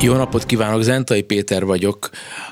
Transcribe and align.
Jó 0.00 0.14
napot 0.14 0.46
kívánok, 0.46 0.82
Zentai 0.82 1.22
Péter 1.22 1.64
vagyok. 1.64 2.10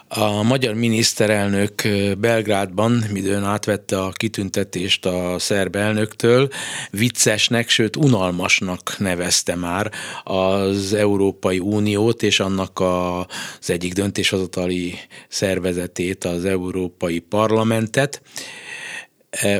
A 0.08 0.42
magyar 0.42 0.74
miniszterelnök 0.74 1.72
Belgrádban, 2.18 3.04
midőn 3.12 3.44
átvette 3.44 4.02
a 4.02 4.10
kitüntetést 4.10 5.06
a 5.06 5.38
szerb 5.38 5.76
elnöktől, 5.76 6.48
viccesnek, 6.90 7.68
sőt 7.68 7.96
unalmasnak 7.96 8.94
nevezte 8.98 9.54
már 9.54 9.90
az 10.24 10.92
Európai 10.92 11.58
Uniót 11.58 12.22
és 12.22 12.40
annak 12.40 12.80
az 12.80 13.70
egyik 13.70 13.92
döntéshozatali 13.92 14.94
szervezetét, 15.28 16.24
az 16.24 16.44
Európai 16.44 17.18
Parlamentet. 17.18 18.22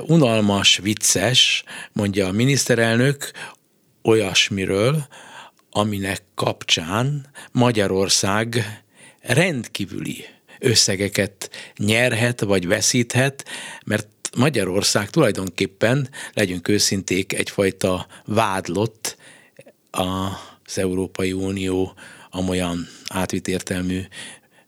Unalmas, 0.07 0.77
vicces, 0.77 1.65
mondja 1.93 2.27
a 2.27 2.33
miniszterelnök, 2.33 3.31
olyasmiről, 4.03 5.07
aminek 5.71 6.26
kapcsán 6.37 7.27
Magyarország 7.53 8.65
rendkívüli 9.21 10.25
összegeket 10.59 11.51
nyerhet 11.77 12.41
vagy 12.41 12.67
veszíthet, 12.67 13.45
mert 13.85 14.09
Magyarország 14.37 15.11
tulajdonképpen, 15.11 16.09
legyünk 16.33 16.69
őszinték, 16.69 17.33
egyfajta 17.33 18.07
vádlott 18.25 19.17
az 19.91 20.79
Európai 20.79 21.33
Unió 21.33 21.95
amolyan 22.31 22.89
átvitt 23.09 23.49
értelmű 23.49 24.03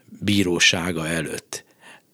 bírósága 0.05 1.07
előtt. 1.07 1.65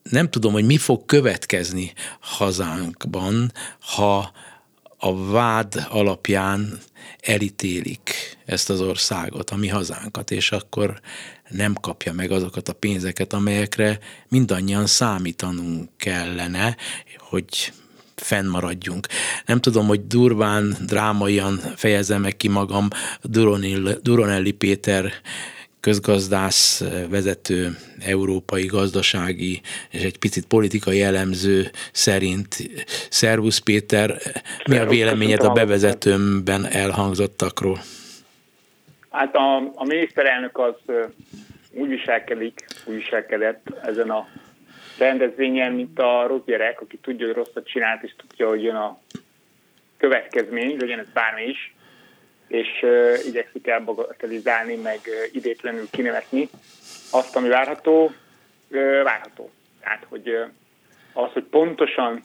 Nem 0.09 0.29
tudom, 0.29 0.53
hogy 0.53 0.65
mi 0.65 0.77
fog 0.77 1.05
következni 1.05 1.93
hazánkban, 2.19 3.51
ha 3.79 4.31
a 4.97 5.25
vád 5.25 5.85
alapján 5.89 6.79
elítélik 7.21 8.37
ezt 8.45 8.69
az 8.69 8.81
országot, 8.81 9.49
a 9.49 9.55
mi 9.55 9.67
hazánkat, 9.67 10.31
és 10.31 10.51
akkor 10.51 10.99
nem 11.49 11.73
kapja 11.73 12.13
meg 12.13 12.31
azokat 12.31 12.69
a 12.69 12.73
pénzeket, 12.73 13.33
amelyekre 13.33 13.99
mindannyian 14.27 14.85
számítanunk 14.85 15.89
kellene, 15.97 16.77
hogy 17.19 17.73
fennmaradjunk. 18.15 19.07
Nem 19.45 19.59
tudom, 19.59 19.87
hogy 19.87 20.07
durván, 20.07 20.77
drámaian 20.85 21.59
fejezem 21.75 22.27
ki 22.37 22.47
magam, 22.47 22.87
Duronelli 24.01 24.51
Péter 24.51 25.13
közgazdász, 25.85 26.83
vezető, 27.09 27.75
európai 28.05 28.65
gazdasági 28.65 29.61
és 29.91 30.03
egy 30.03 30.17
picit 30.17 30.45
politikai 30.45 31.01
elemző 31.01 31.69
szerint. 31.91 32.55
Szervusz 33.09 33.57
Péter, 33.57 34.17
mi 34.67 34.77
a 34.77 34.85
véleményed 34.85 35.43
a 35.43 35.49
bevezetőmben 35.49 36.65
elhangzottakról? 36.65 37.79
Hát 39.09 39.35
a, 39.35 39.55
a 39.57 39.83
miniszterelnök 39.85 40.57
az 40.57 40.75
úgy 41.71 41.89
viselkedik, 41.89 42.65
úgy 42.85 42.95
viselkedett 42.95 43.67
ezen 43.83 44.09
a 44.09 44.27
rendezvényen, 44.97 45.71
mint 45.71 45.99
a 45.99 46.27
rossz 46.27 46.45
gyerek, 46.45 46.81
aki 46.81 46.97
tudja, 46.97 47.25
hogy 47.25 47.35
rosszat 47.35 47.67
csinált, 47.67 48.03
és 48.03 48.13
tudja, 48.17 48.47
hogy 48.47 48.63
jön 48.63 48.75
a 48.75 48.99
következmény, 49.97 50.77
legyen 50.79 50.99
ez 50.99 51.09
bármi 51.13 51.43
is 51.43 51.74
és 52.47 52.67
uh, 52.81 53.25
igyekszik 53.25 53.67
elbagatelizálni, 53.67 54.75
meg 54.75 54.99
uh, 55.05 55.35
idétlenül 55.35 55.87
kinevetni 55.89 56.49
azt, 57.11 57.35
ami 57.35 57.47
várható, 57.47 58.03
uh, 58.05 59.03
várható. 59.03 59.51
Tehát, 59.79 60.05
hogy 60.09 60.29
uh, 60.29 61.23
az, 61.23 61.31
hogy 61.31 61.43
pontosan, 61.43 62.21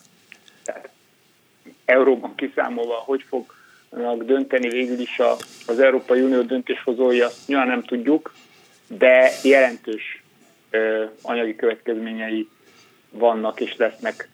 tehát 0.65 0.89
euróban 1.85 2.35
kiszámolva, 2.35 2.95
hogy 2.95 3.25
fognak 3.29 4.23
dönteni 4.23 4.69
végül 4.69 5.01
is 5.01 5.19
a, 5.19 5.37
az 5.67 5.81
Európai 5.81 6.21
Unió 6.21 6.43
döntéshozói, 6.43 7.21
azt 7.21 7.49
nyilván 7.49 7.67
nem 7.67 7.83
tudjuk, 7.83 8.33
de 8.89 9.31
jelentős 9.43 10.23
uh, 10.73 11.11
anyagi 11.23 11.57
következményei 11.57 12.49
vannak 13.11 13.61
és 13.61 13.77
lesznek 13.77 14.29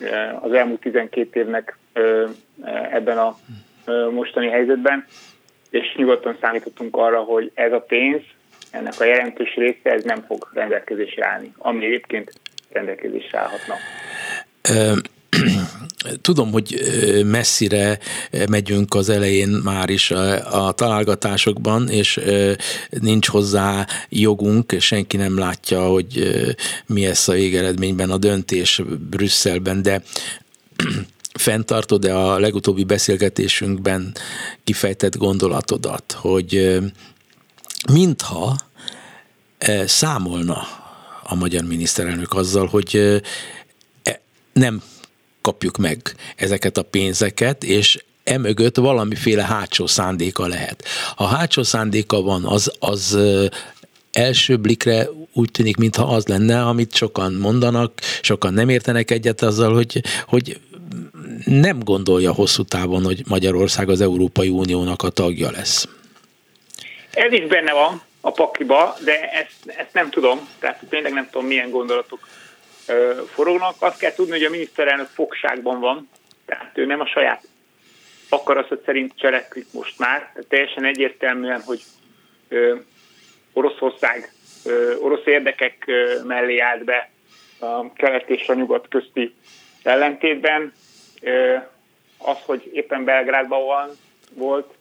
uh, 0.00 0.44
az 0.44 0.52
elmúlt 0.52 0.80
12 0.80 1.40
évnek 1.40 1.78
uh, 1.94 2.30
ebben 2.90 3.18
a 3.18 3.38
mostani 4.10 4.48
helyzetben, 4.48 5.06
és 5.70 5.94
nyugodtan 5.96 6.36
számítottunk 6.40 6.96
arra, 6.96 7.20
hogy 7.20 7.50
ez 7.54 7.72
a 7.72 7.80
pénz, 7.80 8.20
ennek 8.70 9.00
a 9.00 9.04
jelentős 9.04 9.54
része, 9.54 9.90
ez 9.90 10.02
nem 10.02 10.24
fog 10.26 10.50
rendelkezésre 10.52 11.26
állni, 11.26 11.52
ami 11.58 11.84
egyébként 11.84 12.32
rendelkezésre 12.72 13.38
állhatna. 13.38 13.74
Tudom, 16.20 16.52
hogy 16.52 16.80
messzire 17.24 17.98
megyünk 18.50 18.94
az 18.94 19.08
elején 19.08 19.48
már 19.48 19.90
is 19.90 20.10
a, 20.10 20.72
találgatásokban, 20.72 21.88
és 21.88 22.20
nincs 22.90 23.28
hozzá 23.28 23.86
jogunk, 24.08 24.74
senki 24.78 25.16
nem 25.16 25.38
látja, 25.38 25.80
hogy 25.80 26.30
mi 26.86 27.06
lesz 27.06 27.28
a 27.28 27.32
végeredményben 27.32 28.10
a 28.10 28.16
döntés 28.16 28.82
Brüsszelben, 29.10 29.82
de 29.82 30.02
fenntartod-e 31.38 32.18
a 32.18 32.38
legutóbbi 32.38 32.84
beszélgetésünkben 32.84 34.14
kifejtett 34.64 35.16
gondolatodat, 35.16 36.12
hogy 36.12 36.80
mintha 37.92 38.56
számolna 39.86 40.66
a 41.22 41.34
magyar 41.34 41.64
miniszterelnök 41.64 42.34
azzal, 42.34 42.66
hogy 42.66 43.20
e, 44.02 44.20
nem 44.52 44.82
kapjuk 45.40 45.76
meg 45.76 46.14
ezeket 46.36 46.76
a 46.76 46.82
pénzeket, 46.82 47.64
és 47.64 48.04
emögött 48.24 48.76
valamiféle 48.76 49.44
hátsó 49.44 49.86
szándéka 49.86 50.46
lehet. 50.46 50.84
Ha 51.16 51.26
hátsó 51.26 51.62
szándéka 51.62 52.20
van, 52.20 52.44
az, 52.44 52.72
az 52.78 53.18
első 54.12 54.56
blikre 54.56 55.08
úgy 55.32 55.50
tűnik, 55.50 55.76
mintha 55.76 56.02
az 56.14 56.26
lenne, 56.26 56.62
amit 56.62 56.94
sokan 56.94 57.34
mondanak, 57.34 58.00
sokan 58.22 58.54
nem 58.54 58.68
értenek 58.68 59.10
egyet 59.10 59.42
azzal, 59.42 59.74
hogy, 59.74 60.02
hogy 60.26 60.60
nem 61.44 61.78
gondolja 61.78 62.32
hosszú 62.32 62.62
távon, 62.62 63.04
hogy 63.04 63.22
Magyarország 63.28 63.88
az 63.88 64.00
Európai 64.00 64.48
Uniónak 64.48 65.02
a 65.02 65.08
tagja 65.08 65.50
lesz. 65.50 65.88
Ez 67.10 67.32
is 67.32 67.46
benne 67.46 67.72
van 67.72 68.02
a 68.20 68.30
pakiba, 68.30 68.96
de 69.04 69.30
ezt, 69.30 69.78
ezt 69.78 69.92
nem 69.92 70.10
tudom, 70.10 70.48
tehát 70.58 70.80
tényleg 70.88 71.12
nem 71.12 71.28
tudom, 71.30 71.46
milyen 71.46 71.70
gondolatok 71.70 72.28
forognak. 73.34 73.74
Azt 73.78 73.98
kell 73.98 74.12
tudni, 74.12 74.32
hogy 74.32 74.44
a 74.44 74.50
miniszterelnök 74.50 75.08
fogságban 75.14 75.80
van, 75.80 76.08
tehát 76.46 76.78
ő 76.78 76.86
nem 76.86 77.00
a 77.00 77.06
saját 77.06 77.48
akarat 78.28 78.80
szerint 78.84 79.12
cselekszik 79.16 79.66
most 79.72 79.98
már. 79.98 80.18
Tehát 80.18 80.48
teljesen 80.48 80.84
egyértelműen, 80.84 81.60
hogy 81.60 81.82
ö, 82.48 82.76
Oroszország 83.52 84.32
ö, 84.64 84.94
orosz 84.96 85.26
érdekek 85.26 85.84
ö, 85.86 86.22
mellé 86.24 86.58
állt 86.58 86.84
be 86.84 87.10
a 87.58 87.92
kelet 87.92 88.28
és 88.28 88.48
a 88.48 88.54
nyugat 88.54 88.88
közti 88.88 89.34
ellentétben 89.82 90.72
az, 92.18 92.36
hogy 92.46 92.70
éppen 92.72 93.04
Belgrádban 93.04 93.64
van, 93.64 93.88
volt, 94.34 94.74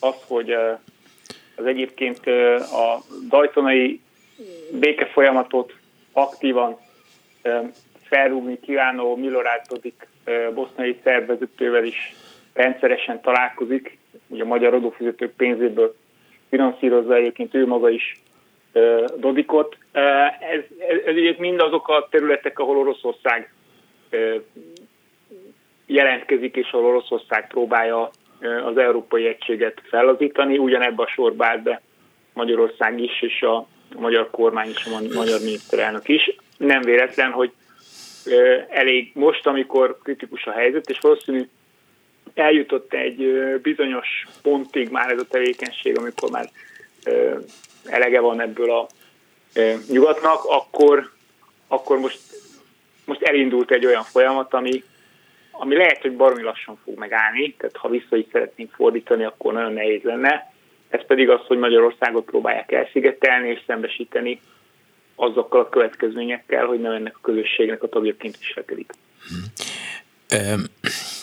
az, 0.00 0.14
hogy 0.26 0.52
az 1.56 1.64
egyébként 1.64 2.26
a 2.72 2.98
Daytonai 3.28 4.00
béke 4.72 5.06
folyamatot 5.06 5.74
aktívan 6.12 6.78
felrúgni 8.02 8.60
kívánó 8.60 9.16
Milorad 9.16 9.60
Dodik 9.68 10.06
boszniai 10.54 11.00
szervezetővel 11.04 11.84
is 11.84 12.14
rendszeresen 12.52 13.20
találkozik, 13.20 13.98
ugye 14.26 14.42
a 14.42 14.46
magyar 14.46 14.74
adófizetők 14.74 15.36
pénzéből 15.36 15.96
finanszírozza 16.48 17.14
egyébként 17.14 17.54
ő 17.54 17.66
maga 17.66 17.90
is 17.90 18.20
Dodikot. 19.16 19.76
Ez, 20.40 20.60
ez, 21.06 21.16
ez 21.16 21.36
mind 21.38 21.60
azok 21.60 21.88
a 21.88 22.08
területek, 22.10 22.58
ahol 22.58 22.76
Oroszország 22.76 23.52
jelentkezik, 25.88 26.56
és 26.56 26.70
ahol 26.70 26.86
Oroszország 26.86 27.46
próbálja 27.46 28.10
az 28.64 28.76
európai 28.76 29.26
egységet 29.26 29.82
fellazítani. 29.88 30.58
Ugyanebben 30.58 31.06
a 31.06 31.10
sorba 31.10 31.56
be 31.62 31.82
Magyarország 32.32 33.00
is, 33.00 33.22
és 33.22 33.42
a 33.42 33.66
magyar 33.96 34.30
kormány 34.30 34.68
és 34.68 34.86
a 34.86 35.14
magyar 35.14 35.40
miniszterelnök 35.40 36.08
is. 36.08 36.36
Nem 36.56 36.80
véletlen, 36.80 37.30
hogy 37.30 37.52
elég 38.68 39.10
most, 39.14 39.46
amikor 39.46 39.98
kritikus 40.02 40.44
a 40.44 40.52
helyzet, 40.52 40.90
és 40.90 40.98
valószínű 40.98 41.48
eljutott 42.34 42.92
egy 42.92 43.16
bizonyos 43.62 44.26
pontig 44.42 44.90
már 44.90 45.10
ez 45.10 45.20
a 45.20 45.26
tevékenység, 45.30 45.98
amikor 45.98 46.30
már 46.30 46.48
elege 47.84 48.20
van 48.20 48.40
ebből 48.40 48.70
a 48.70 48.86
nyugatnak, 49.88 50.44
akkor, 50.44 51.10
akkor 51.68 51.98
most, 51.98 52.20
most 53.04 53.22
elindult 53.22 53.70
egy 53.70 53.86
olyan 53.86 54.04
folyamat, 54.04 54.54
ami, 54.54 54.82
ami 55.60 55.76
lehet, 55.76 56.02
hogy 56.02 56.16
baromi 56.16 56.42
lassan 56.42 56.78
fog 56.84 56.98
megállni, 56.98 57.54
tehát 57.58 57.76
ha 57.76 57.88
vissza 57.88 58.16
is 58.16 58.26
szeretnénk 58.32 58.72
fordítani, 58.72 59.24
akkor 59.24 59.52
nagyon 59.52 59.72
nehéz 59.72 60.02
lenne. 60.02 60.52
Ez 60.88 61.06
pedig 61.06 61.28
az, 61.28 61.40
hogy 61.46 61.58
Magyarországot 61.58 62.24
próbálják 62.24 62.72
elszigetelni 62.72 63.48
és 63.48 63.60
szembesíteni 63.66 64.40
azokkal 65.14 65.60
a 65.60 65.68
következményekkel, 65.68 66.66
hogy 66.66 66.80
nem 66.80 66.92
ennek 66.92 67.16
a 67.16 67.20
közösségnek 67.22 67.82
a 67.82 67.88
tagjaként 67.88 68.38
viselkedik. 68.38 68.92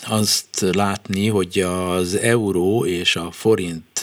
Azt 0.08 0.60
látni, 0.74 1.28
hogy 1.28 1.58
az 1.58 2.14
euró 2.14 2.86
és 2.86 3.16
a 3.16 3.30
forint 3.30 4.00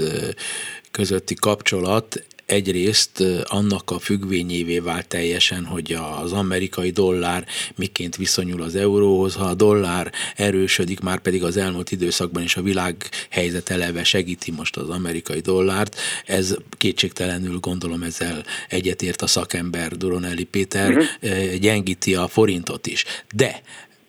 közötti 0.91 1.35
kapcsolat 1.35 2.25
egyrészt 2.45 3.23
annak 3.43 3.91
a 3.91 3.99
függvényévé 3.99 4.79
vált 4.79 5.07
teljesen, 5.07 5.65
hogy 5.65 5.97
az 6.21 6.31
amerikai 6.31 6.89
dollár 6.89 7.45
miként 7.75 8.15
viszonyul 8.15 8.61
az 8.61 8.75
euróhoz, 8.75 9.33
ha 9.33 9.45
a 9.45 9.53
dollár 9.53 10.11
erősödik, 10.35 10.99
már 10.99 11.19
pedig 11.19 11.43
az 11.43 11.57
elmúlt 11.57 11.91
időszakban 11.91 12.43
is 12.43 12.55
a 12.55 12.61
világ 12.61 13.09
helyzet 13.29 13.69
eleve 13.69 14.03
segíti 14.03 14.51
most 14.51 14.77
az 14.77 14.89
amerikai 14.89 15.39
dollárt, 15.39 15.99
ez 16.25 16.55
kétségtelenül 16.77 17.59
gondolom 17.59 18.03
ezzel 18.03 18.45
egyetért 18.69 19.21
a 19.21 19.27
szakember 19.27 19.97
Duronelli 19.97 20.43
Péter, 20.43 20.89
uh-huh. 20.89 21.53
gyengíti 21.53 22.15
a 22.15 22.27
forintot 22.27 22.87
is. 22.87 23.05
De 23.35 23.61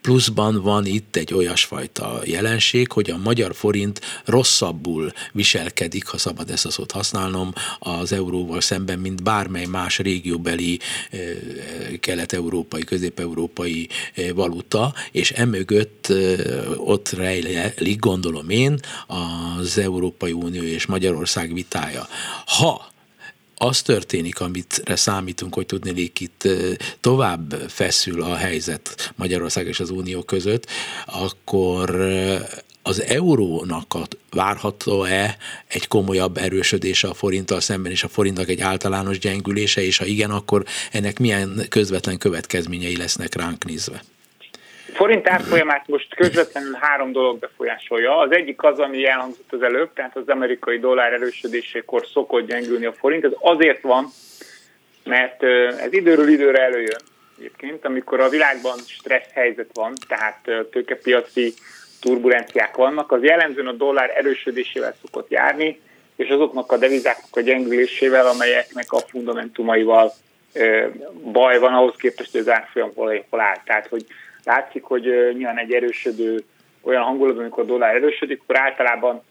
pluszban 0.04 0.62
van 0.62 0.86
itt 0.86 1.16
egy 1.16 1.34
olyasfajta 1.34 2.20
jelenség, 2.24 2.92
hogy 2.92 3.10
a 3.10 3.16
magyar 3.16 3.54
forint 3.54 4.00
rosszabbul 4.24 5.12
viselkedik, 5.32 6.06
ha 6.06 6.18
szabad 6.18 6.50
ezt 6.50 6.66
a 6.66 6.70
szót 6.70 6.92
használnom, 6.92 7.52
az 7.78 8.12
euróval 8.12 8.60
szemben, 8.60 8.98
mint 8.98 9.22
bármely 9.22 9.64
más 9.64 9.98
régióbeli 9.98 10.78
kelet-európai, 12.00 12.84
közép-európai 12.84 13.88
valuta, 14.34 14.94
és 15.12 15.30
emögött 15.30 16.12
ott 16.76 17.10
rejlik, 17.10 17.98
gondolom 17.98 18.50
én, 18.50 18.78
az 19.06 19.78
Európai 19.78 20.32
Unió 20.32 20.62
és 20.62 20.86
Magyarország 20.86 21.54
vitája. 21.54 22.08
Ha 22.46 22.92
az 23.56 23.82
történik, 23.82 24.40
amit 24.40 24.82
számítunk, 24.86 25.54
hogy 25.54 25.66
tudnélik 25.66 26.20
itt 26.20 26.48
tovább 27.00 27.54
feszül 27.68 28.22
a 28.22 28.34
helyzet 28.34 29.12
Magyarország 29.16 29.66
és 29.66 29.80
az 29.80 29.90
Unió 29.90 30.22
között, 30.22 30.66
akkor 31.06 31.90
az 32.86 33.02
eurónak 33.02 33.96
várható-e 34.30 35.36
egy 35.66 35.88
komolyabb 35.88 36.36
erősödése 36.36 37.08
a 37.08 37.14
forinttal 37.14 37.60
szemben, 37.60 37.92
és 37.92 38.02
a 38.02 38.08
forintnak 38.08 38.48
egy 38.48 38.60
általános 38.60 39.18
gyengülése, 39.18 39.82
és 39.84 39.96
ha 39.96 40.04
igen, 40.04 40.30
akkor 40.30 40.64
ennek 40.92 41.18
milyen 41.18 41.66
közvetlen 41.68 42.18
következményei 42.18 42.96
lesznek 42.96 43.34
ránk 43.34 43.64
nézve? 43.64 44.02
Forint 44.94 45.28
árfolyamát 45.28 45.86
most 45.86 46.14
közvetlenül 46.14 46.76
három 46.80 47.12
dolog 47.12 47.38
befolyásolja. 47.38 48.18
Az 48.18 48.32
egyik 48.32 48.62
az, 48.62 48.78
ami 48.78 49.06
elhangzott 49.06 49.52
az 49.52 49.62
előbb, 49.62 49.92
tehát 49.94 50.16
az 50.16 50.28
amerikai 50.28 50.78
dollár 50.78 51.12
erősödésékor 51.12 52.06
szokott 52.06 52.46
gyengülni 52.46 52.84
a 52.84 52.92
forint. 52.92 53.24
Ez 53.24 53.32
azért 53.40 53.80
van, 53.80 54.06
mert 55.04 55.42
ez 55.80 55.92
időről 55.92 56.28
időre 56.28 56.62
előjön 56.62 57.00
egyébként, 57.38 57.84
amikor 57.84 58.20
a 58.20 58.28
világban 58.28 58.78
stressz 58.86 59.32
helyzet 59.32 59.70
van, 59.72 59.92
tehát 60.08 60.68
tőkepiaci 60.70 61.54
turbulenciák 62.00 62.76
vannak, 62.76 63.12
az 63.12 63.22
jellemzően 63.22 63.66
a 63.66 63.72
dollár 63.72 64.12
erősödésével 64.16 64.94
szokott 65.02 65.30
járni, 65.30 65.80
és 66.16 66.28
azoknak 66.28 66.72
a 66.72 66.76
devizáknak 66.76 67.36
a 67.36 67.40
gyengülésével, 67.40 68.26
amelyeknek 68.26 68.92
a 68.92 68.98
fundamentumaival 68.98 70.12
baj 71.32 71.58
van 71.58 71.74
ahhoz 71.74 71.94
képest, 71.96 72.32
hogy 72.32 72.40
az 72.40 72.48
árfolyam 72.48 72.92
hol 72.94 73.40
áll. 73.40 73.56
Tehát, 73.64 73.86
hogy 73.86 74.06
látszik, 74.44 74.82
hogy 74.82 75.02
nyilván 75.36 75.58
egy 75.58 75.72
erősödő 75.72 76.44
olyan 76.82 77.02
hangulat, 77.02 77.38
amikor 77.38 77.62
a 77.62 77.66
dollár 77.66 77.94
erősödik, 77.94 78.40
akkor 78.42 78.58
általában 78.58 79.22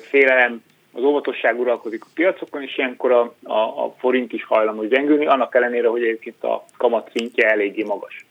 félelem, 0.00 0.62
az 0.92 1.02
óvatosság 1.02 1.60
uralkodik 1.60 2.04
a 2.04 2.08
piacokon, 2.14 2.62
és 2.62 2.78
ilyenkor 2.78 3.12
a, 3.12 3.34
a, 3.42 3.84
a 3.84 3.94
forint 3.98 4.32
is 4.32 4.44
hajlamos 4.44 4.88
gyengülni, 4.88 5.26
annak 5.26 5.54
ellenére, 5.54 5.88
hogy 5.88 6.02
egyébként 6.02 6.44
a 6.44 6.64
kamat 6.76 7.10
szintje 7.14 7.50
eléggé 7.50 7.82
magas. 7.82 8.26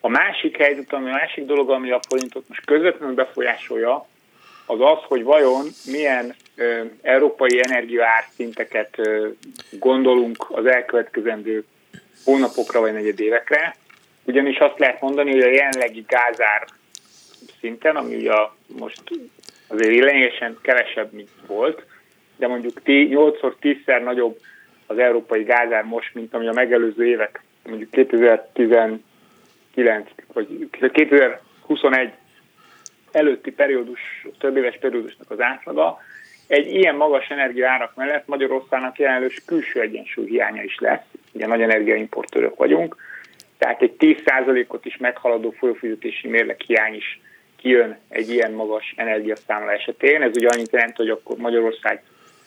A 0.00 0.08
másik 0.08 0.56
helyzet, 0.56 0.92
ami 0.92 1.08
a 1.08 1.12
másik 1.12 1.44
dolog, 1.44 1.70
ami 1.70 1.90
a 1.90 2.00
forintot 2.08 2.48
most 2.48 2.64
közvetlenül 2.64 3.14
befolyásolja, 3.14 4.06
az 4.66 4.80
az, 4.80 4.98
hogy 5.02 5.22
vajon 5.22 5.66
milyen 5.86 6.34
ö, 6.56 6.80
európai 7.02 7.60
energiaárszinteket 7.62 8.98
ö, 8.98 9.28
gondolunk 9.70 10.46
az 10.48 10.66
elkövetkezendő 10.66 11.64
hónapokra 12.24 12.80
vagy 12.80 12.92
negyedévekre, 12.92 13.76
ugyanis 14.30 14.58
azt 14.58 14.78
lehet 14.78 15.00
mondani, 15.00 15.30
hogy 15.30 15.42
a 15.42 15.50
jelenlegi 15.50 16.04
gázár 16.08 16.64
szinten, 17.60 17.96
ami 17.96 18.14
ugye 18.14 18.32
most 18.78 19.02
azért 19.66 20.04
lényegesen 20.04 20.58
kevesebb, 20.62 21.12
mint 21.12 21.30
volt, 21.46 21.84
de 22.36 22.46
mondjuk 22.46 22.80
8-szor 22.84 23.52
10-szer 23.62 24.02
nagyobb 24.02 24.38
az 24.86 24.98
európai 24.98 25.42
gázár 25.42 25.84
most, 25.84 26.14
mint 26.14 26.34
ami 26.34 26.48
a 26.48 26.52
megelőző 26.52 27.06
évek, 27.06 27.42
mondjuk 27.68 27.90
2019 27.90 29.02
vagy 30.32 30.68
2021 30.92 32.12
előtti 33.12 33.52
periódus, 33.52 34.26
több 34.38 34.56
éves 34.56 34.78
periódusnak 34.80 35.30
az 35.30 35.40
átlaga, 35.40 35.98
egy 36.46 36.74
ilyen 36.74 36.94
magas 36.94 37.28
energiaárak 37.28 37.94
mellett 37.94 38.26
Magyarországnak 38.26 38.98
jelenlős 38.98 39.42
külső 39.46 39.80
egyensúly 39.80 40.26
hiánya 40.26 40.62
is 40.62 40.78
lesz, 40.78 41.04
ugye 41.32 41.46
nagy 41.46 41.60
energiaimportőrök 41.60 42.56
vagyunk, 42.56 42.96
tehát 43.60 43.82
egy 43.82 43.94
10%-ot 43.98 44.84
is 44.84 44.96
meghaladó 44.96 45.50
folyófizetési 45.50 46.28
mérleg 46.28 46.60
hiány 46.60 46.94
is 46.94 47.20
kijön 47.56 47.98
egy 48.08 48.30
ilyen 48.30 48.52
magas 48.52 48.94
energiaszámla 48.96 49.72
esetén. 49.72 50.22
Ez 50.22 50.36
ugye 50.36 50.48
annyit 50.48 50.72
jelent, 50.72 50.96
hogy 50.96 51.08
akkor 51.08 51.36
Magyarország 51.36 52.02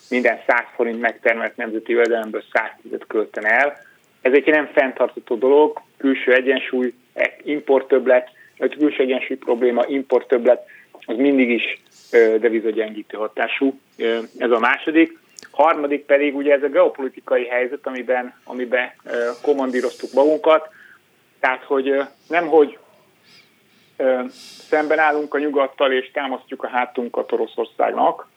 minden 0.10 0.40
100 0.48 0.64
forint 0.76 1.00
megtermelt 1.00 1.58
nemzeti 1.58 1.92
jövedelemből 1.92 2.44
110 2.54 3.00
költen 3.08 3.46
el. 3.46 3.82
Ez 4.22 4.34
egy 4.34 4.46
nem 4.46 4.70
fenntartható 4.74 5.36
dolog, 5.36 5.82
külső 5.98 6.34
egyensúly, 6.34 6.94
importtöblet, 7.44 8.30
vagy 8.58 8.78
külső 8.78 9.04
egyensúly 9.04 9.38
probléma, 9.38 9.84
importtöblet, 9.88 10.66
az 11.06 11.16
mindig 11.18 11.50
is 11.50 11.82
devizagyengítő 12.40 13.18
hatású. 13.18 13.80
Ez 14.38 14.52
a 14.52 14.60
második. 14.60 15.18
Harmadik 15.52 16.06
pedig 16.06 16.36
ugye 16.36 16.54
ez 16.54 16.64
a 16.64 16.68
geopolitikai 16.68 17.46
helyzet, 17.46 17.88
amiben, 17.88 18.34
amiben 18.44 18.94
kommandíroztuk 19.42 20.14
magunkat, 20.14 20.70
tehát, 21.44 21.64
hogy 21.64 22.02
nem, 22.28 22.48
hogy 22.48 22.78
szemben 24.70 25.00
állunk 25.00 25.34
a 25.34 25.40
nyugattal 25.40 25.92
és 25.92 26.12
támasztjuk 26.12 26.64
a 26.64 26.68
hátunkat 26.68 27.32
Oroszországnak, 27.32 28.28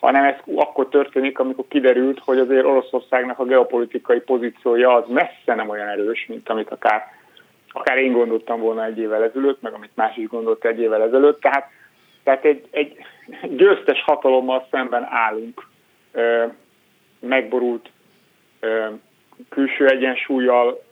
hanem 0.00 0.24
ez 0.24 0.34
akkor 0.54 0.88
történik, 0.88 1.38
amikor 1.38 1.64
kiderült, 1.68 2.18
hogy 2.18 2.38
azért 2.38 2.64
Oroszországnak 2.64 3.38
a 3.38 3.44
geopolitikai 3.44 4.20
pozíciója 4.20 4.94
az 4.94 5.04
messze 5.08 5.54
nem 5.54 5.68
olyan 5.68 5.88
erős, 5.88 6.26
mint 6.28 6.48
amit 6.48 6.70
akár, 6.70 7.02
akár 7.68 7.98
én 7.98 8.12
gondoltam 8.12 8.60
volna 8.60 8.84
egy 8.84 8.98
évvel 8.98 9.24
ezelőtt, 9.24 9.62
meg 9.62 9.72
amit 9.72 9.96
más 9.96 10.16
is 10.16 10.26
gondolt 10.26 10.64
egy 10.64 10.80
évvel 10.80 11.02
ezelőtt. 11.02 11.40
Tehát, 11.40 11.70
tehát 12.24 12.44
egy, 12.44 12.68
egy 12.70 12.96
győztes 13.42 14.02
hatalommal 14.02 14.66
szemben 14.70 15.06
állunk, 15.10 15.66
megborult 17.20 17.90
külső 19.48 19.88
egyensúlyjal, 19.88 20.88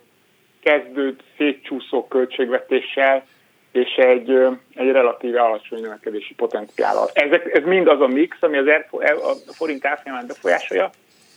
kezdőd 0.68 1.20
szétcsúszó 1.36 2.06
költségvetéssel 2.08 3.26
és 3.72 3.94
egy, 3.96 4.30
egy 4.74 4.90
relatíve 4.90 5.40
alacsony 5.40 5.80
növekedési 5.80 6.34
potenciállal. 6.34 7.08
Ezek, 7.12 7.54
ez 7.54 7.64
mind 7.64 7.88
az 7.88 8.00
a 8.00 8.06
mix, 8.06 8.36
ami 8.40 8.56
az 8.56 8.66
er, 8.66 8.88
a 9.00 9.52
forint 9.52 9.86
árfolyamán 9.86 10.26
befolyásolja, 10.26 10.90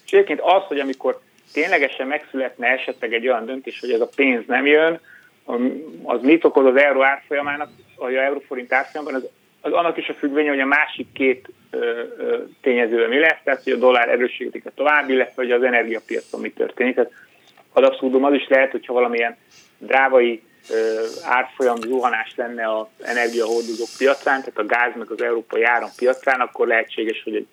és 0.06 0.12
egyébként 0.12 0.40
az, 0.42 0.64
hogy 0.64 0.80
amikor 0.80 1.20
ténylegesen 1.54 2.08
megszületne 2.08 2.68
esetleg 2.68 3.14
egy 3.14 3.28
olyan 3.28 3.46
döntés, 3.46 3.80
hogy 3.80 3.92
ez 3.92 4.02
a 4.02 4.10
pénz 4.16 4.44
nem 4.48 4.66
jön, 4.66 5.00
az 6.04 6.22
mit 6.22 6.44
okoz 6.44 6.66
az 6.66 6.76
euró 6.76 7.04
árfolyamának, 7.04 7.70
vagy 7.98 8.16
a 8.16 8.24
euróforint 8.24 8.74
árfolyamban, 8.74 9.14
az, 9.14 9.28
az 9.62 9.72
annak 9.72 9.98
is 9.98 10.10
a 10.10 10.14
függvénye, 10.14 10.50
hogy 10.50 10.60
a 10.60 10.66
másik 10.66 11.08
két 11.14 11.48
ö, 11.70 12.04
ö, 12.18 12.38
tényező 12.62 13.08
mi 13.08 13.20
lesz, 13.20 13.40
tehát 13.44 13.64
hogy 13.64 13.74
a 13.74 13.78
dollár 13.78 14.10
erősödik 14.10 14.64
tovább, 14.76 15.10
illetve 15.10 15.42
hogy 15.44 15.52
az 15.52 15.64
energiapiacon 15.64 16.42
mi 16.42 16.50
történik. 16.50 16.96
Tehát 16.96 17.12
ad 17.74 17.84
abszurdum 17.84 18.24
az 18.24 18.34
is 18.34 18.48
lehet, 18.48 18.72
hogyha 18.72 18.94
valamilyen 18.94 19.38
drávai 19.78 20.42
árfolyam 21.24 21.76
zuhanás 21.76 22.34
lenne 22.36 22.78
az 22.78 22.86
energiahordozók 23.02 23.88
piacán, 23.98 24.40
tehát 24.40 24.58
a 24.58 24.66
gáz 24.66 24.92
meg 24.96 25.12
az 25.12 25.22
európai 25.22 25.64
áram 25.64 25.90
piacán, 25.98 26.40
akkor 26.40 26.68
lehetséges, 26.68 27.24
hogy 27.24 27.36
egy 27.36 27.48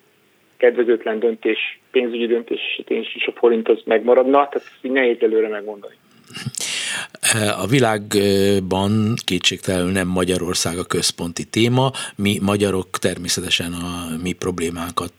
kedvezőtlen 0.57 1.19
döntés, 1.19 1.79
pénzügyi 1.91 2.27
döntés 2.27 2.59
esetén 2.71 3.01
is 3.01 3.27
a 3.27 3.31
forint 3.35 3.69
az 3.69 3.81
megmaradna, 3.85 4.31
tehát 4.31 4.55
ezt 4.55 4.77
így 4.81 4.91
nehéz 4.91 5.17
előre 5.21 5.47
megmondani. 5.47 5.95
A 7.33 7.67
világban 7.67 9.15
kétségtelenül 9.23 9.91
nem 9.91 10.07
Magyarország 10.07 10.77
a 10.77 10.83
központi 10.83 11.43
téma, 11.43 11.91
mi 12.15 12.39
magyarok 12.41 12.99
természetesen 12.99 13.73
a 13.73 14.17
mi 14.21 14.31
problémánkat 14.31 15.13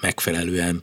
megfelelően 0.00 0.82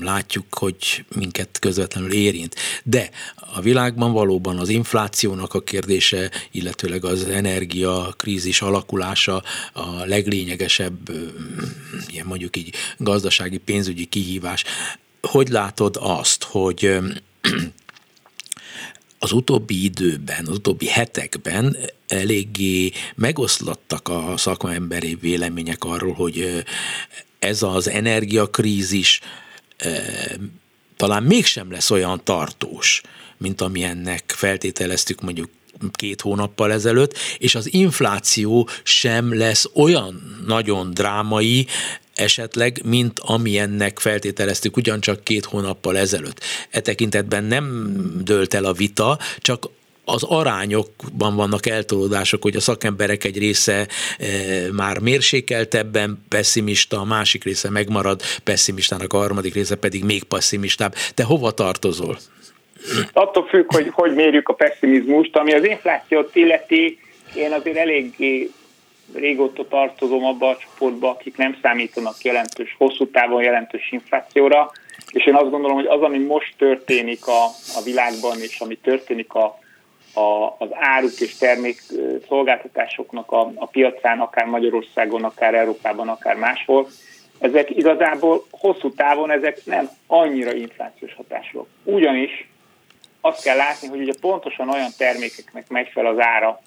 látjuk, 0.00 0.44
hogy 0.50 1.04
minket 1.16 1.58
közvetlenül 1.58 2.12
érint. 2.12 2.54
De 2.84 3.10
a 3.54 3.60
világban 3.60 4.12
valóban 4.12 4.58
az 4.58 4.68
inflációnak 4.68 5.54
a 5.54 5.62
kérdése, 5.62 6.30
illetőleg 6.50 7.04
az 7.04 7.24
energia 7.24 8.14
krízis 8.16 8.62
alakulása 8.62 9.42
a 9.72 10.04
leglényegesebb, 10.04 11.10
ilyen 12.06 12.26
mondjuk 12.26 12.56
így 12.56 12.74
gazdasági 12.98 13.58
pénzügyi 13.58 14.04
kihívás. 14.04 14.64
Hogy 15.20 15.48
látod 15.48 15.96
azt, 16.00 16.44
hogy 16.44 16.98
az 19.24 19.32
utóbbi 19.32 19.84
időben, 19.84 20.46
az 20.46 20.56
utóbbi 20.56 20.86
hetekben 20.86 21.76
eléggé 22.06 22.90
megoszlottak 23.14 24.08
a 24.08 24.34
szakmaemberi 24.36 25.14
vélemények 25.14 25.84
arról, 25.84 26.12
hogy 26.12 26.64
ez 27.38 27.62
az 27.62 27.88
energiakrízis 27.88 29.20
talán 30.96 31.22
mégsem 31.22 31.70
lesz 31.70 31.90
olyan 31.90 32.20
tartós, 32.24 33.00
mint 33.36 33.60
amilyennek 33.60 34.32
feltételeztük 34.36 35.20
mondjuk 35.20 35.50
két 35.92 36.20
hónappal 36.20 36.72
ezelőtt, 36.72 37.18
és 37.38 37.54
az 37.54 37.74
infláció 37.74 38.68
sem 38.82 39.38
lesz 39.38 39.70
olyan 39.74 40.42
nagyon 40.46 40.90
drámai, 40.94 41.66
esetleg, 42.14 42.80
mint 42.84 43.20
amilyennek 43.20 43.98
feltételeztük 43.98 44.76
ugyancsak 44.76 45.24
két 45.24 45.44
hónappal 45.44 45.98
ezelőtt. 45.98 46.40
E 46.70 46.80
tekintetben 46.80 47.44
nem 47.44 47.94
dőlt 48.24 48.54
el 48.54 48.64
a 48.64 48.72
vita, 48.72 49.18
csak 49.38 49.68
az 50.04 50.22
arányokban 50.22 51.36
vannak 51.36 51.66
eltolódások, 51.66 52.42
hogy 52.42 52.56
a 52.56 52.60
szakemberek 52.60 53.24
egy 53.24 53.38
része 53.38 53.88
e, 54.18 54.26
már 54.72 54.98
mérsékeltebben 54.98 56.24
pessimista, 56.28 57.00
a 57.00 57.04
másik 57.04 57.44
része 57.44 57.70
megmarad 57.70 58.22
pessimistának, 58.44 59.12
a 59.12 59.16
harmadik 59.16 59.54
része 59.54 59.74
pedig 59.74 60.04
még 60.04 60.24
pessimistább. 60.24 60.94
Te 61.14 61.22
hova 61.22 61.50
tartozol? 61.50 62.18
Attól 63.12 63.46
függ, 63.46 63.74
hogy 63.74 63.88
hogy 63.92 64.14
mérjük 64.14 64.48
a 64.48 64.54
pessimizmust, 64.54 65.36
ami 65.36 65.52
az 65.52 65.64
inflációt 65.64 66.36
illeti, 66.36 66.98
én 67.34 67.52
azért 67.52 67.76
eléggé 67.76 68.50
régóta 69.14 69.68
tartozom 69.68 70.24
abba 70.24 70.48
a 70.48 70.56
csoportba, 70.56 71.08
akik 71.08 71.36
nem 71.36 71.58
számítanak 71.62 72.22
jelentős, 72.22 72.74
hosszú 72.78 73.10
távon 73.10 73.42
jelentős 73.42 73.92
inflációra, 73.92 74.70
és 75.12 75.26
én 75.26 75.34
azt 75.34 75.50
gondolom, 75.50 75.76
hogy 75.76 75.86
az, 75.86 76.02
ami 76.02 76.18
most 76.18 76.54
történik 76.58 77.26
a, 77.26 77.44
a 77.76 77.82
világban, 77.84 78.40
és 78.40 78.60
ami 78.60 78.76
történik 78.76 79.34
a, 79.34 79.58
a, 80.14 80.56
az 80.58 80.68
áruk 80.70 81.20
és 81.20 81.36
termék 81.36 81.82
szolgáltatásoknak 82.28 83.32
a, 83.32 83.52
a 83.54 83.66
piacán, 83.66 84.20
akár 84.20 84.46
Magyarországon, 84.46 85.24
akár 85.24 85.54
Európában, 85.54 86.08
akár 86.08 86.36
máshol, 86.36 86.88
ezek 87.38 87.70
igazából 87.70 88.44
hosszú 88.50 88.90
távon 88.90 89.30
ezek 89.30 89.64
nem 89.64 89.88
annyira 90.06 90.52
inflációs 90.52 91.14
hatások. 91.14 91.66
Ugyanis 91.84 92.48
azt 93.24 93.42
kell 93.42 93.56
látni, 93.56 93.88
hogy 93.88 94.00
ugye 94.00 94.12
pontosan 94.20 94.68
olyan 94.68 94.90
termékeknek 94.98 95.68
megy 95.68 95.88
fel 95.92 96.06
az 96.06 96.18
ára, 96.18 96.60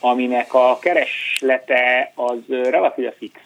aminek 0.00 0.54
a 0.54 0.78
kereslete 0.80 2.12
az 2.14 2.38
relatíve 2.48 3.12
fix. 3.12 3.40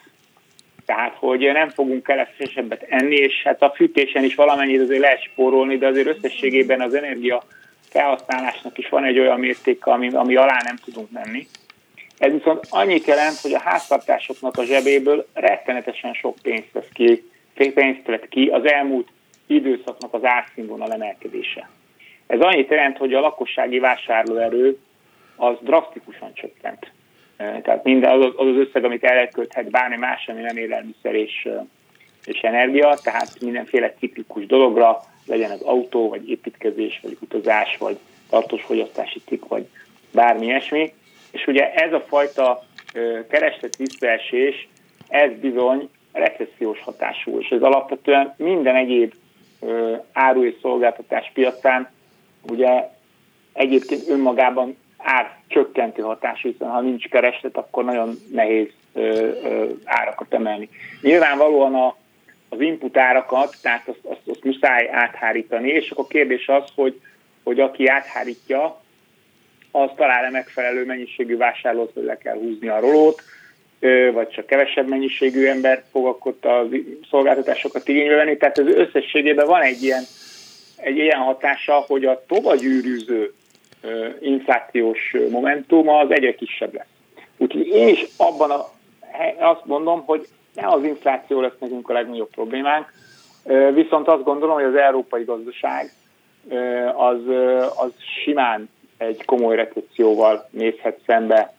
Tehát, 0.87 1.15
hogy 1.15 1.41
nem 1.53 1.69
fogunk 1.69 2.03
keresesebbet 2.03 2.83
enni, 2.89 3.15
és 3.15 3.43
hát 3.45 3.63
a 3.63 3.73
fűtésen 3.77 4.25
is 4.25 4.35
valamennyit 4.35 4.81
azért 4.81 5.01
lehet 5.01 5.23
spórolni, 5.23 5.79
de 5.79 5.87
azért 5.87 6.07
összességében 6.07 6.81
az 6.81 6.95
energia 6.95 7.43
felhasználásnak 7.89 8.79
is 8.79 8.89
van 8.89 9.05
egy 9.05 9.19
olyan 9.19 9.39
mérték, 9.39 9.87
ami, 9.87 10.09
ami 10.09 10.37
alá 10.37 10.61
nem 10.65 10.77
tudunk 10.77 11.11
menni. 11.11 11.47
Ez 12.19 12.33
viszont 12.33 12.67
annyit 12.71 13.07
jelent, 13.07 13.41
hogy 13.41 13.55
a 13.55 13.61
háztartásoknak 13.61 14.57
a 14.57 14.65
zsebéből 14.65 15.27
rettenetesen 15.35 16.13
sok 16.13 16.37
pénzt 16.43 16.73
vesz 16.73 16.89
ki, 16.93 17.31
pénzt 17.55 18.07
vett 18.07 18.29
ki 18.29 18.47
az 18.47 18.65
elmúlt 18.65 19.09
időszaknak 19.47 20.15
az 20.15 20.25
árszínvonal 20.25 20.93
emelkedése. 20.93 21.69
Ez 22.29 22.41
annyit 22.41 22.71
jelent, 22.71 22.97
hogy 22.97 23.15
a 23.15 23.21
lakossági 23.21 23.79
vásárlóerő 23.79 24.79
az 25.37 25.57
drasztikusan 25.61 26.35
csökkent. 26.35 26.93
Tehát 27.37 27.85
minden 27.85 28.21
az 28.21 28.33
az 28.37 28.57
összeg, 28.57 28.85
amit 28.85 29.05
elkölthet 29.05 29.71
bármi 29.71 29.97
más, 29.97 30.29
ami 30.29 30.41
nem 30.41 30.57
élelmiszer 30.57 31.15
és, 31.15 31.49
és 32.25 32.41
energia, 32.41 32.99
tehát 33.03 33.41
mindenféle 33.41 33.95
ciklikus 33.99 34.47
dologra, 34.47 35.01
legyen 35.27 35.51
az 35.51 35.63
autó, 35.63 36.09
vagy 36.09 36.31
építkezés, 36.31 37.01
vagy 37.03 37.17
utazás, 37.21 37.77
vagy 37.77 37.99
tartós 38.31 38.63
fogyasztási 38.63 39.21
cikk, 39.27 39.49
vagy 39.49 39.69
bármi 40.13 40.47
ilyesmi. 40.47 40.93
És 41.31 41.47
ugye 41.47 41.73
ez 41.73 41.93
a 41.93 42.01
fajta 42.01 42.63
kereslet 43.31 43.77
visszaesés, 43.77 44.69
ez 45.09 45.31
bizony 45.41 45.89
recessziós 46.13 46.81
hatású, 46.81 47.39
és 47.39 47.49
ez 47.49 47.63
alapvetően 47.63 48.35
minden 48.37 48.77
egyéb 48.77 49.15
áru 50.13 50.45
és 50.45 50.55
szolgáltatás 50.61 51.31
piacán 51.35 51.91
ugye 52.51 52.89
egyébként 53.53 54.09
önmagában 54.09 54.77
ár 54.97 55.37
csökkentő 55.49 56.03
hatású, 56.03 56.49
hiszen 56.49 56.69
ha 56.69 56.81
nincs 56.81 57.09
kereslet, 57.09 57.57
akkor 57.57 57.85
nagyon 57.85 58.19
nehéz 58.33 58.69
ö, 58.93 59.01
ö, 59.45 59.69
árakat 59.85 60.35
emelni. 60.35 60.69
Nyilvánvalóan 61.01 61.75
a, 61.75 61.97
az 62.49 62.61
input 62.61 62.97
árakat, 62.97 63.57
tehát 63.63 63.89
azt, 63.89 64.05
azt, 64.05 64.29
azt 64.29 64.45
muszáj 64.45 64.89
áthárítani, 64.93 65.69
és 65.69 65.91
akkor 65.91 66.05
a 66.05 66.13
kérdés 66.13 66.49
az, 66.49 66.65
hogy, 66.75 67.01
hogy 67.43 67.61
aki 67.61 67.87
áthárítja, 67.87 68.81
az 69.71 69.91
talál-e 69.97 70.31
megfelelő 70.31 70.85
mennyiségű 70.85 71.37
vásárlót, 71.37 71.91
hogy 71.95 72.05
le 72.05 72.19
kell 72.19 72.35
húzni 72.35 72.69
a 72.69 72.81
rolót, 72.81 73.23
vagy 74.13 74.29
csak 74.29 74.47
kevesebb 74.47 74.89
mennyiségű 74.89 75.47
ember 75.47 75.85
fog 75.91 76.07
akkor 76.07 76.35
a 76.43 76.69
szolgáltatásokat 77.11 77.89
igénybe 77.89 78.15
venni. 78.15 78.37
Tehát 78.37 78.59
az 78.59 78.67
összességében 78.67 79.47
van 79.47 79.63
egy 79.63 79.83
ilyen, 79.83 80.03
egy 80.81 80.97
ilyen 80.97 81.19
hatása, 81.19 81.85
hogy 81.87 82.05
a 82.05 82.23
tovagyűrűző 82.27 83.33
inflációs 84.21 85.17
momentum 85.31 85.89
az 85.89 86.11
egyre 86.11 86.35
kisebb 86.35 86.75
lesz. 86.75 86.87
Úgyhogy 87.37 87.67
én 87.67 87.89
is 87.89 88.07
abban 88.17 88.51
a, 88.51 88.71
azt 89.39 89.65
mondom, 89.65 90.03
hogy 90.05 90.27
nem 90.55 90.71
az 90.71 90.85
infláció 90.85 91.41
lesz 91.41 91.59
nekünk 91.59 91.91
a 91.91 91.93
legnagyobb 91.93 92.31
problémánk, 92.31 92.93
viszont 93.75 94.09
azt 94.09 94.25
gondolom, 94.25 94.55
hogy 94.55 94.65
az 94.65 94.75
európai 94.75 95.25
gazdaság 95.25 95.93
az, 96.97 97.19
az 97.77 97.91
simán 98.25 98.69
egy 98.99 99.25
komoly 99.25 99.57
recesszióval 99.57 100.49
nézhet 100.51 100.99
szembe 101.07 101.55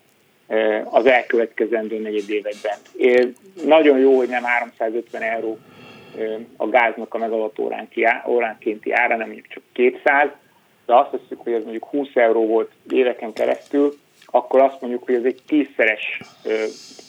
az 0.84 1.06
elkövetkezendő 1.06 2.00
negyed 2.00 2.30
években. 2.30 2.78
Nagyon 3.66 4.00
jó, 4.00 4.18
hogy 4.18 4.30
nem 4.30 4.44
350 4.44 5.22
euró 5.22 5.58
a 6.58 6.68
gáznak 6.68 7.14
a 7.14 7.18
megawatt 7.18 7.60
óránkénti 8.28 8.92
ára, 8.92 9.16
nem 9.16 9.26
mondjuk 9.26 9.48
csak 9.48 9.64
200, 9.74 10.30
de 10.86 10.96
azt 10.96 11.10
hiszük, 11.22 11.44
hogy 11.44 11.54
ez 11.54 11.62
mondjuk 11.64 11.86
20 11.86 12.08
euró 12.14 12.46
volt 12.48 12.72
éveken 12.90 13.34
keresztül, 13.34 13.94
akkor 14.26 14.62
azt 14.62 14.82
mondjuk, 14.82 15.04
hogy 15.06 15.16
ez 15.16 15.24
egy 15.24 15.42
tízszeres 15.48 16.22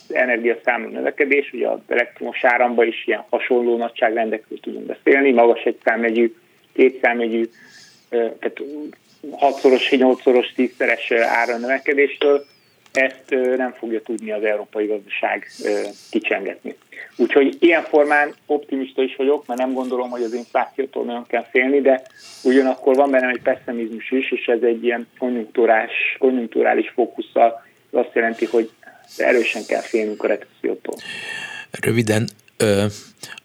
energiaszámú 0.09 0.89
növekedés, 0.89 1.53
ugye 1.53 1.69
az 1.69 1.79
elektromos 1.89 2.45
áramban 2.45 2.87
is 2.87 3.07
ilyen 3.07 3.25
hasonló 3.31 3.77
nagyságrendekről 3.77 4.61
tudunk 4.61 4.87
beszélni, 4.87 5.33
magas 5.33 5.63
egy 5.63 5.79
számjegyű, 5.85 6.35
két 6.73 6.99
számjegyű, 7.03 7.51
tehát 8.09 8.63
hatszoros, 9.31 9.91
nyolcszoros, 9.91 10.53
tízszeres 10.53 11.11
ára 11.11 11.57
növekedéstől, 11.57 12.45
ezt 12.93 13.57
nem 13.57 13.73
fogja 13.73 14.01
tudni 14.03 14.33
az 14.33 14.43
európai 14.43 14.87
gazdaság 14.87 15.51
kicsengetni. 16.11 16.77
Úgyhogy 17.17 17.57
ilyen 17.61 17.83
formán 17.83 18.35
optimista 18.47 19.03
is 19.03 19.17
vagyok, 19.17 19.47
mert 19.47 19.61
nem 19.61 19.73
gondolom, 19.73 20.11
hogy 20.11 20.23
az 20.23 20.35
inflációtól 20.35 21.05
nagyon 21.05 21.27
kell 21.27 21.47
félni, 21.51 21.81
de 21.81 22.03
ugyanakkor 22.43 22.95
van 22.95 23.11
bennem 23.11 23.29
egy 23.29 23.43
pessimizmus 23.43 24.11
is, 24.11 24.33
és 24.33 24.47
ez 24.47 24.63
egy 24.63 24.85
ilyen 24.85 25.09
konjunktúrás, 25.19 25.93
konjunkturális 26.19 26.91
fókusszal 26.95 27.67
azt 27.91 28.15
jelenti, 28.15 28.45
hogy 28.45 28.71
erősen 29.17 29.63
kell 29.67 29.81
félnünk 29.81 30.23
a 30.23 30.27
recessziótól. 30.27 30.95
Röviden, 31.81 32.29
ö, 32.61 32.87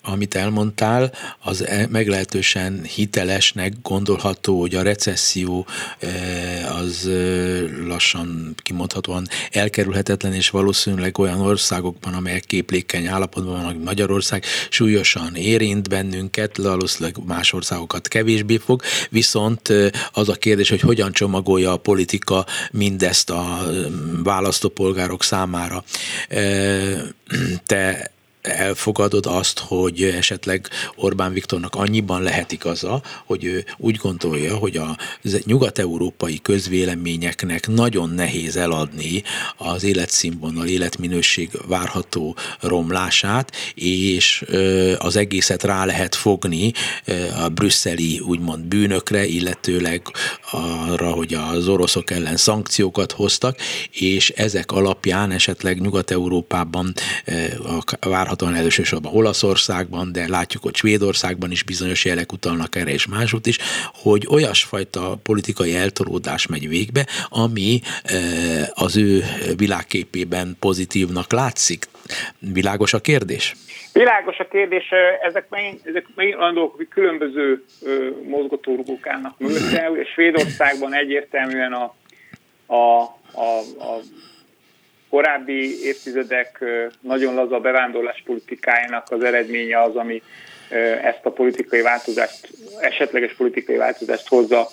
amit 0.02 0.36
elmondtál, 0.36 1.12
az 1.40 1.66
e, 1.66 1.88
meglehetősen 1.90 2.84
hitelesnek 2.84 3.74
gondolható, 3.82 4.60
hogy 4.60 4.76
a 4.76 4.82
recesszió 4.82 5.68
az 6.80 7.10
lassan 7.88 8.56
kimondhatóan 8.56 9.28
elkerülhetetlen, 9.52 10.34
és 10.34 10.50
valószínűleg 10.50 11.18
olyan 11.18 11.42
országokban, 11.42 12.14
amelyek 12.14 12.44
képlékeny 12.46 13.08
állapotban 13.08 13.62
vannak, 13.62 13.84
Magyarország 13.84 14.44
súlyosan 14.70 15.36
érint 15.36 15.90
bennünket, 15.90 16.58
valószínűleg 16.58 17.16
más 17.26 17.54
országokat 17.54 18.08
kevésbé 18.08 18.58
fog, 18.58 18.82
viszont 19.10 19.74
az 20.12 20.30
a 20.30 20.34
kérdés, 20.34 20.70
hogy 20.70 20.82
hogyan 20.82 21.12
csomagolja 21.12 21.72
a 21.72 21.78
politika 21.78 22.46
mindezt 22.72 23.30
a 23.30 23.66
választópolgárok 24.24 25.24
számára. 25.24 25.84
Te 27.66 28.14
elfogadod 28.46 29.26
azt, 29.26 29.60
hogy 29.60 30.04
esetleg 30.04 30.70
Orbán 30.96 31.34
Viktornak 31.34 31.76
annyiban 31.76 32.22
lehet 32.22 32.52
igaza, 32.52 33.02
hogy 33.26 33.44
ő 33.44 33.66
úgy 33.78 33.96
gondolja, 33.96 34.56
hogy 34.56 34.78
a 34.78 34.98
nyugat-európai 35.46 36.40
közvéleményeknek 36.42 37.68
nagyon 37.68 38.10
nehéz 38.10 38.56
eladni 38.56 39.24
az 39.58 39.84
életszínvonal, 39.84 40.68
életminőség 40.68 41.50
várható 41.68 42.36
romlását, 42.60 43.52
és 43.76 44.46
az 44.98 45.16
egészet 45.16 45.64
rá 45.64 45.86
lehet 45.86 46.16
fogni 46.16 46.72
a 47.44 47.50
brüsszeli 47.50 48.20
úgymond 48.20 48.66
bűnökre, 48.66 49.26
illetőleg 49.26 50.02
arra, 50.52 51.12
hogy 51.12 51.34
az 51.34 51.68
oroszok 51.68 52.12
ellen 52.12 52.38
szankciókat 52.38 53.12
hoztak, 53.12 53.58
és 53.92 54.30
ezek 54.30 54.72
alapján 54.72 55.32
esetleg 55.32 55.82
Nyugat-Európában, 55.82 56.94
várhatóan 58.36 58.66
elsősorban 58.66 59.16
Olaszországban, 59.16 60.12
de 60.12 60.28
látjuk, 60.28 60.64
hogy 60.64 60.76
Svédországban 60.76 61.52
is 61.52 61.64
bizonyos 61.64 62.06
jelek 62.06 62.32
utalnak 62.32 62.76
erre, 62.76 62.92
és 62.92 63.08
másút 63.08 63.46
is, 63.46 63.58
hogy 63.94 64.28
olyasfajta 64.30 65.18
politikai 65.24 65.76
eltolódás 65.76 66.48
megy 66.48 66.70
végbe, 66.70 67.06
ami 67.30 67.82
az 68.74 68.98
ő 68.98 69.24
világképében 69.58 70.56
pozitívnak 70.60 71.32
látszik. 71.32 71.86
Világos 72.40 72.94
a 72.94 73.00
kérdés? 73.00 73.56
Világos 73.94 74.38
a 74.38 74.48
kérdés, 74.48 74.90
ezek 75.22 75.46
megint, 75.50 75.86
ezek 75.86 76.06
megint 76.16 76.38
dolgok, 76.38 76.76
hogy 76.76 76.88
különböző 76.88 77.66
mozgatórugók 78.28 79.08
állnak 79.08 79.40
mögötte. 79.40 79.92
Svédországban 80.14 80.94
egyértelműen 80.94 81.74
a, 81.74 81.96
a, 82.66 83.02
a, 83.32 83.60
a 83.80 84.00
korábbi 85.16 85.86
évtizedek 85.86 86.64
nagyon 87.02 87.34
laza 87.34 87.60
bevándorlás 87.60 88.24
politikájának 88.26 89.12
az 89.12 89.24
eredménye 89.24 89.82
az, 89.82 89.96
ami 89.96 90.22
ezt 91.04 91.26
a 91.26 91.32
politikai 91.32 91.82
változást, 91.82 92.50
esetleges 92.80 93.34
politikai 93.34 93.76
változást 93.76 94.28
hozza 94.28 94.68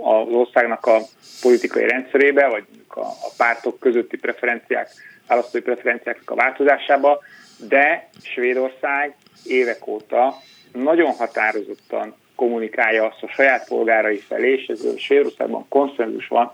az 0.00 0.28
országnak 0.28 0.86
a 0.86 0.98
politikai 1.40 1.86
rendszerébe, 1.88 2.46
vagy 2.46 2.64
a, 2.88 3.32
pártok 3.36 3.80
közötti 3.80 4.16
preferenciák, 4.16 4.88
választói 5.28 5.60
preferenciáknak 5.60 6.30
a 6.30 6.34
változásába, 6.34 7.22
de 7.68 8.08
Svédország 8.22 9.14
évek 9.44 9.86
óta 9.86 10.34
nagyon 10.72 11.12
határozottan 11.12 12.14
kommunikálja 12.34 13.04
azt 13.04 13.22
a 13.22 13.28
saját 13.28 13.68
polgárai 13.68 14.18
felé, 14.18 14.52
és 14.52 14.66
ez 14.66 14.98
Svédországban 14.98 15.68
konszenzus 15.68 16.28
van, 16.28 16.50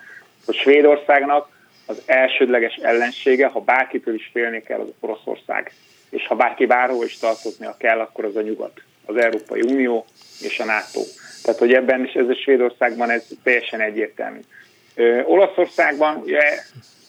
hogy 0.46 0.54
Svédországnak 0.56 1.58
az 1.90 2.02
elsődleges 2.06 2.74
ellensége, 2.74 3.46
ha 3.46 3.60
bárkitől 3.60 4.14
is 4.14 4.30
félni 4.32 4.62
kell, 4.62 4.78
az 4.78 4.88
Oroszország. 5.00 5.72
És 6.10 6.26
ha 6.26 6.34
bárki 6.34 6.66
bárhol 6.66 7.04
is 7.04 7.18
tartoznia 7.18 7.76
kell, 7.78 7.98
akkor 7.98 8.24
az 8.24 8.36
a 8.36 8.40
nyugat, 8.40 8.82
az 9.04 9.16
Európai 9.16 9.60
Unió 9.60 10.04
és 10.40 10.58
a 10.58 10.64
NATO. 10.64 11.00
Tehát, 11.42 11.60
hogy 11.60 11.72
ebben 11.72 12.04
is 12.04 12.12
ez 12.12 12.28
a 12.28 12.34
Svédországban 12.34 13.10
ez 13.10 13.26
teljesen 13.42 13.80
egyértelmű. 13.80 14.38
Ö, 14.94 15.22
Olaszországban 15.22 16.16
ugye 16.16 16.40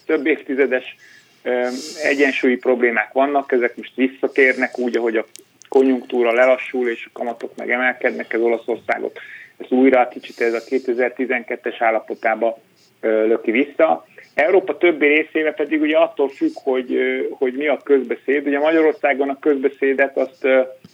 több 0.06 0.26
évtizedes 0.26 0.96
ö, 1.44 1.68
egyensúlyi 2.04 2.56
problémák 2.56 3.12
vannak, 3.12 3.52
ezek 3.52 3.76
most 3.76 3.96
visszatérnek 3.96 4.78
úgy, 4.78 4.98
ahogy 4.98 5.18
a 5.18 5.26
konjunktúra 5.70 6.34
lelassul 6.34 6.90
és 6.90 7.06
a 7.06 7.10
kamatok 7.14 7.56
meg 7.56 7.72
emelkednek, 7.72 8.34
ez 8.34 8.42
Olaszországot 8.42 9.20
ez 9.62 9.72
újra 9.72 10.08
kicsit 10.08 10.42
ez 10.42 10.54
a 10.54 10.60
2012-es 10.60 11.76
állapotába 11.80 12.58
löki 13.02 13.52
vissza. 13.52 14.06
Európa 14.34 14.78
többi 14.78 15.08
részével 15.08 15.54
pedig 15.54 15.82
ugye 15.82 15.98
attól 15.98 16.30
függ, 16.30 16.52
hogy, 16.54 17.00
hogy 17.32 17.54
mi 17.54 17.68
a 17.68 17.78
közbeszéd. 17.84 18.48
Ugye 18.48 18.60
Magyarországon 18.60 19.30
a 19.30 19.40
közbeszédet 19.40 20.18
azt 20.18 20.48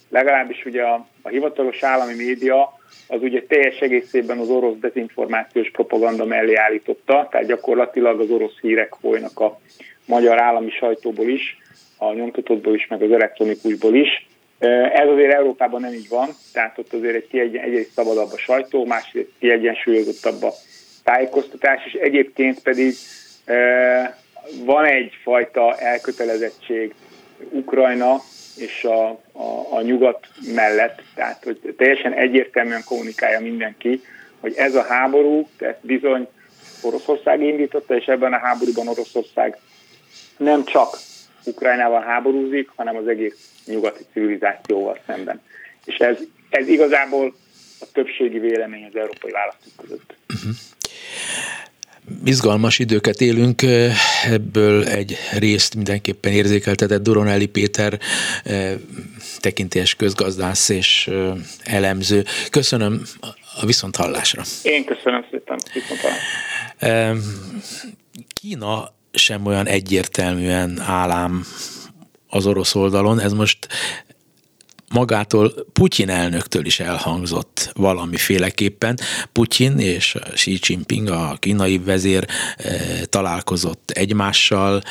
legalábbis 0.10 0.66
ugye 0.66 0.82
a, 0.82 1.08
a 1.22 1.30
hivatalos 1.30 1.84
állami 1.84 2.14
média 2.16 2.78
az 3.08 3.22
ugye 3.22 3.44
teljes 3.48 3.80
egészében 3.80 4.38
az 4.38 4.50
orosz 4.50 4.78
dezinformációs 4.80 5.72
propaganda 5.72 6.26
mellé 6.26 6.56
állította, 6.56 7.28
tehát 7.32 7.48
gyakorlatilag 7.48 8.20
az 8.20 8.30
orosz 8.30 8.60
hírek 8.62 8.94
folynak 9.02 9.40
a 9.40 9.60
magyar 10.06 10.42
állami 10.42 10.70
sajtóból 10.70 11.28
is, 11.28 11.58
a 11.98 12.14
nyomtatottból 12.14 12.76
is, 12.76 12.88
meg 12.88 13.02
az 13.02 13.12
elektronikusból 13.12 13.96
is. 13.96 14.28
Ez 14.94 15.08
azért 15.08 15.34
Európában 15.34 15.82
nem 15.82 15.94
így 15.94 16.10
van, 16.10 16.30
tehát 16.54 16.78
ott 16.78 16.94
azért 16.94 17.16
egy 17.16 17.28
kiegyen, 17.28 17.64
egyrészt 17.64 17.92
szabadabb 17.92 18.32
a 18.32 18.38
sajtó, 18.38 18.86
másrészt 18.86 19.30
kiegyensúlyozottabb 19.40 20.44
a 20.44 20.52
tájékoztatás, 21.04 21.86
és 21.86 21.94
egyébként 21.94 22.62
pedig 22.62 22.94
van 24.66 24.86
egyfajta 24.86 25.78
elkötelezettség 25.78 26.94
Ukrajna 27.50 28.22
és 28.56 28.84
a, 28.84 29.10
a, 29.32 29.68
a 29.70 29.82
nyugat 29.82 30.28
mellett, 30.54 31.02
tehát 31.16 31.44
hogy 31.44 31.74
teljesen 31.78 32.14
egyértelműen 32.14 32.84
kommunikálja 32.86 33.40
mindenki, 33.40 34.02
hogy 34.40 34.54
ez 34.56 34.76
a 34.76 34.84
háború, 34.84 35.50
tehát 35.58 35.80
bizony 35.82 36.28
Oroszország 36.82 37.42
indította, 37.42 37.96
és 37.96 38.06
ebben 38.06 38.34
a 38.34 38.40
háborúban 38.40 38.88
Oroszország 38.88 39.58
nem 40.38 40.66
csak 40.66 40.98
Ukrajnával 41.46 42.02
háborúzik, 42.02 42.70
hanem 42.76 42.96
az 42.96 43.08
egész 43.08 43.50
nyugati 43.66 44.04
civilizációval 44.14 45.00
szemben. 45.06 45.42
És 45.86 45.96
ez, 45.96 46.18
ez 46.50 46.68
igazából 46.68 47.36
a 47.80 47.86
többségi 47.94 48.40
vélemény 48.40 48.86
az 48.86 48.96
európai 48.96 49.32
választók 49.32 49.74
között. 49.78 50.16
Uh-huh 50.34 50.56
izgalmas 52.24 52.80
időket 52.80 53.22
élünk, 53.22 53.62
ebből 54.24 54.84
egy 54.84 55.18
részt 55.38 55.76
mindenképpen 55.76 56.32
érzékeltetett 56.32 57.04
Duronelli 57.04 57.46
Péter, 57.46 58.00
tekintélyes 59.40 59.96
közgazdász 59.96 60.70
és 60.70 61.10
elemző. 61.64 62.26
Köszönöm 62.50 63.02
a 63.62 63.66
viszonthallásra. 63.66 64.44
Én 64.64 64.86
köszönöm 64.86 65.26
szépen, 65.32 65.58
viszonthallásra. 65.74 67.22
Kína 68.42 68.94
sem 69.12 69.46
olyan 69.46 69.68
egyértelműen 69.68 70.80
állám 70.80 71.46
az 72.28 72.46
orosz 72.46 72.76
oldalon, 72.76 73.20
ez 73.20 73.34
most 73.34 73.68
magától 74.94 75.54
Putyin 75.74 76.10
elnöktől 76.10 76.66
is 76.66 76.80
elhangzott 76.80 77.72
valamiféleképpen. 77.74 79.00
Putyin 79.32 79.80
és 79.80 80.16
Xi 80.34 80.60
Jinping, 80.62 81.10
a 81.10 81.38
kínai 81.40 81.78
vezér 81.78 82.26
eh, 82.58 83.02
találkozott 83.06 83.92
egymással 83.92 84.82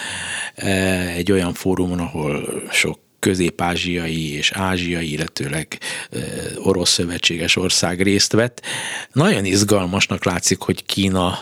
eh, 0.54 1.16
egy 1.16 1.32
olyan 1.32 1.54
fórumon, 1.54 1.98
ahol 1.98 2.62
sok 2.70 2.98
közép-ázsiai 3.18 4.32
és 4.32 4.52
ázsiai, 4.52 5.12
illetőleg 5.12 5.78
eh, 6.10 6.20
orosz 6.56 6.90
szövetséges 6.90 7.56
ország 7.56 8.02
részt 8.02 8.32
vett. 8.32 8.60
Nagyon 9.12 9.44
izgalmasnak 9.44 10.24
látszik, 10.24 10.60
hogy 10.60 10.84
Kína 10.84 11.38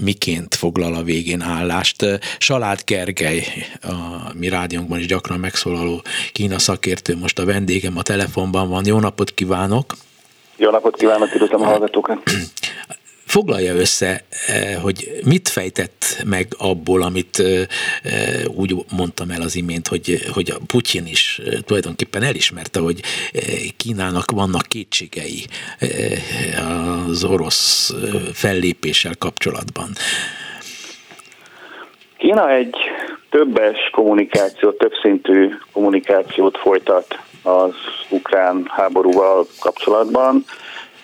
miként 0.00 0.54
foglal 0.54 0.94
a 0.94 1.02
végén 1.02 1.40
állást. 1.40 2.04
Salád 2.38 2.80
Gergely, 2.84 3.42
a 3.82 4.32
mi 4.34 4.48
rádiónkban 4.48 4.98
is 4.98 5.06
gyakran 5.06 5.38
megszólaló 5.38 6.02
Kína 6.32 6.58
szakértő, 6.58 7.16
most 7.16 7.38
a 7.38 7.44
vendégem 7.44 7.96
a 7.96 8.02
telefonban 8.02 8.68
van. 8.68 8.86
Jó 8.86 8.98
napot 8.98 9.34
kívánok! 9.34 9.96
Jó 10.56 10.70
napot 10.70 10.96
kívánok, 10.96 11.34
üdvözlöm 11.34 11.62
a 11.62 11.64
hallgatókat! 11.64 12.18
foglalja 13.30 13.74
össze, 13.74 14.20
eh, 14.46 14.82
hogy 14.82 15.20
mit 15.24 15.48
fejtett 15.48 16.22
meg 16.24 16.46
abból, 16.58 17.02
amit 17.02 17.38
eh, 17.38 17.66
eh, 18.02 18.44
úgy 18.56 18.74
mondtam 18.96 19.30
el 19.30 19.40
az 19.42 19.56
imént, 19.56 19.88
hogy, 19.88 20.18
hogy 20.32 20.50
a 20.50 20.58
Putyin 20.66 21.06
is 21.06 21.40
tulajdonképpen 21.66 22.22
elismerte, 22.22 22.80
hogy 22.80 23.00
Kínának 23.76 24.30
vannak 24.30 24.62
kétségei 24.68 25.44
az 27.08 27.24
orosz 27.24 27.94
fellépéssel 28.32 29.14
kapcsolatban. 29.18 29.88
Kína 32.18 32.50
egy 32.50 32.76
többes 33.30 33.90
kommunikáció, 33.92 34.70
többszintű 34.70 35.48
kommunikációt 35.72 36.58
folytat 36.58 37.18
az 37.42 37.74
ukrán 38.08 38.64
háborúval 38.68 39.46
kapcsolatban. 39.60 40.44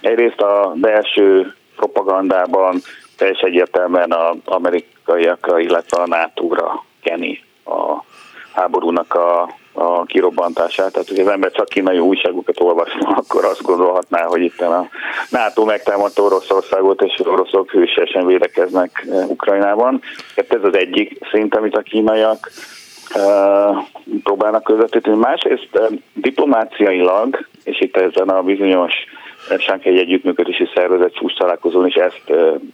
Egyrészt 0.01 0.41
a 0.41 0.73
belső 0.77 1.55
propagandában 1.77 2.81
teljes 3.17 3.41
egyértelműen 3.41 4.13
az 4.13 4.37
amerikaiakra, 4.45 5.59
illetve 5.59 6.03
a 6.03 6.07
NATO-ra 6.07 6.85
keni 7.03 7.45
a 7.65 8.05
háborúnak 8.57 9.15
a, 9.15 9.51
a 9.73 10.05
kirobbantását. 10.05 10.93
Tehát, 10.93 11.09
hogy 11.09 11.19
az 11.19 11.29
ember 11.29 11.51
csak 11.53 11.69
kínai 11.69 11.99
újságokat 11.99 12.61
olvasna, 12.61 13.09
akkor 13.23 13.45
azt 13.45 13.63
gondolhatná, 13.63 14.25
hogy 14.25 14.43
itt 14.43 14.61
a 14.61 14.89
NATO 15.31 15.65
megtámadta 15.65 16.23
Oroszországot, 16.23 17.03
és 17.03 17.19
az 17.19 17.27
oroszok 17.27 17.71
hősiesen 17.71 18.27
védekeznek 18.27 19.07
eh, 19.11 19.29
Ukrajnában. 19.29 20.01
Tehát 20.35 20.53
ez 20.53 20.65
az 20.73 20.77
egyik 20.77 21.19
szint, 21.33 21.57
amit 21.57 21.77
a 21.77 21.83
kínaiak 21.83 22.51
uh, 23.15 23.77
próbálnak 24.23 24.63
közvetíteni. 24.63 25.17
Másrészt 25.17 25.69
uh, 25.73 25.87
diplomáciailag, 26.15 27.47
és 27.65 27.81
itt 27.81 27.97
ezen 27.97 28.29
a 28.29 28.43
bizonyos 28.43 28.93
Sánkhelyi 29.59 29.99
Együttműködési 29.99 30.69
Szervezet 30.75 31.15
csúcs 31.15 31.37
találkozón 31.37 31.87
is 31.87 31.95
ezt 31.95 32.33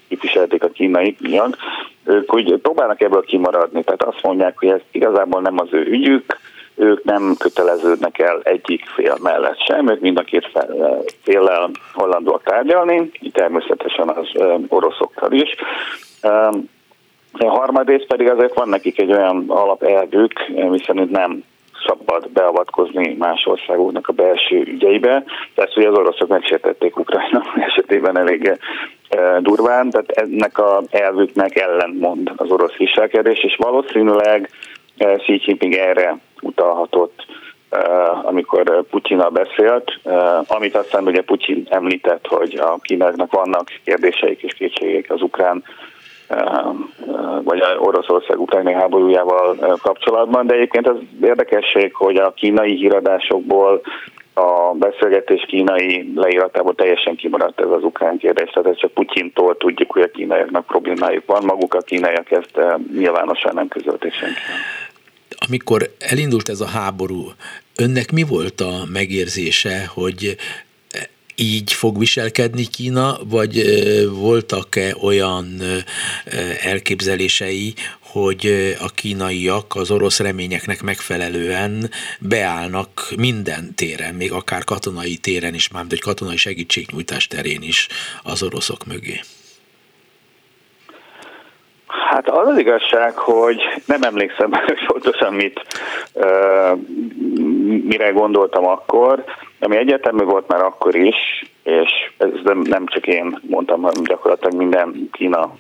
képviselték 0.09 0.65
a 0.65 0.69
kínai 0.69 1.17
miak. 1.21 1.57
Ők 2.05 2.35
úgy 2.35 2.57
próbálnak 2.57 3.01
ebből 3.01 3.25
kimaradni, 3.25 3.83
tehát 3.83 4.03
azt 4.03 4.23
mondják, 4.23 4.59
hogy 4.59 4.69
ez 4.69 4.81
igazából 4.91 5.41
nem 5.41 5.59
az 5.59 5.69
ő 5.71 5.85
ügyük, 5.85 6.41
ők 6.75 7.05
nem 7.05 7.35
köteleződnek 7.39 8.19
el 8.19 8.41
egyik 8.43 8.85
fél 8.87 9.17
mellett 9.23 9.61
sem, 9.61 9.91
ők 9.91 10.01
mind 10.01 10.19
a 10.19 10.23
két 10.23 10.51
féllel 11.23 11.71
hollandóak 11.93 12.43
tárgyalni, 12.43 13.11
természetesen 13.33 14.09
az 14.09 14.29
oroszokkal 14.69 15.33
is. 15.33 15.55
A 17.33 17.49
harmadrészt 17.49 18.07
pedig 18.07 18.29
azért 18.29 18.55
van 18.55 18.69
nekik 18.69 18.99
egy 18.99 19.13
olyan 19.13 19.45
alapelvük, 19.49 20.33
miszerint 20.49 21.11
nem 21.11 21.45
szabad 21.87 22.31
beavatkozni 22.31 23.17
más 23.19 23.47
országoknak 23.47 24.09
a 24.09 24.13
belső 24.13 24.61
ügyeibe. 24.61 25.25
Persze, 25.55 25.73
hogy 25.75 25.85
az 25.85 25.99
oroszok 25.99 26.29
megsértették 26.29 26.99
Ukrajna 26.99 27.43
esetében 27.69 28.19
elég 28.19 28.59
durván, 29.39 29.91
tehát 29.91 30.11
ennek 30.11 30.59
a 30.59 30.83
elvüknek 30.91 31.57
ellentmond 31.57 32.33
az 32.37 32.51
orosz 32.51 32.77
viselkedés, 32.77 33.39
és 33.45 33.57
valószínűleg 33.57 34.51
Xi 34.97 35.41
Jinping 35.45 35.75
erre 35.75 36.19
utalhatott, 36.41 37.27
amikor 38.23 38.85
Putyina 38.91 39.29
beszélt, 39.29 40.01
amit 40.47 40.77
aztán 40.77 41.07
ugye 41.07 41.23
Putyin 41.23 41.67
említett, 41.71 42.27
hogy 42.27 42.55
a 42.55 42.79
kínaiaknak 42.81 43.33
vannak 43.33 43.69
kérdéseik 43.85 44.43
és 44.43 44.55
kétségek 44.55 45.11
az 45.11 45.23
ukrán 45.23 45.65
vagy 47.45 47.61
a 47.61 47.77
Oroszország 47.79 48.41
utáni 48.41 48.73
háborújával 48.73 49.79
kapcsolatban, 49.83 50.47
de 50.47 50.55
egyébként 50.55 50.89
az 50.89 50.97
érdekesség, 51.23 51.95
hogy 51.95 52.17
a 52.17 52.33
kínai 52.33 52.77
híradásokból 52.77 53.81
a 54.35 54.75
beszélgetés 54.75 55.45
kínai 55.49 56.13
leíratából 56.15 56.75
teljesen 56.75 57.17
kimaradt 57.17 57.61
ez 57.61 57.71
az 57.71 57.85
ukrán 57.85 58.19
kérdés, 58.19 58.51
tehát 58.51 58.69
ez 58.69 58.77
csak 58.77 58.93
Putyintól 58.93 59.57
tudjuk, 59.57 59.93
hogy 59.93 60.03
a 60.03 60.11
kínaiaknak 60.11 60.67
problémájuk 60.67 61.27
van, 61.27 61.45
maguk 61.45 61.75
a 61.75 61.81
kínaiak 61.81 62.31
ezt 62.31 62.59
nyilvánosan 62.97 63.55
nem 63.55 63.69
közölték 63.69 64.13
senki. 64.13 64.41
Amikor 65.49 65.91
elindult 65.99 66.49
ez 66.49 66.61
a 66.61 66.67
háború, 66.67 67.25
önnek 67.81 68.13
mi 68.13 68.23
volt 68.29 68.61
a 68.61 68.73
megérzése, 68.93 69.87
hogy 69.95 70.37
így 71.43 71.73
fog 71.73 71.99
viselkedni 71.99 72.67
Kína, 72.67 73.19
vagy 73.25 73.65
voltak-e 74.11 74.97
olyan 75.01 75.63
elképzelései, 76.61 77.75
hogy 78.01 78.75
a 78.79 78.89
kínaiak 78.89 79.75
az 79.75 79.91
orosz 79.91 80.19
reményeknek 80.19 80.83
megfelelően 80.83 81.91
beállnak 82.19 83.13
minden 83.17 83.75
téren, 83.75 84.15
még 84.15 84.33
akár 84.33 84.65
katonai 84.65 85.17
téren 85.17 85.55
is, 85.55 85.69
mármint 85.69 85.93
egy 85.93 86.01
katonai 86.01 86.37
segítségnyújtás 86.37 87.27
terén 87.27 87.63
is 87.63 87.89
az 88.23 88.43
oroszok 88.43 88.87
mögé? 88.87 89.21
Hát 92.11 92.29
az 92.29 92.49
az 92.49 92.59
igazság, 92.59 93.17
hogy 93.17 93.63
nem 93.87 94.03
emlékszem 94.03 94.51
pontosan 94.87 95.35
mit, 95.35 95.61
mire 97.85 98.11
gondoltam 98.11 98.67
akkor, 98.67 99.25
ami 99.61 99.77
egyértelmű 99.77 100.25
volt 100.25 100.49
már 100.49 100.63
akkor 100.63 100.95
is, 100.95 101.45
és 101.63 101.91
ez 102.19 102.29
nem, 102.45 102.59
nem 102.59 102.87
csak 102.87 103.07
én 103.07 103.39
mondtam, 103.43 103.83
hanem 103.83 104.03
gyakorlatilag 104.03 104.55
minden 104.55 105.09
Kína 105.13 105.55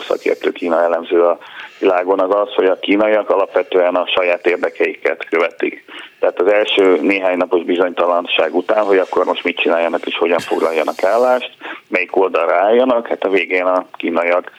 szakértő, 0.00 0.52
Kína 0.52 0.82
elemző 0.82 1.22
a 1.22 1.38
világon 1.78 2.20
az 2.20 2.34
az, 2.34 2.54
hogy 2.54 2.66
a 2.66 2.78
kínaiak 2.78 3.30
alapvetően 3.30 3.94
a 3.94 4.06
saját 4.06 4.46
érdekeiket 4.46 5.28
követik. 5.28 5.84
Tehát 6.18 6.40
az 6.40 6.52
első 6.52 6.98
néhány 7.00 7.36
napos 7.36 7.62
bizonytalanság 7.62 8.54
után, 8.54 8.84
hogy 8.84 8.98
akkor 8.98 9.24
most 9.24 9.44
mit 9.44 9.60
csináljanak 9.60 10.06
és 10.06 10.16
hogyan 10.16 10.38
foglaljanak 10.38 11.04
állást, 11.04 11.56
melyik 11.88 12.16
oldalra 12.16 12.54
álljanak, 12.54 13.06
hát 13.06 13.24
a 13.24 13.30
végén 13.30 13.66
a 13.66 13.86
kínaiak 13.96 14.50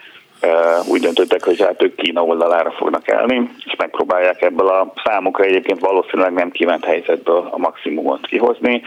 úgy 0.88 1.01
döntöttek, 1.01 1.43
hogy 1.43 1.62
hát 1.62 1.84
ők 1.84 1.95
Kína 1.95 2.23
oldalára 2.23 2.71
fognak 2.71 3.08
elni, 3.08 3.49
és 3.65 3.75
megpróbálják 3.77 4.41
ebből 4.41 4.67
a 4.67 4.93
számukra 5.04 5.43
egyébként 5.43 5.80
valószínűleg 5.80 6.34
nem 6.34 6.51
kívánt 6.51 6.86
helyzetből 6.86 7.47
a 7.51 7.58
maximumot 7.58 8.27
kihozni, 8.27 8.82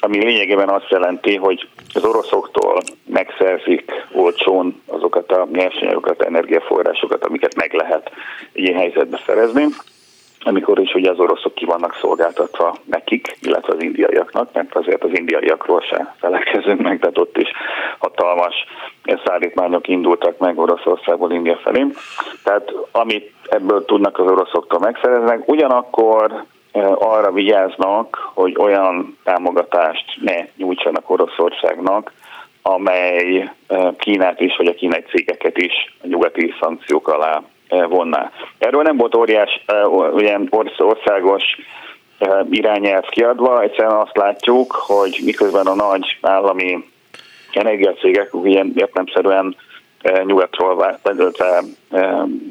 ami 0.00 0.18
lényegében 0.18 0.68
azt 0.68 0.88
jelenti, 0.88 1.36
hogy 1.36 1.68
az 1.94 2.04
oroszoktól 2.04 2.80
megszerzik 3.06 3.92
olcsón 4.12 4.82
azokat 4.86 5.32
a 5.32 5.48
nyersanyagokat, 5.52 6.22
energiaforrásokat, 6.22 7.24
amiket 7.24 7.54
meg 7.54 7.72
lehet 7.72 8.10
ilyen 8.52 8.78
helyzetbe 8.78 9.20
szerezni, 9.26 9.64
amikor 10.40 10.78
is 10.78 10.94
ugye 10.94 11.10
az 11.10 11.18
oroszok 11.18 11.54
ki 11.54 11.64
vannak 11.64 11.96
szolgáltatva 12.00 12.76
nekik, 12.84 13.36
illetve 13.40 13.72
az 13.72 13.82
indiaiaknak, 13.82 14.52
mert 14.52 14.74
azért 14.74 15.04
az 15.04 15.10
indiaiakról 15.12 15.80
se 15.80 16.14
felekezünk 16.18 16.80
meg, 16.80 16.98
tehát 16.98 17.18
ott 17.18 17.36
is 17.36 17.50
hatalmas 17.98 18.54
szállítmányok 19.24 19.88
indultak 19.88 20.38
meg 20.38 20.58
Oroszországból 20.58 21.32
India 21.32 21.56
felé. 21.56 21.86
Tehát 22.44 22.72
amit 22.92 23.32
ebből 23.48 23.84
tudnak 23.84 24.18
az 24.18 24.30
oroszoktól 24.30 24.78
megszereznek, 24.78 25.48
ugyanakkor 25.48 26.44
e, 26.72 26.86
arra 26.92 27.32
vigyáznak, 27.32 28.30
hogy 28.34 28.56
olyan 28.58 29.18
támogatást 29.24 30.04
ne 30.20 30.36
nyújtsanak 30.56 31.10
Oroszországnak, 31.10 32.12
amely 32.62 33.50
e, 33.66 33.92
Kínát 33.98 34.40
is, 34.40 34.56
vagy 34.56 34.66
a 34.66 34.74
kínai 34.74 35.04
cégeket 35.10 35.58
is 35.58 35.72
a 36.02 36.06
nyugati 36.06 36.54
szankciók 36.60 37.08
alá 37.08 37.42
vonná. 37.68 38.30
Erről 38.58 38.82
nem 38.82 38.96
volt 38.96 39.14
óriás, 39.14 39.64
ilyen 40.16 40.48
országos 40.78 41.42
irányelv 42.50 43.08
kiadva, 43.08 43.62
egyszerűen 43.62 43.96
azt 43.96 44.16
látjuk, 44.16 44.72
hogy 44.72 45.20
miközben 45.24 45.66
a 45.66 45.74
nagy 45.74 46.18
állami 46.20 46.84
energiacégek 47.52 48.30
ilyen 48.44 48.72
értelemszerűen 48.76 49.56
nyugatról, 50.24 50.98
illetve 51.04 51.62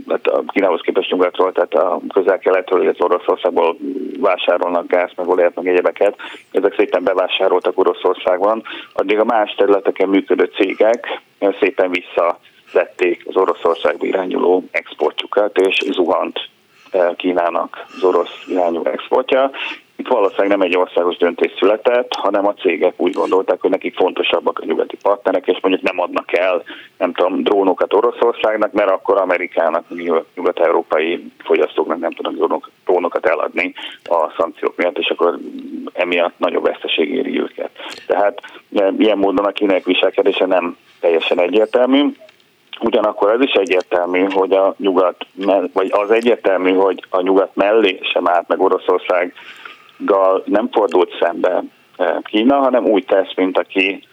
hát 0.07 0.27
a 0.27 0.43
Kínához 0.47 0.81
képest 0.81 1.11
nyugatról, 1.11 1.51
tehát 1.51 1.73
a 1.73 1.99
közel-keletről, 2.13 2.81
illetve 2.81 3.05
Oroszországból 3.05 3.77
vásárolnak 4.19 4.87
gáz, 4.87 5.11
meg 5.15 5.27
olajat, 5.27 5.55
meg 5.55 5.67
egyebeket. 5.67 6.15
Ezek 6.51 6.73
szépen 6.77 7.03
bevásároltak 7.03 7.79
Oroszországban. 7.79 8.63
Addig 8.93 9.19
a 9.19 9.25
más 9.25 9.55
területeken 9.55 10.09
működő 10.09 10.51
cégek 10.55 11.21
szépen 11.59 11.89
vissza 11.89 12.39
vették 12.73 13.23
az 13.27 13.35
Oroszországba 13.35 14.05
irányuló 14.05 14.63
exportjukat, 14.71 15.57
és 15.57 15.75
zuhant 15.91 16.49
eh, 16.91 17.09
Kínának 17.15 17.85
az 17.95 18.03
orosz 18.03 18.43
irányú 18.47 18.85
exportja. 18.85 19.51
Itt 19.99 20.07
valószínűleg 20.07 20.49
nem 20.49 20.61
egy 20.61 20.77
országos 20.77 21.17
döntés 21.17 21.51
született, 21.59 22.13
hanem 22.13 22.47
a 22.47 22.53
cégek 22.53 22.93
úgy 22.97 23.13
gondolták, 23.13 23.61
hogy 23.61 23.69
nekik 23.69 23.95
fontosabbak 23.95 24.59
a 24.59 24.65
nyugati 24.65 24.97
partnerek, 25.01 25.47
és 25.47 25.57
mondjuk 25.61 25.83
nem 25.83 25.99
adnak 25.99 26.37
el, 26.37 26.63
nem 26.97 27.13
tudom, 27.13 27.43
drónokat 27.43 27.93
Oroszországnak, 27.93 28.71
mert 28.71 28.89
akkor 28.89 29.17
Amerikának, 29.17 29.83
nyugat-európai 30.35 31.31
fogyasztóknak 31.37 31.99
nem 31.99 32.11
tudnak 32.11 32.69
drónokat 32.85 33.25
eladni 33.25 33.73
a 34.03 34.33
szankciók 34.37 34.75
miatt, 34.75 34.97
és 34.97 35.09
akkor 35.09 35.37
emiatt 35.93 36.39
nagyobb 36.39 36.63
veszteség 36.63 37.13
éri 37.13 37.39
őket. 37.39 37.69
Tehát 38.07 38.41
eh, 38.73 38.87
ilyen 38.97 39.17
módon 39.17 39.45
a 39.45 39.51
kínai 39.51 39.81
viselkedése 39.85 40.45
nem 40.45 40.77
teljesen 40.99 41.39
egyértelmű. 41.39 42.13
Ugyanakkor 42.81 43.29
az 43.31 43.41
is 43.41 43.51
egyértelmű, 43.51 44.25
hogy 44.29 44.51
a 44.51 44.75
nyugat, 44.77 45.25
vagy 45.73 45.91
az 45.91 46.11
egyértelmű, 46.11 46.73
hogy 46.73 47.03
a 47.09 47.21
nyugat 47.21 47.55
mellé 47.55 47.99
sem 48.01 48.27
állt 48.27 48.47
meg 48.47 48.61
Oroszországgal 49.97 50.43
nem 50.45 50.69
fordult 50.71 51.17
szembe 51.19 51.63
eh, 51.97 52.15
Kína, 52.23 52.55
hanem 52.55 52.85
úgy 52.85 53.05
tesz, 53.05 53.35
mint 53.35 53.57
aki 53.57 54.03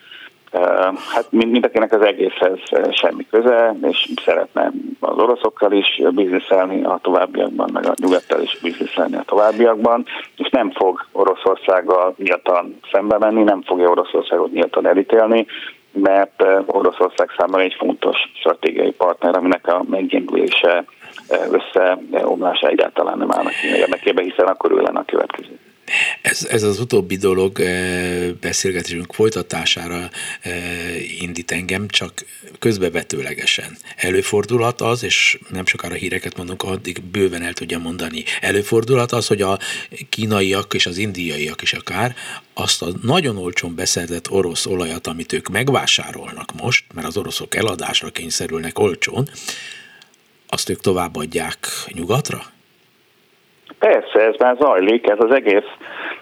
eh, 0.51 0.92
hát 1.14 1.27
mint, 1.31 1.66
akinek 1.66 1.92
az 1.92 2.03
egészhez 2.03 2.59
eh, 2.70 2.92
semmi 2.92 3.27
köze, 3.31 3.77
és 3.83 4.09
szeretne 4.25 4.70
az 5.01 5.18
oroszokkal 5.18 5.73
is 5.73 6.03
bizniszelni 6.14 6.85
a 6.85 6.99
továbbiakban, 7.03 7.70
meg 7.73 7.87
a 7.87 7.94
nyugattal 7.97 8.40
is 8.42 8.59
bizniszelni 8.62 9.16
a 9.16 9.25
továbbiakban, 9.27 10.05
és 10.37 10.49
nem 10.51 10.70
fog 10.70 11.07
Oroszországgal 11.12 12.14
nyíltan 12.18 12.79
szembe 12.92 13.18
menni, 13.18 13.42
nem 13.42 13.62
fogja 13.62 13.90
Oroszországot 13.90 14.53
nyíltan 14.53 14.87
elítélni, 14.87 15.47
mert 15.92 16.44
Oroszország 16.66 17.29
számára 17.37 17.62
egy 17.62 17.75
fontos 17.79 18.16
stratégiai 18.35 18.92
partner, 18.92 19.37
aminek 19.37 19.66
a 19.66 19.85
meggyengülése, 19.90 20.85
összeomlása 21.51 22.68
egyáltalán 22.68 23.18
nem 23.18 23.33
állnak 23.33 23.53
ki 23.53 23.66
érdekébe, 23.66 24.23
hiszen 24.23 24.47
akkor 24.47 24.73
ő 24.73 24.81
lenne 24.81 24.99
a 24.99 25.05
következő. 25.05 25.59
Ez, 26.23 26.47
ez 26.51 26.62
az 26.62 26.81
utóbbi 26.81 27.16
dolog 27.16 27.61
eh, 27.61 28.31
beszélgetésünk 28.40 29.12
folytatására 29.12 30.11
indít 31.20 31.51
engem, 31.51 31.88
csak 31.88 32.25
közbevetőlegesen. 32.59 33.77
Előfordulhat 33.97 34.81
az, 34.81 35.03
és 35.03 35.38
nem 35.51 35.66
sokára 35.66 35.94
híreket 35.94 36.37
mondunk, 36.37 36.62
addig 36.62 37.03
bőven 37.03 37.42
el 37.42 37.53
tudja 37.53 37.79
mondani. 37.79 38.25
Előfordulhat 38.40 39.12
az, 39.12 39.27
hogy 39.27 39.42
a 39.42 39.59
kínaiak 40.09 40.75
és 40.75 40.87
az 40.87 40.99
indiaiak 40.99 41.62
is 41.62 41.73
akár 41.73 42.14
azt 42.55 42.83
a 42.83 42.88
nagyon 43.03 43.37
olcsón 43.37 43.75
beszerzett 43.75 44.31
orosz 44.31 44.66
olajat, 44.66 45.07
amit 45.07 45.33
ők 45.33 45.49
megvásárolnak 45.49 46.53
most, 46.55 46.85
mert 46.94 47.07
az 47.07 47.16
oroszok 47.16 47.55
eladásra 47.55 48.11
kényszerülnek 48.11 48.79
olcsón, 48.79 49.29
azt 50.47 50.68
ők 50.68 50.81
továbbadják 50.81 51.68
nyugatra? 51.92 52.54
Persze, 53.85 54.20
ez 54.20 54.35
már 54.38 54.57
zajlik, 54.61 55.09
ez 55.09 55.18
az 55.18 55.31
egész 55.31 55.68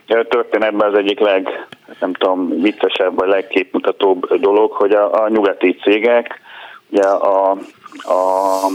történetben 0.07 0.89
az 0.89 0.99
egyik 0.99 1.19
leg, 1.19 1.67
nem 2.01 2.13
tudom, 2.13 2.61
viccesebb 2.61 3.15
vagy 3.15 3.29
legképmutatóbb 3.29 4.35
dolog, 4.37 4.73
hogy 4.73 4.93
a, 4.93 5.23
a 5.23 5.29
nyugati 5.29 5.77
cégek 5.83 6.41
ugye 6.91 7.09
a, 7.09 7.51
a 8.03 8.69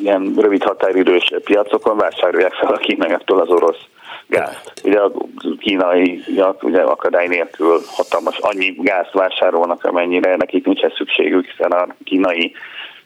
ilyen 0.00 0.34
rövid 0.36 0.62
határidős 0.62 1.32
piacokon 1.44 1.96
vásárolják 1.96 2.52
fel 2.52 2.72
a 2.72 2.76
kínaiaktól 2.76 3.40
az 3.40 3.48
orosz 3.48 3.84
gázt. 4.26 4.72
Ugye 4.84 5.00
a 5.00 5.12
kínai 5.58 6.22
ugye 6.62 6.82
akadály 6.82 7.26
nélkül 7.26 7.80
hatalmas 7.86 8.38
annyi 8.38 8.74
gázt 8.78 9.12
vásárolnak, 9.12 9.84
amennyire 9.84 10.36
nekik 10.36 10.64
nincsen 10.64 10.92
szükségük, 10.96 11.46
hiszen 11.46 11.70
a 11.70 11.86
kínai 12.04 12.52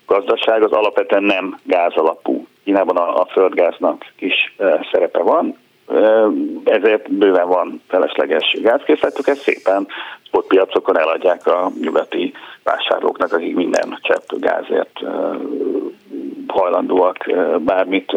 gazdaság 0.07 0.63
az 0.63 0.73
alapvetően 0.73 1.23
nem 1.23 1.59
gáz 1.63 1.93
alapú. 1.95 2.47
Kínában 2.65 2.97
a, 2.97 3.21
a 3.21 3.27
földgáznak 3.33 4.05
is 4.19 4.55
e, 4.59 4.87
szerepe 4.93 5.23
van, 5.23 5.57
e, 5.89 6.27
ezért 6.65 7.13
bőven 7.13 7.49
van 7.49 7.83
felesleges 7.89 8.57
gázkészletük, 8.63 9.27
ezt 9.27 9.43
szépen 9.43 9.87
spotpiacokon 10.23 10.99
eladják 10.99 11.47
a 11.47 11.71
nyugati 11.81 12.33
azoknak, 12.89 13.33
akik 13.33 13.55
minden 13.55 13.99
csepp 14.03 14.41
gázért 14.41 15.01
hajlandóak 16.47 17.17
bármit 17.59 18.13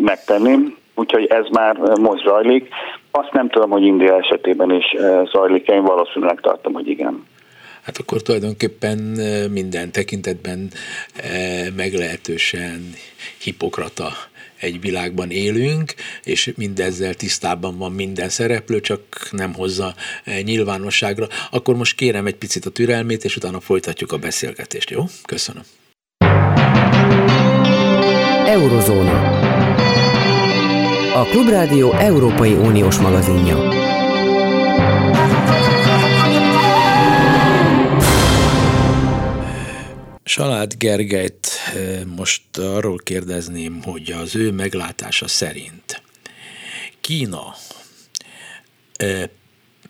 megtenni. 0.00 0.76
Úgyhogy 0.94 1.26
ez 1.26 1.46
már 1.50 1.76
most 2.00 2.24
zajlik. 2.24 2.68
Azt 3.10 3.32
nem 3.32 3.48
tudom, 3.48 3.70
hogy 3.70 3.82
India 3.82 4.16
esetében 4.16 4.70
is 4.70 4.96
zajlik, 5.32 5.68
én 5.68 5.82
valószínűleg 5.82 6.40
tartom, 6.40 6.72
hogy 6.72 6.88
igen 6.88 7.24
hát 7.82 7.98
akkor 7.98 8.22
tulajdonképpen 8.22 8.98
minden 9.50 9.92
tekintetben 9.92 10.72
meglehetősen 11.76 12.94
hipokrata 13.38 14.12
egy 14.60 14.80
világban 14.80 15.30
élünk, 15.30 15.94
és 16.24 16.52
mindezzel 16.56 17.14
tisztában 17.14 17.78
van 17.78 17.92
minden 17.92 18.28
szereplő, 18.28 18.80
csak 18.80 19.28
nem 19.30 19.54
hozza 19.54 19.94
nyilvánosságra. 20.42 21.28
Akkor 21.50 21.76
most 21.76 21.96
kérem 21.96 22.26
egy 22.26 22.34
picit 22.34 22.66
a 22.66 22.70
türelmét, 22.70 23.24
és 23.24 23.36
utána 23.36 23.60
folytatjuk 23.60 24.12
a 24.12 24.16
beszélgetést, 24.18 24.90
jó? 24.90 25.04
Köszönöm. 25.24 25.62
Eurozóna. 28.46 29.40
A 31.14 31.24
Klubrádió 31.24 31.92
Európai 31.92 32.52
Uniós 32.52 32.98
magazinja. 32.98 33.81
Salád 40.24 40.74
Gergelyt 40.78 41.48
eh, 41.74 42.04
most 42.04 42.58
arról 42.58 42.98
kérdezném, 42.98 43.82
hogy 43.82 44.12
az 44.12 44.36
ő 44.36 44.50
meglátása 44.50 45.28
szerint 45.28 46.02
Kína 47.00 47.54
eh, 48.96 49.28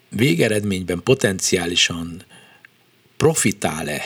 végeredményben 0.08 1.02
potenciálisan 1.02 2.24
profitál-e 3.16 4.02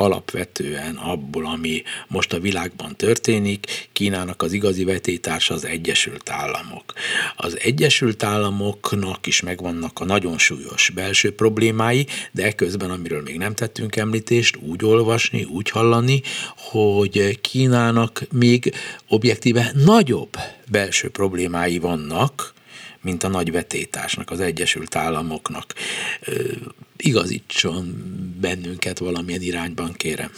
alapvetően 0.00 0.96
abból, 0.96 1.46
ami 1.46 1.82
most 2.08 2.32
a 2.32 2.40
világban 2.40 2.96
történik, 2.96 3.88
Kínának 3.92 4.42
az 4.42 4.52
igazi 4.52 4.84
vetétársa 4.84 5.54
az 5.54 5.64
Egyesült 5.64 6.30
Államok. 6.30 6.92
Az 7.36 7.58
Egyesült 7.60 8.22
Államoknak 8.22 9.26
is 9.26 9.40
megvannak 9.40 10.00
a 10.00 10.04
nagyon 10.04 10.38
súlyos 10.38 10.90
belső 10.94 11.34
problémái, 11.34 12.06
de 12.32 12.44
ekközben, 12.44 12.90
amiről 12.90 13.22
még 13.22 13.38
nem 13.38 13.54
tettünk 13.54 13.96
említést, 13.96 14.56
úgy 14.56 14.84
olvasni, 14.84 15.44
úgy 15.44 15.70
hallani, 15.70 16.22
hogy 16.56 17.40
Kínának 17.40 18.22
még 18.32 18.74
objektíve 19.08 19.72
nagyobb 19.84 20.36
belső 20.70 21.08
problémái 21.08 21.78
vannak, 21.78 22.54
mint 23.00 23.22
a 23.22 23.28
nagy 23.28 23.52
vetétásnak, 23.52 24.30
az 24.30 24.40
Egyesült 24.40 24.96
Államoknak. 24.96 25.74
Igazítson 26.98 27.84
bennünket 28.40 28.98
valamilyen 28.98 29.40
irányban, 29.40 29.92
kérem. 29.96 30.30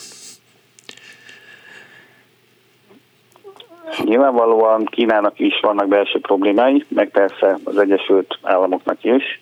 Nyilvánvalóan 4.04 4.84
Kínának 4.84 5.38
is 5.38 5.60
vannak 5.60 5.88
belső 5.88 6.20
problémái, 6.20 6.84
meg 6.88 7.10
persze 7.10 7.58
az 7.64 7.78
Egyesült 7.78 8.38
Államoknak 8.42 9.04
is. 9.04 9.40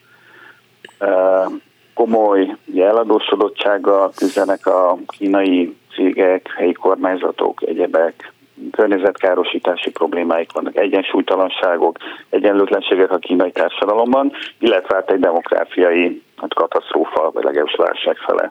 Komoly 1.94 2.56
eladósodottsággal 2.76 4.12
küzdenek 4.16 4.66
a 4.66 4.98
kínai 5.06 5.76
cégek, 5.94 6.52
helyi 6.56 6.72
kormányzatok, 6.72 7.62
egyebek, 7.66 8.32
környezetkárosítási 8.70 9.90
problémáik 9.90 10.52
vannak, 10.52 10.76
egyensúlytalanságok, 10.76 11.96
egyenlőtlenségek 12.30 13.10
a 13.10 13.18
kínai 13.18 13.52
társadalomban, 13.52 14.32
illetve 14.58 14.94
hát 14.94 15.10
egy 15.10 15.20
demográfiai 15.20 16.22
hát 16.36 16.54
katasztrófa, 16.54 17.30
vagy 17.30 17.44
legalábbis 17.44 17.74
válság 17.76 18.16
fele 18.16 18.50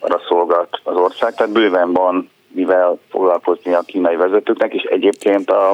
arra 0.00 0.20
szolgat 0.28 0.80
az 0.82 0.96
ország. 0.96 1.34
Tehát 1.34 1.52
bőven 1.52 1.92
van 1.92 2.30
mivel 2.48 2.98
foglalkozni 3.10 3.72
a 3.72 3.80
kínai 3.80 4.16
vezetőknek, 4.16 4.74
és 4.74 4.82
egyébként 4.82 5.50
a 5.50 5.70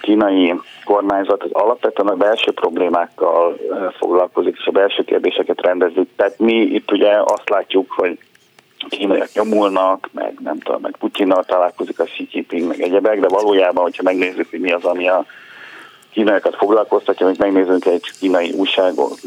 kínai 0.00 0.54
kormányzat 0.84 1.42
az 1.42 1.50
alapvetően 1.52 2.08
a 2.08 2.14
belső 2.14 2.52
problémákkal 2.52 3.56
foglalkozik, 3.98 4.56
és 4.58 4.66
a 4.66 4.70
belső 4.70 5.04
kérdéseket 5.04 5.60
rendezik. 5.60 6.08
Tehát 6.16 6.38
mi 6.38 6.54
itt 6.54 6.92
ugye 6.92 7.10
azt 7.24 7.48
látjuk, 7.48 7.90
hogy 7.90 8.18
kínaiak 8.88 9.32
nyomulnak, 9.32 10.08
meg 10.12 10.34
nem 10.42 10.58
tudom, 10.58 10.80
meg 10.80 10.96
Putyinnal 10.98 11.44
találkozik 11.44 12.00
a 12.00 12.04
Xi 12.04 12.28
Jinping, 12.30 12.68
meg 12.68 12.80
egyebek, 12.80 13.20
de 13.20 13.28
valójában, 13.28 13.82
hogyha 13.82 14.02
megnézzük, 14.02 14.50
hogy 14.50 14.60
mi 14.60 14.72
az, 14.72 14.84
ami 14.84 15.08
a 15.08 15.24
kínaiakat 16.16 16.56
foglalkoztatja, 16.56 17.26
hogy 17.26 17.38
megnézzünk 17.38 17.84
egy 17.84 18.10
kínai 18.20 18.52
újságot, 18.52 19.20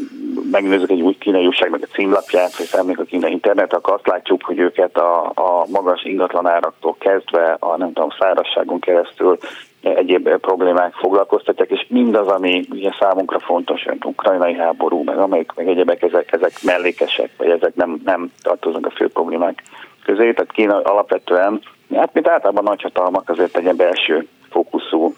megnézzük 0.50 0.90
egy 0.90 1.00
új 1.00 1.16
kínai 1.18 1.46
újságnak 1.46 1.82
a 1.82 1.94
címlapját, 1.94 2.56
vagy 2.56 2.66
felmegyünk 2.66 3.06
a 3.06 3.10
kínai 3.10 3.30
internet, 3.30 3.72
akkor 3.72 3.94
azt 3.94 4.06
látjuk, 4.06 4.44
hogy 4.44 4.58
őket 4.58 4.96
a, 4.96 5.24
a 5.34 5.66
magas 5.68 6.04
ingatlanáraktól 6.04 6.96
kezdve 6.98 7.56
a 7.58 7.76
nem 7.76 7.92
tudom, 7.92 8.10
szárazságon 8.18 8.80
keresztül 8.80 9.38
egyéb 9.82 10.28
problémák 10.28 10.94
foglalkoztatják, 10.94 11.70
és 11.70 11.86
mindaz, 11.88 12.28
ami 12.28 12.66
ugye 12.70 12.90
számunkra 13.00 13.38
fontos, 13.38 13.82
hogy 13.82 13.98
ukrajnai 14.04 14.54
háború, 14.54 15.02
meg 15.02 15.18
amelyik, 15.18 15.52
meg 15.56 15.68
egyebek, 15.68 16.02
ezek, 16.02 16.32
ezek 16.32 16.52
mellékesek, 16.62 17.30
vagy 17.36 17.48
ezek 17.48 17.74
nem, 17.74 18.00
nem 18.04 18.32
tartoznak 18.42 18.86
a 18.86 18.90
fő 18.90 19.08
problémák 19.08 19.62
közé. 20.04 20.32
Tehát 20.32 20.52
Kína 20.52 20.80
alapvetően, 20.80 21.60
hát 21.94 22.12
mint 22.12 22.28
általában 22.28 22.64
nagyhatalmak, 22.64 23.28
azért 23.28 23.56
egy 23.56 23.76
belső 23.76 24.28
fókuszú 24.50 25.14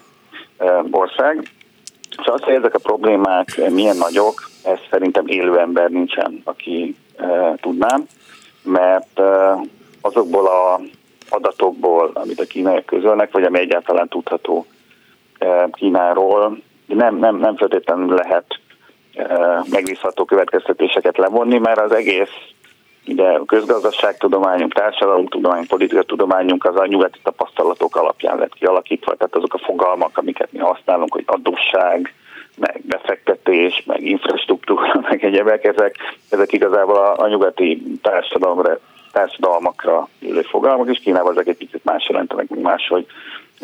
ország. 0.91 1.51
Szóval 2.17 2.33
azt, 2.33 2.43
hogy 2.43 2.53
ezek 2.53 2.73
a 2.73 2.79
problémák 2.79 3.69
milyen 3.69 3.97
nagyok, 3.97 4.49
ez 4.63 4.79
szerintem 4.91 5.27
élő 5.27 5.59
ember 5.59 5.89
nincsen, 5.89 6.41
aki 6.43 6.95
e, 7.17 7.55
tudnám, 7.61 8.05
mert 8.63 9.21
azokból 10.01 10.47
a 10.47 10.79
adatokból, 11.33 12.11
amit 12.13 12.39
a 12.39 12.45
kínaiak 12.45 12.85
közölnek, 12.85 13.31
vagy 13.31 13.43
ami 13.43 13.59
egyáltalán 13.59 14.07
tudható 14.07 14.65
e, 15.37 15.67
Kínáról, 15.71 16.61
nem, 16.85 17.15
nem, 17.15 17.35
nem 17.35 17.55
feltétlenül 17.55 18.15
lehet 18.15 18.59
e, 19.13 19.63
megbízható 19.69 20.25
következtetéseket 20.25 21.17
levonni, 21.17 21.57
mert 21.57 21.79
az 21.79 21.91
egész 21.91 22.53
ugye 23.07 23.39
közgazdaságtudományunk, 23.45 24.73
társadalomtudományunk, 24.73 25.67
politikatudományunk 25.67 26.65
az 26.65 26.75
a 26.75 26.85
nyugati 26.85 27.19
tapasztalatok 27.23 27.95
alapján 27.95 28.37
lett 28.37 28.53
kialakítva, 28.53 29.15
tehát 29.15 29.35
azok 29.35 29.53
a 29.53 29.57
fogalmak, 29.65 30.17
amiket 30.17 30.51
mi 30.51 30.59
használunk, 30.59 31.13
hogy 31.13 31.23
adósság, 31.25 32.13
meg 32.57 32.81
befektetés, 32.85 33.83
meg 33.85 34.01
infrastruktúra, 34.01 34.99
meg 35.09 35.23
egyebek, 35.23 35.63
ezek, 35.63 35.95
ezek 36.29 36.51
igazából 36.51 36.95
a, 36.95 37.17
a 37.17 37.27
nyugati 37.27 37.83
társadalomra, 38.01 38.79
társadalmakra 39.13 40.07
élő 40.19 40.41
fogalmak, 40.41 40.89
és 40.89 40.99
Kínában 40.99 41.31
ezek 41.31 41.47
egy 41.47 41.57
picit 41.57 41.83
más 41.83 42.09
jelentenek, 42.09 42.49
máshogy 42.49 43.05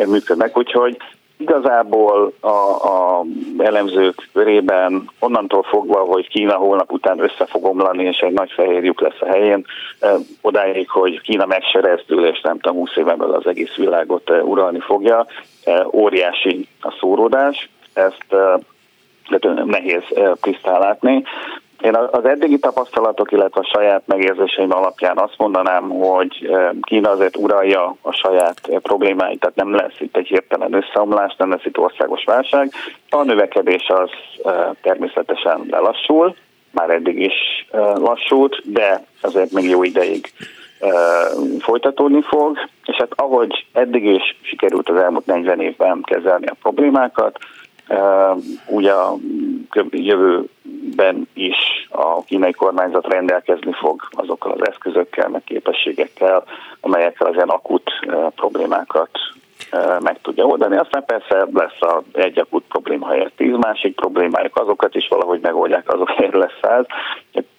működnek, 0.08 0.58
úgyhogy 0.58 0.98
igazából 1.40 2.34
a, 2.40 2.48
a 2.48 3.26
elemzők 3.58 4.30
körében 4.34 5.10
onnantól 5.20 5.64
fogva, 5.64 6.00
hogy 6.00 6.28
Kína 6.28 6.56
holnap 6.56 6.92
után 6.92 7.20
össze 7.20 7.46
fog 7.46 7.66
omlani, 7.66 8.04
és 8.04 8.18
egy 8.18 8.34
nagy 8.34 8.52
fehér 8.52 8.84
lyuk 8.84 9.02
lesz 9.02 9.20
a 9.22 9.26
helyén, 9.26 9.66
odáig, 10.42 10.90
hogy 10.90 11.22
Kína 11.22 11.46
megserezdül, 11.46 12.26
és 12.26 12.42
nem 12.42 12.60
tudom, 12.60 12.78
20 12.78 12.96
éven 12.96 13.18
belül 13.18 13.34
az 13.34 13.48
egész 13.48 13.76
világot 13.76 14.30
uralni 14.30 14.80
fogja, 14.80 15.26
óriási 15.92 16.68
a 16.82 16.96
szóródás, 17.00 17.70
ezt 17.94 18.36
nehéz 19.66 20.04
tisztán 20.42 20.80
látni. 20.80 21.24
Én 21.82 21.96
az 21.96 22.26
eddigi 22.26 22.60
tapasztalatok, 22.60 23.32
illetve 23.32 23.60
a 23.60 23.78
saját 23.78 24.02
megérzéseim 24.06 24.72
alapján 24.74 25.18
azt 25.18 25.38
mondanám, 25.38 25.90
hogy 25.90 26.50
Kína 26.82 27.10
azért 27.10 27.38
uralja 27.38 27.96
a 28.02 28.12
saját 28.12 28.62
problémáit, 28.82 29.40
tehát 29.40 29.56
nem 29.56 29.76
lesz 29.76 30.00
itt 30.00 30.18
egy 30.18 30.28
hirtelen 30.28 30.74
összeomlás, 30.74 31.36
nem 31.38 31.50
lesz 31.50 31.66
itt 31.66 31.78
országos 31.78 32.24
válság. 32.24 32.72
A 33.10 33.24
növekedés 33.24 33.88
az 33.88 34.10
természetesen 34.82 35.66
lelassul, 35.70 36.36
már 36.72 36.90
eddig 36.90 37.20
is 37.20 37.68
lassult, 37.96 38.72
de 38.72 39.04
azért 39.22 39.52
még 39.52 39.70
jó 39.70 39.84
ideig 39.84 40.32
folytatódni 41.60 42.22
fog, 42.22 42.58
és 42.86 42.96
hát 42.96 43.12
ahogy 43.16 43.66
eddig 43.74 44.06
is 44.06 44.38
sikerült 44.42 44.90
az 44.90 44.96
elmúlt 44.96 45.26
40 45.26 45.62
évben 45.62 46.02
kezelni 46.02 46.48
a 46.48 46.58
problémákat, 46.62 47.38
ugye 48.68 48.92
a 48.92 49.16
jövőben 49.90 51.28
is 51.34 51.88
a 51.90 52.24
kínai 52.24 52.52
kormányzat 52.52 53.08
rendelkezni 53.08 53.72
fog 53.72 54.02
azokkal 54.12 54.52
az 54.52 54.68
eszközökkel, 54.68 55.30
meg 55.30 55.44
képességekkel, 55.44 56.44
amelyekkel 56.82 57.28
az 57.28 57.34
ilyen 57.34 57.50
akut 57.50 57.92
problémákat 58.36 59.10
meg 60.00 60.22
tudja 60.22 60.46
oldani. 60.46 60.78
Aztán 60.78 61.06
persze 61.06 61.48
lesz 61.54 61.82
a 61.82 62.02
egy 62.12 62.40
akut 62.40 62.64
probléma 62.70 63.08
helyett 63.08 63.36
tíz 63.36 63.56
másik 63.58 63.96
problémájuk, 63.96 64.58
azokat 64.58 64.96
is 64.96 65.08
valahogy 65.08 65.40
megoldják, 65.40 65.94
azok 65.94 66.34
lesz 66.34 66.58
száz. 66.62 66.86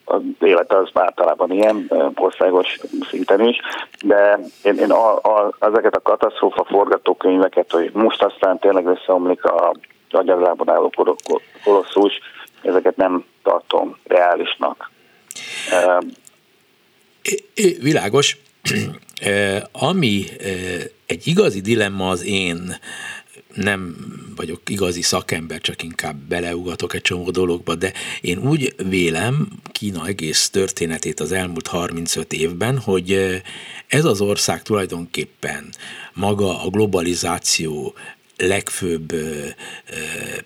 Az 0.04 0.20
élet 0.40 0.72
az 0.72 0.90
általában 0.94 1.52
ilyen 1.52 1.90
országos 2.16 2.78
szinten 3.10 3.40
is, 3.40 3.60
de 4.04 4.38
én, 4.62 4.74
én 4.74 4.90
a, 4.90 5.14
a, 5.14 5.56
ezeket 5.60 5.96
a 5.96 6.02
katasztrófa 6.02 6.64
forgatókönyveket, 6.64 7.70
hogy 7.70 7.90
most 7.92 8.22
aztán 8.22 8.58
tényleg 8.58 8.86
összeomlik 8.86 9.44
a 9.44 9.72
agyaglábon 10.14 10.70
álló 10.70 10.92
kolosszus, 11.64 12.12
ezeket 12.62 12.96
nem 12.96 13.24
tartom 13.42 13.96
reálisnak. 14.04 14.90
Világos, 17.80 18.36
ami 19.72 20.24
egy 21.06 21.26
igazi 21.26 21.60
dilemma 21.60 22.08
az 22.08 22.24
én 22.24 22.76
nem 23.54 23.96
vagyok 24.36 24.60
igazi 24.68 25.02
szakember, 25.02 25.60
csak 25.60 25.82
inkább 25.82 26.16
beleugatok 26.16 26.94
egy 26.94 27.02
csomó 27.02 27.30
dologba, 27.30 27.74
de 27.74 27.92
én 28.20 28.38
úgy 28.38 28.74
vélem 28.88 29.48
Kína 29.72 30.06
egész 30.06 30.50
történetét 30.50 31.20
az 31.20 31.32
elmúlt 31.32 31.66
35 31.66 32.32
évben, 32.32 32.78
hogy 32.78 33.40
ez 33.86 34.04
az 34.04 34.20
ország 34.20 34.62
tulajdonképpen 34.62 35.68
maga 36.12 36.62
a 36.62 36.68
globalizáció 36.68 37.94
legfőbb 38.40 39.12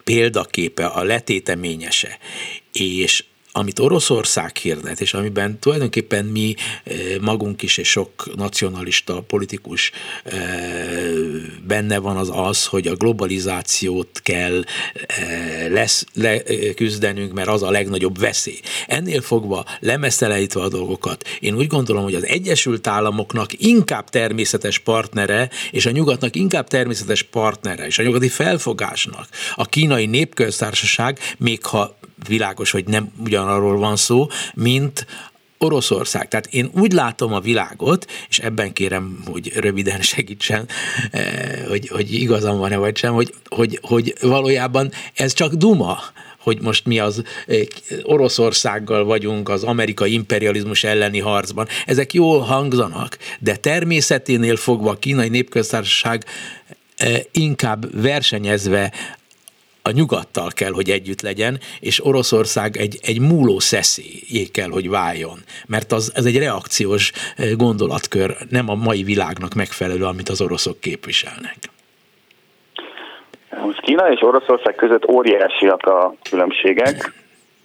példaképe, 0.04 0.86
a 0.86 1.02
letéteményese, 1.02 2.18
és 2.72 3.24
amit 3.56 3.78
Oroszország 3.78 4.56
hirdet, 4.56 5.00
és 5.00 5.14
amiben 5.14 5.58
tulajdonképpen 5.58 6.24
mi 6.24 6.54
eh, 6.84 6.96
magunk 7.20 7.62
is, 7.62 7.76
és 7.76 7.88
sok 7.88 8.36
nacionalista 8.36 9.20
politikus 9.20 9.90
eh, 10.24 10.38
benne 11.66 11.98
van 11.98 12.16
az 12.16 12.30
az, 12.32 12.66
hogy 12.66 12.86
a 12.86 12.94
globalizációt 12.94 14.20
kell 14.22 14.64
eh, 15.06 15.68
lesz, 15.70 16.04
leküzdenünk, 16.14 17.32
mert 17.32 17.48
az 17.48 17.62
a 17.62 17.70
legnagyobb 17.70 18.18
veszély. 18.18 18.60
Ennél 18.86 19.20
fogva 19.20 19.64
lemesztelenítve 19.80 20.60
a 20.60 20.68
dolgokat, 20.68 21.28
én 21.40 21.56
úgy 21.56 21.66
gondolom, 21.66 22.02
hogy 22.02 22.14
az 22.14 22.26
Egyesült 22.26 22.86
Államoknak 22.86 23.50
inkább 23.62 24.08
természetes 24.08 24.78
partnere, 24.78 25.50
és 25.70 25.86
a 25.86 25.90
nyugatnak 25.90 26.36
inkább 26.36 26.68
természetes 26.68 27.22
partnere, 27.22 27.86
és 27.86 27.98
a 27.98 28.02
nyugati 28.02 28.28
felfogásnak 28.28 29.28
a 29.54 29.66
kínai 29.66 30.06
népköztársaság, 30.06 31.18
még 31.38 31.64
ha 31.64 31.96
világos, 32.26 32.70
hogy 32.70 32.86
nem 32.86 33.12
ugyanarról 33.18 33.78
van 33.78 33.96
szó, 33.96 34.26
mint 34.54 35.06
Oroszország. 35.64 36.28
Tehát 36.28 36.46
én 36.46 36.70
úgy 36.74 36.92
látom 36.92 37.32
a 37.32 37.40
világot, 37.40 38.10
és 38.28 38.38
ebben 38.38 38.72
kérem, 38.72 39.22
hogy 39.26 39.52
röviden 39.54 40.00
segítsen, 40.12 40.68
eh, 41.10 41.64
hogy, 41.68 41.88
hogy 41.88 42.12
igazam 42.12 42.58
van-e 42.58 42.76
vagy 42.76 42.96
sem, 42.96 43.14
hogy, 43.14 43.34
hogy, 43.48 43.78
hogy 43.82 44.14
valójában 44.20 44.92
ez 45.14 45.32
csak 45.32 45.52
duma, 45.52 45.98
hogy 46.38 46.60
most 46.60 46.86
mi 46.86 46.98
az 46.98 47.22
eh, 47.46 47.60
Oroszországgal 48.02 49.04
vagyunk 49.04 49.48
az 49.48 49.62
amerikai 49.62 50.12
imperializmus 50.12 50.84
elleni 50.84 51.20
harcban. 51.20 51.68
Ezek 51.86 52.12
jól 52.12 52.40
hangzanak, 52.40 53.18
de 53.38 53.56
természeténél 53.56 54.56
fogva 54.56 54.90
a 54.90 54.98
kínai 54.98 55.28
népköztársaság 55.28 56.24
eh, 56.96 57.20
inkább 57.32 58.02
versenyezve 58.02 58.92
a 59.88 59.90
nyugattal 59.90 60.50
kell, 60.54 60.72
hogy 60.72 60.90
együtt 60.90 61.20
legyen, 61.20 61.58
és 61.80 62.04
Oroszország 62.04 62.76
egy, 62.76 62.98
egy 63.02 63.20
múló 63.20 63.58
szeszélyé 63.58 64.44
kell, 64.52 64.70
hogy 64.70 64.90
váljon. 64.90 65.38
Mert 65.66 65.92
az, 65.92 66.12
ez 66.14 66.24
egy 66.24 66.38
reakciós 66.38 67.12
eh, 67.12 67.50
gondolatkör, 67.56 68.36
nem 68.50 68.68
a 68.68 68.74
mai 68.74 69.02
világnak 69.02 69.54
megfelelő, 69.54 70.04
amit 70.04 70.28
az 70.28 70.40
oroszok 70.40 70.80
képviselnek. 70.80 71.56
Most 73.64 73.80
Kína 73.80 74.12
és 74.12 74.22
Oroszország 74.22 74.74
között 74.74 75.08
óriásiak 75.08 75.82
a 75.86 76.14
különbségek. 76.30 77.12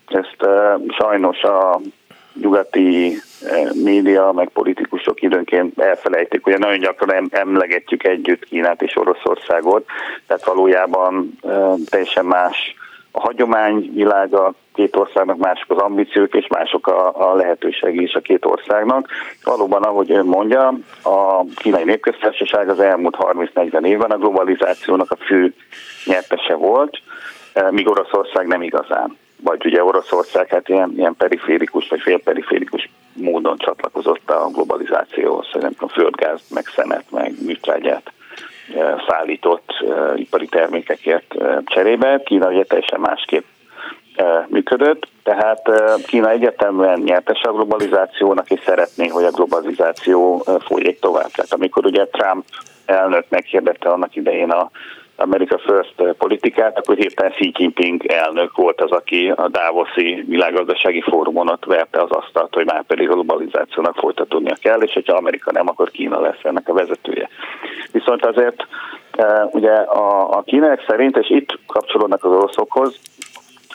Ezt 0.07 0.37
uh, 0.39 0.95
sajnos 0.97 1.41
a 1.41 1.79
nyugati 2.41 3.21
eh, 3.45 3.69
média, 3.83 4.31
meg 4.31 4.49
politikusok 4.49 5.21
időnként 5.21 5.79
elfelejtik, 5.79 6.47
ugye 6.47 6.57
nagyon 6.57 6.79
gyakran 6.79 7.27
emlegetjük 7.31 8.03
együtt 8.03 8.45
Kínát 8.45 8.81
és 8.81 8.95
Oroszországot, 8.95 9.85
tehát 10.27 10.45
valójában 10.45 11.37
eh, 11.41 11.73
teljesen 11.89 12.25
más 12.25 12.75
a 13.11 13.19
hagyomány 13.19 13.91
világa 13.93 14.53
két 14.73 14.95
országnak, 14.95 15.37
mások 15.37 15.71
az 15.71 15.77
ambíciók 15.77 16.35
és 16.35 16.47
mások 16.47 16.87
a, 16.87 17.29
a 17.31 17.35
lehetőség 17.35 18.01
is 18.01 18.13
a 18.13 18.19
két 18.19 18.45
országnak. 18.45 19.07
Valóban, 19.43 19.83
ahogy 19.83 20.11
ön 20.11 20.25
mondja, 20.25 20.67
a 21.03 21.43
kínai 21.55 21.83
népköztársaság 21.83 22.69
az 22.69 22.79
elmúlt 22.79 23.17
30-40 23.19 23.85
évben 23.85 24.11
a 24.11 24.17
globalizációnak 24.17 25.11
a 25.11 25.15
fő 25.15 25.53
nyertese 26.05 26.53
volt, 26.53 27.01
eh, 27.53 27.71
míg 27.71 27.89
Oroszország 27.89 28.47
nem 28.47 28.61
igazán 28.61 29.17
vagy 29.43 29.65
ugye 29.65 29.83
Oroszország 29.83 30.47
hát 30.47 30.69
ilyen, 30.69 30.93
ilyen 30.97 31.15
periférikus 31.17 31.87
vagy 31.87 32.01
félperiférikus 32.01 32.89
módon 33.13 33.57
csatlakozott 33.57 34.29
a 34.29 34.49
globalizációhoz, 34.53 35.47
hogy 35.51 35.61
nem 35.61 35.71
tudom, 35.71 35.89
földgáz, 35.89 36.41
meg 36.53 36.65
szemet, 36.75 37.03
meg 37.11 37.33
műtrágyát 37.45 38.11
e, 38.75 39.03
szállított 39.07 39.69
e, 39.69 40.13
ipari 40.15 40.47
termékekért 40.47 41.35
e, 41.35 41.61
cserébe. 41.65 42.21
Kína 42.25 42.47
ugye 42.47 42.63
teljesen 42.63 42.99
másképp 42.99 43.43
működött, 44.47 45.07
tehát 45.23 45.61
Kína 46.05 46.29
egyetemben 46.29 46.99
nyertes 46.99 47.41
a 47.41 47.51
globalizációnak, 47.51 48.49
és 48.49 48.59
szeretné, 48.65 49.07
hogy 49.07 49.23
a 49.23 49.31
globalizáció 49.31 50.45
folyik 50.59 50.99
tovább. 50.99 51.31
Tehát 51.31 51.53
amikor 51.53 51.85
ugye 51.85 52.05
Trump 52.05 52.45
elnök 52.85 53.25
meghirdette 53.29 53.89
annak 53.89 54.15
idején 54.15 54.49
a 54.49 54.69
America 55.19 55.57
First 55.57 56.15
politikát, 56.17 56.77
akkor 56.77 56.95
hirtelen 56.95 57.31
Xi 57.31 57.51
Jinping 57.57 58.05
elnök 58.05 58.55
volt 58.55 58.81
az, 58.81 58.91
aki 58.91 59.31
a 59.35 59.47
Davoszi 59.47 60.23
világgazdasági 60.27 61.01
fórumon 61.01 61.49
ott 61.49 61.65
verte 61.65 62.01
az 62.01 62.09
asztalt, 62.11 62.53
hogy 62.53 62.65
már 62.65 62.83
pedig 62.83 63.09
a 63.09 63.13
globalizációnak 63.13 63.95
folytatódnia 63.95 64.55
kell, 64.61 64.81
és 64.81 64.93
hogyha 64.93 65.15
Amerika 65.15 65.51
nem, 65.51 65.67
akkor 65.67 65.91
Kína 65.91 66.19
lesz 66.19 66.43
ennek 66.43 66.69
a 66.69 66.73
vezetője. 66.73 67.29
Viszont 67.91 68.25
azért 68.25 68.67
e, 69.11 69.49
ugye 69.51 69.71
a, 69.73 70.37
a 70.37 70.41
kínaiak 70.41 70.83
szerint, 70.87 71.17
és 71.17 71.29
itt 71.29 71.59
kapcsolódnak 71.67 72.23
az 72.23 72.31
oroszokhoz, 72.31 72.99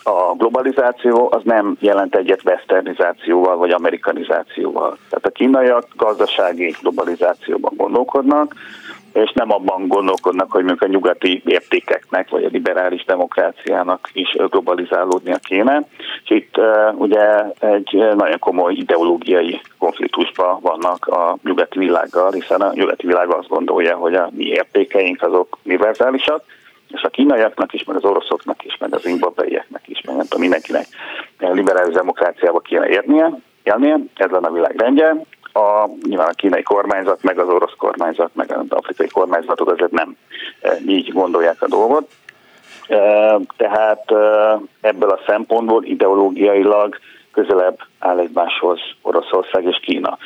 a 0.07 0.35
globalizáció 0.37 1.29
az 1.33 1.41
nem 1.45 1.77
jelent 1.81 2.17
egyet 2.17 2.45
westernizációval 2.45 3.57
vagy 3.57 3.71
amerikanizációval. 3.71 4.99
Tehát 5.09 5.27
a 5.27 5.31
kínaiak 5.31 5.87
gazdasági 5.97 6.75
globalizációban 6.81 7.73
gondolkodnak, 7.77 8.55
és 9.15 9.33
nem 9.33 9.53
abban 9.53 9.89
gondolkodnak, 9.89 10.51
hogy 10.51 10.65
mondjuk 10.65 10.83
a 10.83 10.93
nyugati 10.93 11.43
értékeknek, 11.47 12.31
vagy 12.31 12.45
a 12.45 12.49
liberális 12.53 13.05
demokráciának 13.05 14.11
is 14.13 14.37
globalizálódnia 14.51 15.37
kéne. 15.37 15.83
És 16.25 16.31
itt 16.31 16.61
ugye 16.95 17.45
egy 17.59 17.93
nagyon 18.17 18.39
komoly 18.39 18.73
ideológiai 18.73 19.61
konfliktusban 19.79 20.59
vannak 20.61 21.07
a 21.07 21.37
nyugati 21.43 21.79
világgal, 21.79 22.33
hiszen 22.33 22.61
a 22.61 22.73
nyugati 22.75 23.07
világ 23.07 23.31
azt 23.31 23.49
gondolja, 23.49 23.97
hogy 23.97 24.15
a 24.15 24.31
mi 24.33 24.45
értékeink 24.45 25.23
azok 25.23 25.59
univerzálisak, 25.65 26.45
és 26.89 27.03
a 27.03 27.09
kínaiaknak 27.09 27.73
is, 27.73 27.85
meg 27.85 27.97
az 27.97 28.05
oroszoknak 28.05 28.65
is, 28.65 28.77
meg 28.77 28.95
az 28.95 29.03
zimbabweieknek 29.03 29.83
is, 29.87 30.01
meg 30.01 30.17
nem 30.17 30.25
tudom, 30.25 30.41
mindenkinek 30.41 30.87
liberális 31.39 31.95
demokráciába 31.95 32.59
kéne 32.59 32.89
érnie, 32.89 33.31
élnie, 33.63 33.99
ez 34.15 34.31
lenne 34.31 34.49
a 34.49 34.53
világ 34.53 34.77
rendje, 34.77 35.17
a, 35.55 35.89
nyilván 36.09 36.29
a 36.29 36.35
kínai 36.35 36.63
kormányzat, 36.63 37.23
meg 37.23 37.39
az 37.39 37.49
orosz 37.49 37.75
kormányzat, 37.79 38.31
meg 38.35 38.53
az 38.53 38.67
afrikai 38.69 39.09
kormányzatok 39.09 39.71
azért 39.71 39.91
nem 39.91 40.17
e, 40.61 40.77
így 40.87 41.13
gondolják 41.13 41.63
a 41.63 41.69
dolgot. 41.69 42.11
E, 42.89 42.97
tehát 43.57 44.11
e, 44.11 44.59
ebből 44.81 45.11
a 45.11 45.21
szempontból 45.27 45.85
ideológiailag 45.85 46.99
közelebb 47.35 47.79
áll 47.99 48.19
egymáshoz 48.19 48.81
Oroszország 49.03 49.65
és 49.65 49.81
Kína. 49.83 50.19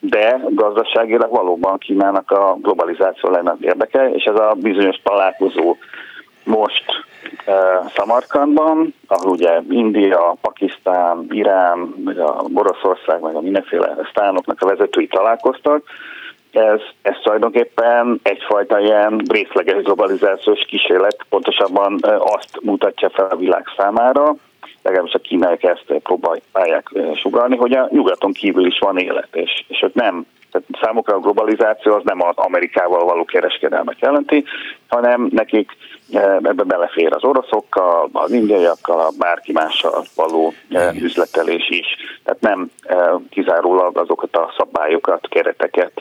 De 0.00 0.40
gazdaságilag 0.48 1.30
valóban 1.30 1.78
Kínának 1.78 2.30
a 2.30 2.56
globalizáció 2.60 3.30
lenne 3.30 3.56
érdeke, 3.60 4.10
és 4.10 4.24
ez 4.24 4.34
a 4.34 4.54
bizonyos 4.56 5.00
találkozó 5.02 5.76
most 6.44 6.84
Szamarkandban, 7.94 8.94
ahol 9.06 9.30
ugye 9.30 9.60
India, 9.70 10.36
Pakisztán, 10.40 11.26
Irán, 11.30 11.94
a 12.18 12.44
Oroszország, 12.54 13.20
meg 13.20 13.34
a 13.34 13.40
mindenféle 13.40 13.96
sztánoknak 14.10 14.60
a 14.60 14.66
vezetői 14.66 15.06
találkoztak, 15.06 15.82
ez, 16.56 16.80
ez 17.02 17.16
tulajdonképpen 17.22 18.20
egyfajta 18.22 18.80
ilyen 18.80 19.22
részleges 19.28 19.82
globalizációs 19.82 20.64
kísérlet, 20.68 21.26
pontosabban 21.28 21.98
azt 22.18 22.60
mutatja 22.62 23.10
fel 23.10 23.26
a 23.30 23.36
világ 23.36 23.64
számára, 23.76 24.34
legalábbis 24.82 25.12
a 25.14 25.18
kínaiak 25.18 25.62
ezt 25.62 25.92
próbálják 26.02 26.90
sugalni, 27.14 27.56
hogy 27.56 27.72
a 27.72 27.88
nyugaton 27.90 28.32
kívül 28.32 28.66
is 28.66 28.78
van 28.78 28.98
élet, 28.98 29.28
és, 29.32 29.64
és 29.68 29.82
ott 29.82 29.94
nem 29.94 30.26
tehát 30.54 30.84
számukra 30.84 31.14
a 31.14 31.20
globalizáció 31.20 31.92
az 31.94 32.02
nem 32.04 32.22
az 32.22 32.36
Amerikával 32.36 33.04
való 33.04 33.24
kereskedelmet 33.24 34.00
jelenti, 34.00 34.44
hanem 34.88 35.28
nekik 35.32 35.70
e, 36.12 36.20
ebbe 36.20 36.62
belefér 36.62 37.12
az 37.12 37.24
oroszokkal, 37.24 38.08
az 38.12 38.32
indiaiakkal, 38.32 39.00
a 39.00 39.12
bárki 39.18 39.52
mással 39.52 40.04
való 40.14 40.52
e, 40.70 40.92
üzletelés 41.00 41.68
is. 41.68 41.86
Tehát 42.24 42.40
nem 42.40 42.70
e, 42.82 43.10
kizárólag 43.30 43.98
azokat 43.98 44.36
a 44.36 44.54
szabályokat, 44.56 45.28
kereteket 45.28 45.92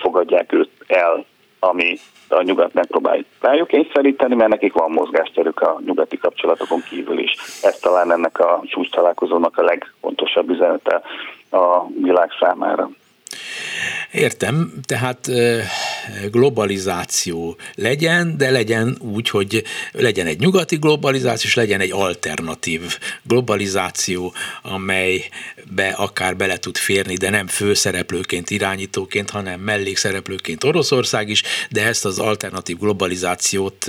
fogadják 0.00 0.52
őt 0.52 0.70
el, 0.86 1.24
ami 1.58 1.98
a 2.28 2.42
nyugat 2.42 2.74
megpróbáljuk 2.74 3.66
kényszeríteni, 3.66 4.34
mert 4.34 4.50
nekik 4.50 4.72
van 4.72 4.90
mozgásterük 4.90 5.60
a 5.60 5.80
nyugati 5.86 6.16
kapcsolatokon 6.16 6.80
kívül 6.80 7.18
is. 7.18 7.32
Ez 7.62 7.78
talán 7.78 8.12
ennek 8.12 8.38
a 8.38 8.62
csúcs 8.64 8.90
találkozónak 8.90 9.58
a 9.58 9.62
legfontosabb 9.62 10.50
üzenete 10.50 11.02
a 11.50 11.86
világ 11.86 12.30
számára. 12.40 12.90
Értem, 14.12 14.72
tehát 14.82 15.30
globalizáció 16.30 17.56
legyen, 17.74 18.36
de 18.36 18.50
legyen 18.50 18.96
úgy, 19.00 19.28
hogy 19.28 19.64
legyen 19.92 20.26
egy 20.26 20.40
nyugati 20.40 20.76
globalizáció, 20.76 21.48
és 21.48 21.54
legyen 21.54 21.80
egy 21.80 21.92
alternatív 21.92 22.98
globalizáció, 23.22 24.34
amelybe 24.62 25.88
akár 25.96 26.36
bele 26.36 26.56
tud 26.56 26.76
férni, 26.76 27.14
de 27.14 27.30
nem 27.30 27.46
főszereplőként, 27.46 28.50
irányítóként, 28.50 29.30
hanem 29.30 29.60
mellékszereplőként 29.60 30.64
Oroszország 30.64 31.28
is, 31.28 31.42
de 31.70 31.86
ezt 31.86 32.04
az 32.04 32.18
alternatív 32.18 32.78
globalizációt 32.78 33.86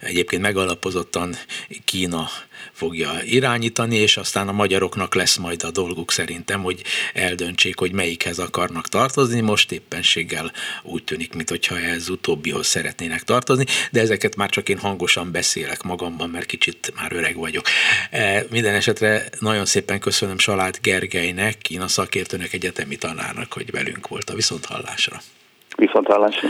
egyébként 0.00 0.42
megalapozottan 0.42 1.36
Kína 1.84 2.28
fogja 2.72 3.12
irányítani, 3.24 3.96
és 3.96 4.16
aztán 4.16 4.48
a 4.48 4.52
magyaroknak 4.52 5.14
lesz 5.14 5.36
majd 5.36 5.62
a 5.62 5.70
dolguk 5.70 6.10
szerintem, 6.10 6.62
hogy 6.62 6.82
eldöntsék, 7.14 7.78
hogy 7.78 7.92
melyikhez 7.92 8.38
akarnak 8.38 8.88
tartozni. 8.88 9.40
Most 9.40 9.72
éppenséggel 9.72 10.52
úgy 10.82 11.04
tűnik, 11.04 11.34
mintha 11.34 11.78
ez 11.78 12.08
utóbbihoz 12.08 12.66
szeretnének 12.66 13.22
tartozni, 13.22 13.64
de 13.92 14.00
ezeket 14.00 14.36
már 14.36 14.50
csak 14.50 14.68
én 14.68 14.78
hangosan 14.78 15.32
beszélek 15.32 15.82
magamban, 15.82 16.30
mert 16.30 16.46
kicsit 16.46 16.92
már 16.96 17.12
öreg 17.12 17.36
vagyok. 17.36 17.64
E, 18.10 18.44
minden 18.50 18.74
esetre 18.74 19.28
nagyon 19.38 19.64
szépen 19.64 20.00
köszönöm 20.00 20.38
Salád 20.38 20.78
Gergelynek, 20.82 21.58
Kína 21.58 21.88
szakértőnek, 21.88 22.52
egyetemi 22.52 22.96
tanárnak, 22.96 23.52
hogy 23.52 23.70
velünk 23.70 24.08
volt 24.08 24.30
a 24.30 24.34
viszonthallásra. 24.34 25.20
Viszonthallásra. 25.76 26.48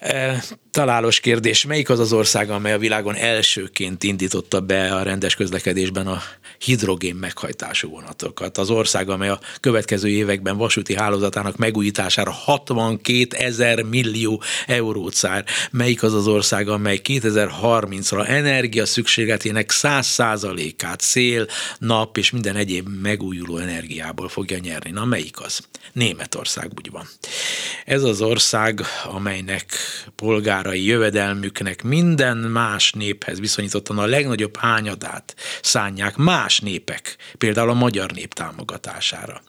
E, 0.00 0.42
találós 0.70 1.20
kérdés, 1.20 1.64
melyik 1.64 1.90
az 1.90 1.98
az 1.98 2.12
ország, 2.12 2.50
amely 2.50 2.72
a 2.72 2.78
világon 2.78 3.14
elsőként 3.16 4.02
indította 4.02 4.60
be 4.60 4.94
a 4.94 5.02
rendes 5.02 5.34
közlekedésben 5.34 6.06
a 6.06 6.22
hidrogén 6.58 7.14
meghajtású 7.14 7.88
vonatokat? 7.88 8.58
Az 8.58 8.70
ország, 8.70 9.08
amely 9.08 9.28
a 9.28 9.40
következő 9.60 10.08
években 10.08 10.56
vasúti 10.56 10.94
hálózatának 10.94 11.56
megújítására 11.56 12.30
62 12.30 13.36
ezer 13.36 13.82
millió 13.82 14.42
eurót 14.66 15.14
szár. 15.14 15.44
Melyik 15.70 16.02
az 16.02 16.14
az 16.14 16.26
ország, 16.26 16.68
amely 16.68 17.00
2030-ra 17.04 18.28
energia 18.28 18.86
szükségletének 18.86 19.70
100% 19.72 20.74
át 20.84 21.00
szél, 21.00 21.46
nap 21.78 22.16
és 22.16 22.30
minden 22.30 22.56
egyéb 22.56 22.88
megújuló 23.02 23.56
energiából 23.56 24.28
fogja 24.28 24.58
nyerni? 24.58 24.90
Na, 24.90 25.04
melyik 25.04 25.40
az? 25.40 25.60
Németország 25.92 26.70
úgy 26.76 26.90
van. 26.90 27.08
Ez 27.84 28.02
az 28.02 28.20
ország, 28.20 28.80
amelynek 29.04 29.72
polgárai 30.60 30.86
jövedelmüknek 30.86 31.82
minden 31.82 32.36
más 32.36 32.92
néphez 32.92 33.40
viszonyítottan 33.40 33.98
a 33.98 34.06
legnagyobb 34.06 34.56
hányadát 34.56 35.34
szánják 35.62 36.16
más 36.16 36.60
népek, 36.60 37.16
például 37.38 37.70
a 37.70 37.74
magyar 37.74 38.10
nép 38.10 38.34
támogatására. 38.34 39.42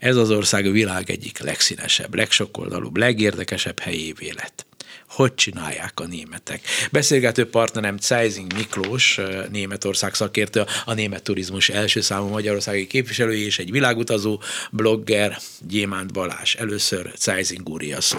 Ez 0.00 0.16
az 0.16 0.30
ország 0.30 0.66
a 0.66 0.70
világ 0.70 1.10
egyik 1.10 1.38
legszínesebb, 1.38 2.14
legsokoldalúbb, 2.14 2.96
legérdekesebb 2.96 3.78
helyévé 3.78 4.30
lett 4.36 4.66
hogy 5.08 5.34
csinálják 5.34 6.00
a 6.00 6.06
németek. 6.06 6.64
Beszélgető 6.90 7.48
partnerem 7.48 7.96
Ceizing 7.96 8.54
Miklós, 8.54 9.20
Németország 9.50 10.14
szakértő, 10.14 10.64
a 10.84 10.94
német 10.94 11.22
turizmus 11.22 11.68
első 11.68 12.00
számú 12.00 12.28
magyarországi 12.28 12.86
képviselője 12.86 13.44
és 13.44 13.58
egy 13.58 13.70
világutazó 13.70 14.40
blogger, 14.70 15.38
Gyémánt 15.68 16.12
Balás. 16.12 16.54
Először 16.54 17.12
Ceizing 17.16 17.68
úr 17.68 17.82
szó. 17.98 18.18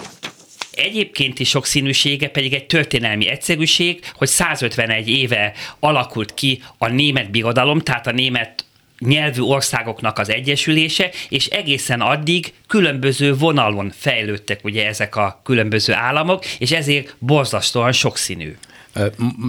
Egyébkénti 0.72 1.44
sokszínűsége 1.44 2.28
pedig 2.28 2.54
egy 2.54 2.66
történelmi 2.66 3.28
egyszerűség, 3.28 4.00
hogy 4.14 4.28
151 4.28 5.08
éve 5.08 5.52
alakult 5.78 6.34
ki 6.34 6.62
a 6.78 6.88
német 6.88 7.30
birodalom, 7.30 7.80
tehát 7.80 8.06
a 8.06 8.12
német 8.12 8.64
nyelvű 8.98 9.40
országoknak 9.40 10.18
az 10.18 10.30
egyesülése, 10.30 11.10
és 11.28 11.46
egészen 11.46 12.00
addig 12.00 12.52
különböző 12.66 13.34
vonalon 13.34 13.92
fejlődtek 13.96 14.64
ugye 14.64 14.86
ezek 14.86 15.16
a 15.16 15.40
különböző 15.44 15.92
államok, 15.92 16.44
és 16.58 16.72
ezért 16.72 17.14
borzasztóan 17.18 17.92
sokszínű 17.92 18.56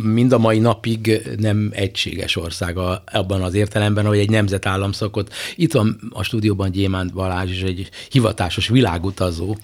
mind 0.03 0.31
a 0.31 0.37
mai 0.37 0.59
napig 0.59 1.21
nem 1.37 1.69
egységes 1.73 2.35
ország 2.35 2.77
abban 3.11 3.41
az 3.41 3.53
értelemben, 3.53 4.05
hogy 4.05 4.17
egy 4.17 4.29
nemzetállam 4.29 4.91
szokott. 4.91 5.33
Itt 5.55 5.71
van 5.71 5.99
a 6.09 6.23
stúdióban 6.23 6.71
Gyémánt 6.71 7.13
Balázs, 7.13 7.51
és 7.51 7.61
egy 7.61 7.89
hivatásos 8.09 8.67
világutazó, 8.67 9.55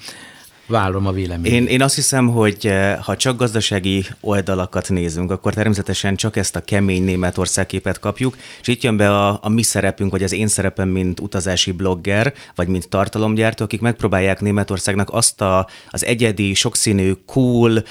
várom 0.70 1.08
a 1.08 1.12
véleményt. 1.12 1.54
Én, 1.54 1.66
én 1.66 1.82
azt 1.82 1.96
hiszem, 1.96 2.28
hogy 2.28 2.58
eh, 2.62 2.98
ha 3.02 3.16
csak 3.16 3.38
gazdasági 3.38 4.06
oldalakat 4.20 4.90
nézünk, 4.90 5.32
akkor 5.32 5.54
természetesen 5.54 6.16
csak 6.16 6.36
ezt 6.36 6.56
a 6.56 6.62
kemény 6.62 7.04
Németország 7.04 7.66
képet 7.66 8.00
kapjuk, 8.00 8.38
és 8.62 8.68
itt 8.68 8.82
jön 8.82 8.98
be 8.98 9.10
a, 9.10 9.40
a 9.42 9.50
mi 9.50 9.64
szerepünk, 9.64 10.12
vagy 10.12 10.24
az 10.24 10.34
én 10.34 10.48
szerepem, 10.48 10.90
mint 10.90 11.20
utazási 11.20 11.72
blogger, 11.72 12.34
vagy 12.56 12.68
mint 12.68 12.90
tartalomgyártó, 12.90 13.64
akik 13.64 13.82
megpróbálják 13.82 14.42
Németországnak 14.42 15.10
azt 15.14 15.42
a, 15.42 15.68
az 15.90 16.06
egyedi, 16.06 16.54
sokszínű, 16.54 17.14
cool, 17.26 17.84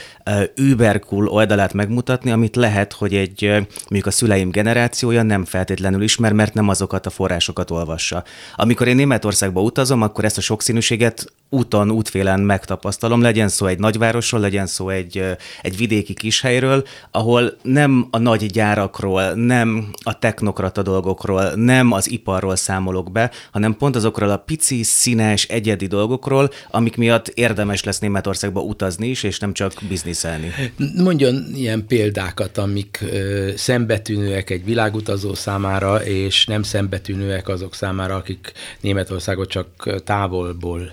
über 0.54 0.98
cool 0.98 1.28
oldalát 1.28 1.72
megmutatni, 1.72 2.30
amit 2.30 2.56
lehet, 2.56 2.92
hogy 2.92 3.14
egy 3.14 3.44
eh, 3.44 3.56
mondjuk 3.80 4.06
a 4.06 4.10
szüleim 4.10 4.50
generációja 4.50 5.22
nem 5.22 5.44
feltétlenül 5.44 6.02
ismer, 6.02 6.32
mert 6.32 6.54
nem 6.54 6.68
azokat 6.68 7.06
a 7.06 7.10
forrásokat 7.10 7.70
olvassa. 7.70 8.24
Amikor 8.56 8.88
én 8.88 8.96
Németországba 8.96 9.60
utazom, 9.60 10.02
akkor 10.02 10.24
ezt 10.24 10.38
a 10.38 10.40
sokszínűséget 10.40 11.32
úton, 11.50 11.90
útfélen 11.90 12.40
megtapasztalom, 12.40 13.20
legyen 13.20 13.48
szó 13.48 13.66
egy 13.66 13.78
nagyvárosról, 13.78 14.40
legyen 14.40 14.66
szó 14.66 14.88
egy, 14.88 15.24
egy 15.62 15.76
vidéki 15.76 16.14
kishelyről, 16.14 16.86
ahol 17.10 17.56
nem 17.62 18.08
a 18.10 18.18
nagy 18.18 18.46
gyárakról, 18.46 19.32
nem 19.34 19.90
a 20.02 20.18
technokrata 20.18 20.82
dolgokról, 20.82 21.52
nem 21.54 21.92
az 21.92 22.10
iparról 22.10 22.56
számolok 22.56 23.12
be, 23.12 23.30
hanem 23.52 23.76
pont 23.76 23.96
azokról 23.96 24.30
a 24.30 24.36
pici, 24.36 24.82
színes, 24.82 25.44
egyedi 25.44 25.86
dolgokról, 25.86 26.50
amik 26.70 26.96
miatt 26.96 27.28
érdemes 27.28 27.84
lesz 27.84 27.98
Németországba 27.98 28.60
utazni 28.60 29.08
is, 29.08 29.22
és 29.22 29.38
nem 29.38 29.52
csak 29.52 29.72
bizniszelni. 29.88 30.52
Mondjon 30.96 31.44
ilyen 31.54 31.86
példákat, 31.86 32.58
amik 32.58 33.04
ö, 33.12 33.50
szembetűnőek 33.56 34.50
egy 34.50 34.64
világutazó 34.64 35.34
számára, 35.34 36.04
és 36.04 36.46
nem 36.46 36.62
szembetűnőek 36.62 37.48
azok 37.48 37.74
számára, 37.74 38.14
akik 38.14 38.52
Németországot 38.80 39.48
csak 39.48 40.00
távolból 40.04 40.92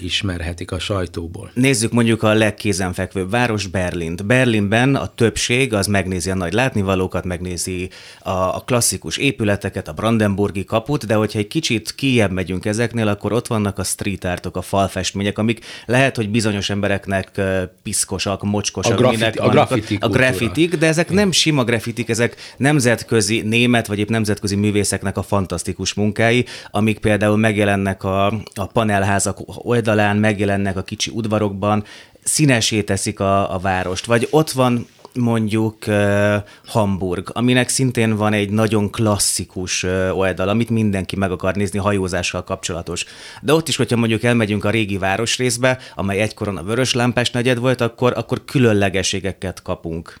ismerhetik 0.00 0.70
a 0.70 0.78
sajtóból. 0.78 1.50
Nézzük 1.54 1.92
mondjuk 1.92 2.22
a 2.22 2.32
legkézenfekvőbb 2.32 3.30
város, 3.30 3.66
Berlint. 3.66 4.26
Berlinben 4.26 4.94
a 4.94 5.06
többség 5.06 5.74
az 5.74 5.86
megnézi 5.86 6.30
a 6.30 6.34
nagy 6.34 6.52
látnivalókat, 6.52 7.24
megnézi 7.24 7.88
a, 8.20 8.30
a 8.30 8.62
klasszikus 8.66 9.16
épületeket, 9.16 9.88
a 9.88 9.92
Brandenburgi 9.92 10.64
kaput, 10.64 11.06
de 11.06 11.14
hogyha 11.14 11.38
egy 11.38 11.46
kicsit 11.46 11.94
kijebb 11.94 12.30
megyünk 12.30 12.64
ezeknél, 12.64 13.08
akkor 13.08 13.32
ott 13.32 13.46
vannak 13.46 13.78
a 13.78 13.84
street 13.84 14.24
artok, 14.24 14.56
a 14.56 14.62
falfestmények, 14.62 15.38
amik 15.38 15.64
lehet, 15.86 16.16
hogy 16.16 16.30
bizonyos 16.30 16.70
embereknek 16.70 17.40
piszkosak, 17.82 18.42
mocskosak, 18.42 18.92
a 18.92 18.96
grafiti, 18.96 19.38
a, 19.38 19.48
grafitik, 19.48 20.02
a, 20.02 20.06
a 20.06 20.10
grafitik, 20.10 20.76
de 20.76 20.86
ezek 20.86 21.10
nem 21.10 21.32
sima 21.32 21.64
grafitik, 21.64 22.08
ezek 22.08 22.36
nemzetközi 22.56 23.40
német 23.40 23.86
vagy 23.86 23.98
épp 23.98 24.08
nemzetközi 24.08 24.56
művészeknek 24.56 25.16
a 25.16 25.22
fantasztikus 25.22 25.94
munkái, 25.94 26.44
amik 26.70 26.98
például 26.98 27.36
megjelennek 27.36 28.04
a, 28.04 28.26
a 28.54 28.66
panelházak 28.72 29.38
oldalán 29.76 30.16
megjelennek 30.16 30.76
a 30.76 30.82
kicsi 30.82 31.10
udvarokban, 31.14 31.84
színesé 32.22 32.82
teszik 32.82 33.20
a, 33.20 33.54
a 33.54 33.58
várost. 33.58 34.06
Vagy 34.06 34.28
ott 34.30 34.50
van 34.50 34.86
mondjuk 35.14 35.76
uh, 35.86 36.34
Hamburg, 36.66 37.30
aminek 37.32 37.68
szintén 37.68 38.16
van 38.16 38.32
egy 38.32 38.50
nagyon 38.50 38.90
klasszikus 38.90 39.82
uh, 39.82 40.10
oldal, 40.12 40.48
amit 40.48 40.70
mindenki 40.70 41.16
meg 41.16 41.30
akar 41.30 41.54
nézni, 41.54 41.78
hajózással 41.78 42.44
kapcsolatos. 42.44 43.04
De 43.42 43.52
ott 43.52 43.68
is, 43.68 43.76
hogyha 43.76 43.96
mondjuk 43.96 44.22
elmegyünk 44.22 44.64
a 44.64 44.70
régi 44.70 44.98
városrészbe, 44.98 45.78
amely 45.94 46.20
egykoron 46.20 46.56
a 46.56 46.62
vörös 46.62 46.94
lámpás 46.94 47.30
negyed 47.30 47.58
volt, 47.58 47.80
akkor, 47.80 48.12
akkor 48.16 48.44
különlegességeket 48.44 49.62
kapunk 49.62 50.20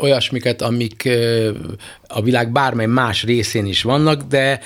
olyasmiket, 0.00 0.62
amik 0.62 1.08
a 2.08 2.22
világ 2.22 2.52
bármely 2.52 2.86
más 2.86 3.24
részén 3.24 3.66
is 3.66 3.82
vannak, 3.82 4.22
de 4.22 4.60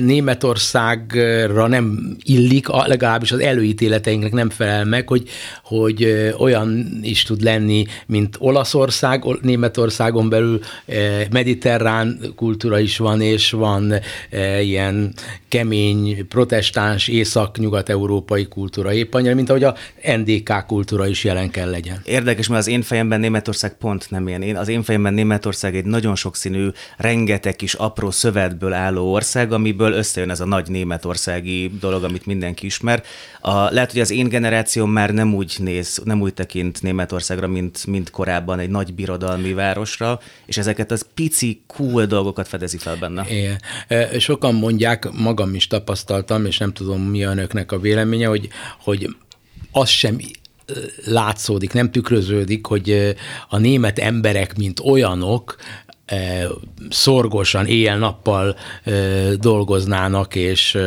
Németországra 0.00 1.66
nem 1.66 2.16
illik, 2.22 2.68
legalábbis 2.68 3.32
az 3.32 3.40
előítéleteinknek 3.40 4.32
nem 4.32 4.50
felel 4.50 4.84
meg, 4.84 5.08
hogy, 5.08 5.28
hogy 5.62 6.32
olyan 6.38 6.98
is 7.02 7.22
tud 7.22 7.42
lenni, 7.42 7.86
mint 8.06 8.36
Olaszország, 8.38 9.24
Németországon 9.42 10.28
belül 10.28 10.60
mediterrán 11.30 12.20
kultúra 12.36 12.78
is 12.78 12.98
van, 12.98 13.20
és 13.20 13.50
van 13.50 13.94
ilyen 14.60 15.14
kemény, 15.48 16.26
protestáns, 16.28 17.08
észak-nyugat-európai 17.08 18.46
kultúra 18.46 18.92
épp 18.92 19.14
annyira, 19.14 19.34
mint 19.34 19.50
ahogy 19.50 19.64
a 19.64 19.76
NDK 20.16 20.64
kultúra 20.66 21.06
is 21.06 21.24
jelen 21.24 21.50
kell 21.50 21.70
legyen. 21.70 22.00
Érdekes, 22.04 22.48
mert 22.48 22.60
az 22.60 22.68
én 22.68 22.82
fejemben 22.82 23.20
Németország 23.20 23.76
pont 23.76 24.10
nem 24.16 24.28
ilyen. 24.28 24.42
Én, 24.42 24.56
az 24.56 24.68
én 24.68 24.82
fejemben 24.82 25.14
Németország 25.14 25.76
egy 25.76 25.84
nagyon 25.84 26.14
sokszínű, 26.14 26.68
rengeteg 26.96 27.56
kis 27.56 27.74
apró 27.74 28.10
szövetből 28.10 28.72
álló 28.72 29.12
ország, 29.12 29.52
amiből 29.52 29.92
összejön 29.92 30.30
ez 30.30 30.40
a 30.40 30.46
nagy 30.46 30.68
németországi 30.68 31.70
dolog, 31.80 32.04
amit 32.04 32.26
mindenki 32.26 32.66
ismer. 32.66 33.02
A, 33.40 33.52
lehet, 33.52 33.92
hogy 33.92 34.00
az 34.00 34.10
én 34.10 34.28
generációm 34.28 34.90
már 34.90 35.10
nem 35.10 35.34
úgy 35.34 35.54
néz, 35.58 36.00
nem 36.04 36.20
úgy 36.20 36.34
tekint 36.34 36.82
Németországra, 36.82 37.48
mint, 37.48 37.86
mint 37.86 38.10
korábban 38.10 38.58
egy 38.58 38.70
nagy 38.70 38.94
birodalmi 38.94 39.52
városra, 39.52 40.20
és 40.46 40.56
ezeket 40.56 40.90
az 40.90 41.06
pici, 41.14 41.60
cool 41.66 42.04
dolgokat 42.04 42.48
fedezi 42.48 42.78
fel 42.78 42.96
benne. 42.96 43.26
Igen. 43.28 43.60
Sokan 44.18 44.54
mondják, 44.54 45.10
magam 45.12 45.54
is 45.54 45.66
tapasztaltam, 45.66 46.44
és 46.44 46.58
nem 46.58 46.72
tudom 46.72 47.02
mi 47.02 47.24
a 47.24 47.30
önöknek 47.30 47.72
a 47.72 47.78
véleménye, 47.78 48.26
hogy, 48.26 48.48
hogy 48.78 49.16
az 49.72 49.88
sem 49.88 50.18
látszódik, 51.04 51.72
nem 51.72 51.90
tükröződik, 51.90 52.66
hogy 52.66 53.16
a 53.48 53.58
német 53.58 53.98
emberek, 53.98 54.56
mint 54.56 54.80
olyanok, 54.80 55.56
szorgosan 56.90 57.66
éjjel-nappal 57.66 58.56
dolgoznának, 59.38 60.34
és 60.34 60.78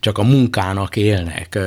csak 0.00 0.18
a 0.18 0.22
munkának 0.22 0.96
élnek. 0.96 1.58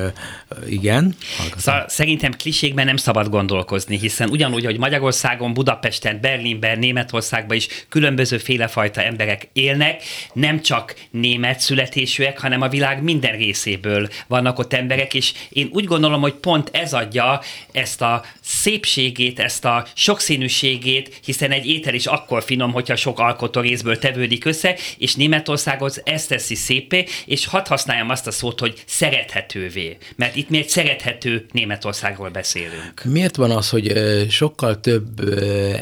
Igen? 0.70 1.16
Szóval 1.58 1.86
szerintem 1.88 2.32
kliségben 2.32 2.86
nem 2.86 2.98
szabad 2.98 3.30
gondolkozni, 3.30 3.98
hiszen 3.98 4.30
ugyanúgy, 4.30 4.66
hogy 4.66 4.78
Magyarországon, 4.78 5.54
Budapesten, 5.54 6.20
Berlinben, 6.22 6.80
Németországban 6.80 7.58
is 7.58 7.68
különböző 7.90 8.38
félefajta 8.38 9.02
emberek 9.02 9.50
élnek, 9.54 10.04
nem 10.34 10.62
csak 10.62 10.96
német 11.12 11.60
születésűek, 11.60 12.40
hanem 12.40 12.62
a 12.62 12.70
világ 12.70 13.04
minden 13.04 13.38
részéből 13.38 14.10
vannak 14.28 14.60
ott 14.60 14.74
emberek, 14.74 15.14
és 15.14 15.34
én 15.50 15.70
úgy 15.72 15.86
gondolom, 15.86 16.22
hogy 16.22 16.34
pont 16.34 16.70
ez 16.74 16.94
adja 16.94 17.42
ezt 17.72 18.02
a 18.02 18.24
szépségét, 18.42 19.40
ezt 19.40 19.66
a 19.66 19.86
sokszínűségét, 19.94 21.20
hiszen 21.26 21.52
egy 21.52 21.68
étel 21.68 21.94
is 21.94 22.06
akkor 22.06 22.44
finom, 22.44 22.72
hogyha 22.86 23.02
sok 23.02 23.20
alkotó 23.20 23.62
részből 23.62 23.98
tevődik 23.98 24.46
össze, 24.46 24.76
és 24.98 25.16
Németországot 25.16 26.02
ezt 26.04 26.30
teszi 26.30 26.56
szépé, 26.56 27.06
és 27.26 27.46
hadd 27.46 27.68
használjam 27.68 28.10
azt 28.10 28.28
a 28.28 28.32
szót, 28.32 28.60
hogy 28.60 28.84
szerethetővé, 28.86 29.98
mert 30.16 30.36
itt 30.36 30.50
mi 30.50 30.58
egy 30.58 30.70
szerethető 30.70 31.46
Németországról 31.52 32.30
beszélünk. 32.30 33.04
Miért 33.04 33.36
van 33.36 33.52
az, 33.52 33.70
hogy 33.70 33.94
sokkal 34.30 34.80
több 34.80 35.08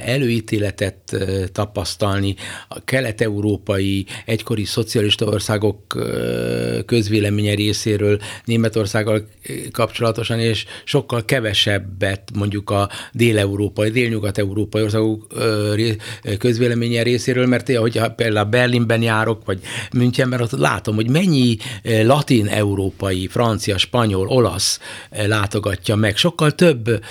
előítéletet 0.06 0.98
tapasztalni 1.52 2.36
a 2.68 2.84
kelet-európai 2.84 4.06
egykori 4.26 4.66
szocialista 4.66 5.26
országok 5.26 5.78
közvéleménye 6.86 7.54
részéről 7.54 8.20
Németországgal 8.46 9.28
kapcsolatosan, 9.72 10.40
és 10.40 10.66
sokkal 10.84 11.26
kevesebbet 11.26 12.32
mondjuk 12.34 12.70
a 12.70 12.90
dél-európai, 13.12 13.90
dél-nyugat-európai 13.90 14.82
országok 14.82 15.28
közvéleménye 16.38 16.93
részéről, 17.02 17.48
mert 17.48 17.70
én, 17.70 17.80
hogyha 17.80 18.12
például 18.12 18.46
Berlinben 18.46 19.02
járok, 19.02 19.46
vagy 19.46 19.60
Münchenben, 19.94 20.42
ott 20.42 20.52
látom, 20.52 20.96
hogy 20.96 21.10
mennyi 21.10 21.58
latin-európai, 21.84 23.28
francia, 23.28 23.78
spanyol, 23.78 24.28
olasz 24.28 24.80
látogatja 25.10 25.96
meg. 25.96 26.18
Sokkal 26.18 26.52
több 26.52 27.04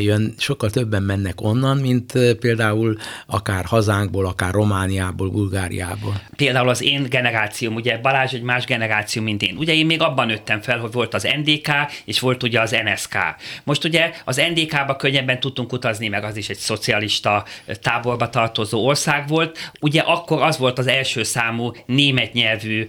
jön, 0.00 0.34
sokkal 0.38 0.70
többen 0.70 1.02
mennek 1.02 1.40
onnan, 1.40 1.76
mint 1.76 2.12
például 2.40 2.96
akár 3.26 3.64
hazánkból, 3.64 4.26
akár 4.26 4.52
Romániából, 4.52 5.28
Bulgáriából. 5.28 6.20
Például 6.36 6.68
az 6.68 6.82
én 6.82 7.06
generációm, 7.08 7.74
ugye 7.74 7.98
Balázs 7.98 8.32
egy 8.32 8.42
más 8.42 8.64
generáció, 8.64 9.22
mint 9.22 9.42
én. 9.42 9.56
Ugye 9.56 9.74
én 9.74 9.86
még 9.86 10.02
abban 10.02 10.26
nőttem 10.26 10.60
fel, 10.60 10.78
hogy 10.78 10.92
volt 10.92 11.14
az 11.14 11.28
NDK, 11.42 11.68
és 12.04 12.20
volt 12.20 12.42
ugye 12.42 12.60
az 12.60 12.76
NSK. 12.84 13.16
Most 13.64 13.84
ugye 13.84 14.10
az 14.24 14.42
NDK-ba 14.54 14.96
könnyebben 14.96 15.40
tudtunk 15.40 15.72
utazni, 15.72 16.08
meg 16.08 16.24
az 16.24 16.36
is 16.36 16.48
egy 16.48 16.56
szocialista 16.56 17.44
táborba 17.80 18.28
tartozó 18.28 18.86
ország 18.88 19.28
volt. 19.28 19.70
Ugye 19.80 20.00
akkor 20.00 20.42
az 20.42 20.58
volt 20.58 20.78
az 20.78 20.86
első 20.86 21.22
számú 21.22 21.72
német 21.86 22.32
nyelvű 22.32 22.86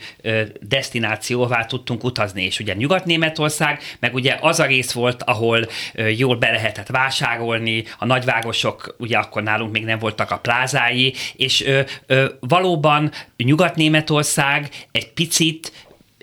destinációvá 0.61 1.65
tudtunk 1.65 2.03
utazni, 2.03 2.43
és 2.43 2.59
ugye 2.59 2.73
Nyugat-Németország, 2.73 3.79
meg 3.99 4.13
ugye 4.13 4.37
az 4.41 4.59
a 4.59 4.65
rész 4.65 4.91
volt, 4.91 5.23
ahol 5.23 5.67
jól 6.17 6.35
be 6.35 6.51
lehetett 6.51 6.87
vásárolni, 6.87 7.83
a 7.97 8.05
nagyvárosok, 8.05 8.95
ugye 8.99 9.17
akkor 9.17 9.43
nálunk 9.43 9.71
még 9.71 9.85
nem 9.85 9.99
voltak 9.99 10.31
a 10.31 10.37
plázái, 10.37 11.13
és 11.35 11.65
ö, 11.65 11.81
ö, 12.05 12.25
valóban 12.39 13.11
Nyugat-Németország 13.37 14.69
egy 14.91 15.13
picit 15.13 15.71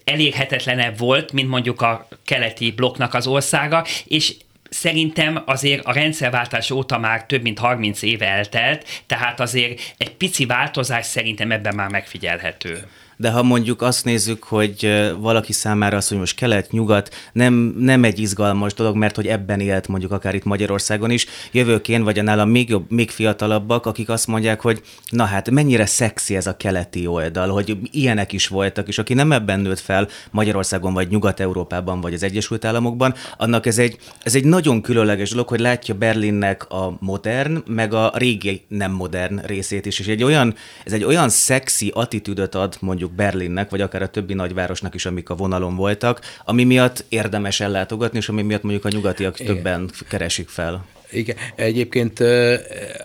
elérhetetlenebb 0.05 0.99
volt, 0.99 1.33
mint 1.33 1.49
mondjuk 1.49 1.83
a 1.83 2.09
keleti 2.24 2.70
blokknak 2.70 3.14
az 3.14 3.27
országa, 3.27 3.85
és 4.05 4.35
szerintem 4.77 5.43
azért 5.47 5.85
a 5.85 5.93
rendszerváltás 5.93 6.70
óta 6.70 6.99
már 6.99 7.27
több 7.27 7.43
mint 7.43 7.59
30 7.59 8.03
éve 8.03 8.27
eltelt, 8.27 9.03
tehát 9.07 9.41
azért 9.41 9.95
egy 9.97 10.11
pici 10.11 10.47
változás 10.47 11.07
szerintem 11.07 11.51
ebben 11.51 11.74
már 11.74 11.91
megfigyelhető 11.91 12.87
de 13.17 13.31
ha 13.31 13.43
mondjuk 13.43 13.83
azt 13.83 14.05
nézzük, 14.05 14.43
hogy 14.43 15.05
valaki 15.19 15.53
számára 15.53 15.97
az, 15.97 16.09
hogy 16.09 16.19
most 16.19 16.37
kelet-nyugat 16.37 17.14
nem, 17.33 17.55
nem 17.79 18.05
egy 18.05 18.19
izgalmas 18.19 18.75
dolog, 18.75 18.97
mert 18.97 19.17
hogy 19.17 19.27
ebben 19.27 19.61
élt 19.61 19.89
mondjuk 19.89 20.12
akár 20.12 20.35
itt 20.35 20.45
Magyarországon 20.45 21.11
is, 21.11 21.27
jövök 21.53 21.89
én, 21.89 22.03
vagy 22.03 22.19
a 22.19 22.23
nálam 22.23 22.51
még 22.51 22.69
jobb, 22.69 22.91
még 22.91 23.11
fiatalabbak, 23.11 23.87
akik 23.87 24.09
azt 24.09 24.27
mondják, 24.27 24.61
hogy 24.61 24.81
na 25.11 25.25
hát 25.25 25.51
mennyire 25.51 25.87
szexi 25.87 26.37
ez 26.37 26.47
a 26.47 26.57
keleti 26.57 27.07
oldal, 27.07 27.49
hogy 27.49 27.79
ilyenek 27.91 28.33
is 28.33 28.49
voltak, 28.49 28.89
és 28.89 28.99
aki 28.99 29.14
nem 29.14 29.33
ebben 29.33 29.61
nőtt 29.61 29.81
fel 29.81 30.09
Magyarországon, 30.31 30.93
vagy 30.93 31.09
Nyugat-Európában, 31.09 32.01
vagy 32.01 32.14
az 32.14 32.23
Egyesült 32.23 32.64
Államokban, 32.64 33.14
annak 33.37 33.67
ez 33.67 33.79
egy, 33.79 33.99
ez 34.23 34.35
egy 34.35 34.45
nagyon 34.45 34.81
különleges 34.81 35.31
dolog, 35.31 35.49
hogy 35.49 35.61
látja 35.61 35.95
Berlinnek 35.95 36.71
a 36.71 36.97
modern, 37.01 37.62
meg 37.67 37.95
a 37.95 38.12
régi 38.14 38.64
nem 38.69 38.93
modern 38.93 39.41
részét 39.47 39.87
is, 39.87 39.99
és 39.99 40.07
egy 40.07 40.23
olyan, 40.23 40.55
ez 40.85 40.93
egy 40.93 41.05
olyan 41.05 41.29
szexi 41.29 41.91
attitűdöt 41.95 42.55
ad 42.55 42.77
mondjuk 42.81 43.05
mondjuk 43.07 43.12
Berlinnek, 43.12 43.70
vagy 43.70 43.80
akár 43.80 44.02
a 44.02 44.09
többi 44.09 44.34
nagyvárosnak 44.34 44.94
is, 44.94 45.07
amik 45.07 45.30
a 45.30 45.34
vonalon 45.34 45.76
voltak, 45.76 46.20
ami 46.44 46.64
miatt 46.64 47.04
érdemes 47.09 47.61
ellátogatni, 47.61 48.18
és 48.18 48.28
ami 48.28 48.42
miatt 48.42 48.62
mondjuk 48.62 48.84
a 48.84 48.88
nyugatiak 48.88 49.40
Igen. 49.40 49.54
többen 49.54 49.90
keresik 50.09 50.48
fel. 50.48 50.86
Igen, 51.11 51.36
egyébként 51.54 52.22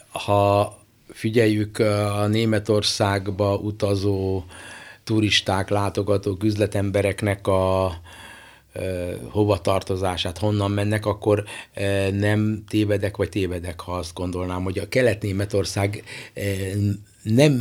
ha 0.10 0.76
figyeljük 1.10 1.80
a 1.80 2.28
Németországba 2.28 3.56
utazó 3.56 4.44
turisták, 5.04 5.70
látogatók, 5.70 6.44
üzletembereknek 6.44 7.48
a 7.48 7.94
hova 9.30 9.62
tartozását, 9.62 10.38
honnan 10.38 10.72
mennek, 10.72 11.06
akkor 11.06 11.44
nem 12.12 12.64
tévedek, 12.68 13.18
vagy 13.18 13.30
tévedek, 13.30 13.80
ha 13.80 13.92
azt 13.92 14.14
gondolnám, 14.14 14.64
hogy 14.64 14.80
a 14.80 14.88
Kelet-Németország 14.88 16.04
nem 17.22 17.52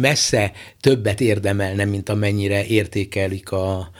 messze 0.00 0.52
többet 0.80 1.20
érdemelne, 1.20 1.84
mint 1.84 2.08
amennyire 2.08 2.66
értékelik 2.66 3.52
a 3.52 3.90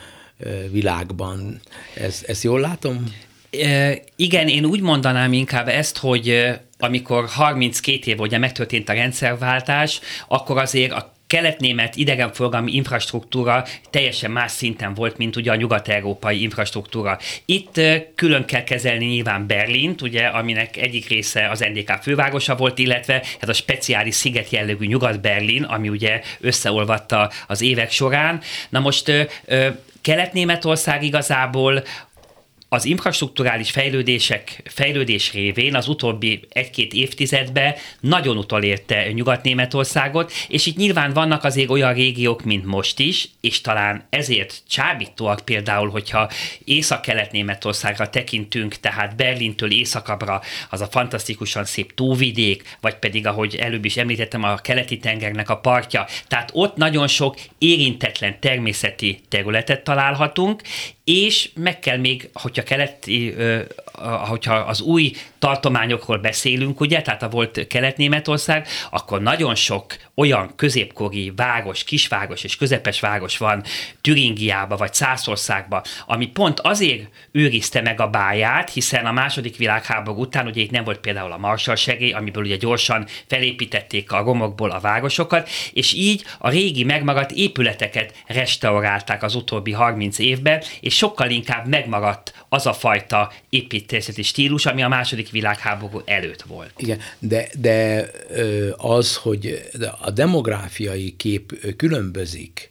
világban. 0.71 1.59
Ez, 1.93 2.23
ezt 2.27 2.43
jól 2.43 2.59
látom? 2.59 3.03
E, 3.51 3.99
igen, 4.15 4.47
én 4.47 4.65
úgy 4.65 4.81
mondanám 4.81 5.33
inkább 5.33 5.67
ezt, 5.67 5.97
hogy 5.97 6.55
amikor 6.79 7.25
32 7.27 8.11
év 8.11 8.19
ugye 8.19 8.37
megtörtént 8.37 8.89
a 8.89 8.93
rendszerváltás, 8.93 9.99
akkor 10.27 10.57
azért 10.57 10.91
a 10.91 11.15
kelet-német 11.27 11.95
idegenforgalmi 11.95 12.73
infrastruktúra 12.73 13.65
teljesen 13.89 14.31
más 14.31 14.51
szinten 14.51 14.93
volt, 14.93 15.17
mint 15.17 15.35
ugye 15.35 15.51
a 15.51 15.55
nyugat-európai 15.55 16.41
infrastruktúra. 16.41 17.19
Itt 17.45 17.81
külön 18.15 18.45
kell 18.45 18.63
kezelni 18.63 19.05
nyilván 19.05 19.47
Berlint, 19.47 20.01
ugye, 20.01 20.25
aminek 20.25 20.77
egyik 20.77 21.07
része 21.07 21.49
az 21.49 21.59
NDK 21.59 21.91
fővárosa 22.01 22.55
volt, 22.55 22.79
illetve 22.79 23.13
hát 23.13 23.49
a 23.49 23.53
speciális 23.53 24.15
sziget 24.15 24.49
jellegű 24.49 24.85
Nyugat-Berlin, 24.85 25.63
ami 25.63 25.89
ugye 25.89 26.21
összeolvatta 26.39 27.31
az 27.47 27.61
évek 27.61 27.91
során. 27.91 28.41
Na 28.69 28.79
most 28.79 29.11
Kelet-Németország 30.01 31.03
igazából 31.03 31.83
az 32.69 32.85
infrastruktúrális 32.85 33.71
fejlődések, 33.71 34.61
fejlődés 34.65 35.33
révén 35.33 35.75
az 35.75 35.87
utóbbi 35.87 36.47
egy-két 36.49 36.93
évtizedben 36.93 37.75
nagyon 37.99 38.37
utolérte 38.37 39.11
Nyugat-Németországot, 39.11 40.31
és 40.47 40.65
itt 40.65 40.75
nyilván 40.75 41.13
vannak 41.13 41.43
azért 41.43 41.69
olyan 41.69 41.93
régiók, 41.93 42.43
mint 42.43 42.65
most 42.65 42.99
is, 42.99 43.29
és 43.41 43.61
talán 43.61 44.07
ezért 44.09 44.61
csábítóak 44.69 45.39
például, 45.45 45.89
hogyha 45.89 46.29
észak-kelet-németországra 46.65 48.09
tekintünk, 48.09 48.75
tehát 48.75 49.15
Berlintől 49.15 49.71
északabbra 49.71 50.41
az 50.69 50.81
a 50.81 50.87
fantasztikusan 50.87 51.65
szép 51.65 51.93
túlvidék, 51.93 52.77
vagy 52.81 52.95
pedig, 52.95 53.27
ahogy 53.27 53.55
előbb 53.55 53.85
is 53.85 53.97
említettem, 53.97 54.43
a 54.43 54.55
keleti 54.55 54.97
tengernek 54.97 55.49
a 55.49 55.57
partja. 55.57 56.05
Tehát 56.27 56.49
ott 56.53 56.75
nagyon 56.75 57.07
sok 57.07 57.35
érintetlen 57.57 58.39
természeti 58.39 59.19
területet 59.29 59.83
találhatunk, 59.83 60.61
és 61.03 61.49
meg 61.53 61.79
kell 61.79 61.97
még, 61.97 62.29
hogyha 62.57 62.75
keleti, 62.75 63.35
hogyha 64.27 64.53
az 64.53 64.81
új 64.81 65.11
tartományokról 65.39 66.17
beszélünk, 66.17 66.79
ugye, 66.79 67.01
tehát 67.01 67.23
a 67.23 67.29
volt 67.29 67.67
Kelet-Németország, 67.67 68.67
akkor 68.89 69.21
nagyon 69.21 69.55
sok 69.55 69.95
olyan 70.15 70.55
középkori 70.55 71.33
város, 71.35 71.83
kisváros 71.83 72.43
és 72.43 72.57
közepes 72.57 72.99
város 72.99 73.37
van 73.37 73.63
Türingiába 74.01 74.77
vagy 74.77 74.93
Szászországba, 74.93 75.83
ami 76.05 76.27
pont 76.27 76.59
azért 76.59 77.09
őrizte 77.31 77.81
meg 77.81 78.01
a 78.01 78.07
báját, 78.07 78.69
hiszen 78.69 79.05
a 79.05 79.11
második 79.11 79.57
világháború 79.57 80.19
után 80.19 80.47
ugye 80.47 80.61
itt 80.61 80.71
nem 80.71 80.83
volt 80.83 80.99
például 80.99 81.31
a 81.31 81.37
Marshall 81.37 81.75
segély, 81.75 82.11
amiből 82.11 82.43
ugye 82.43 82.55
gyorsan 82.55 83.07
felépítették 83.27 84.11
a 84.11 84.23
romokból 84.23 84.69
a 84.69 84.79
városokat, 84.79 85.49
és 85.73 85.93
így 85.93 86.23
a 86.37 86.49
régi 86.49 86.83
megmaradt 86.83 87.31
épületeket 87.31 88.13
restaurálták 88.25 89.23
az 89.23 89.35
utóbbi 89.35 89.71
30 89.71 90.19
évben, 90.19 90.61
és 90.79 90.95
sokkal 90.95 91.29
inkább 91.29 91.67
megmaradt 91.67 92.33
az 92.49 92.65
a 92.65 92.73
fajta 92.73 93.31
építészeti 93.49 94.23
stílus, 94.23 94.65
ami 94.65 94.83
a 94.83 94.87
második 94.87 95.29
világháború 95.29 96.01
előtt 96.05 96.41
volt. 96.41 96.73
Igen, 96.77 96.99
de, 97.19 97.47
de 97.59 98.09
az, 98.77 99.15
hogy 99.15 99.69
a 100.01 100.11
demográfiai 100.11 101.15
kép 101.17 101.75
különbözik, 101.75 102.69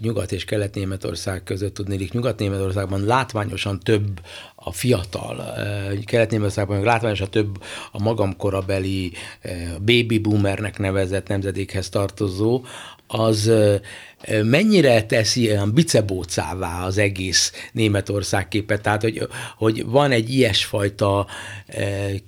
Nyugat 0.00 0.32
és 0.32 0.44
Kelet-Németország 0.44 1.42
között 1.42 1.74
tudnélik. 1.74 2.12
Nyugat-Németországban 2.12 3.04
látványosan 3.04 3.80
több 3.80 4.20
a 4.54 4.72
fiatal, 4.72 5.54
kelet-németországban 6.04 6.82
látványosan 6.82 7.30
több 7.30 7.62
a 7.92 8.02
magam 8.02 8.36
korabeli 8.36 9.12
baby 9.78 10.18
boomernek 10.18 10.78
nevezett 10.78 11.28
nemzedékhez 11.28 11.88
tartozó, 11.88 12.64
az 13.06 13.50
mennyire 14.42 15.02
teszi 15.02 15.50
olyan 15.50 15.72
bicebócává 15.72 16.84
az 16.84 16.98
egész 16.98 17.52
Németország 17.72 18.48
képet, 18.48 18.82
tehát 18.82 19.02
hogy, 19.02 19.28
hogy 19.56 19.84
van 19.86 20.10
egy 20.10 20.30
ilyesfajta 20.30 21.26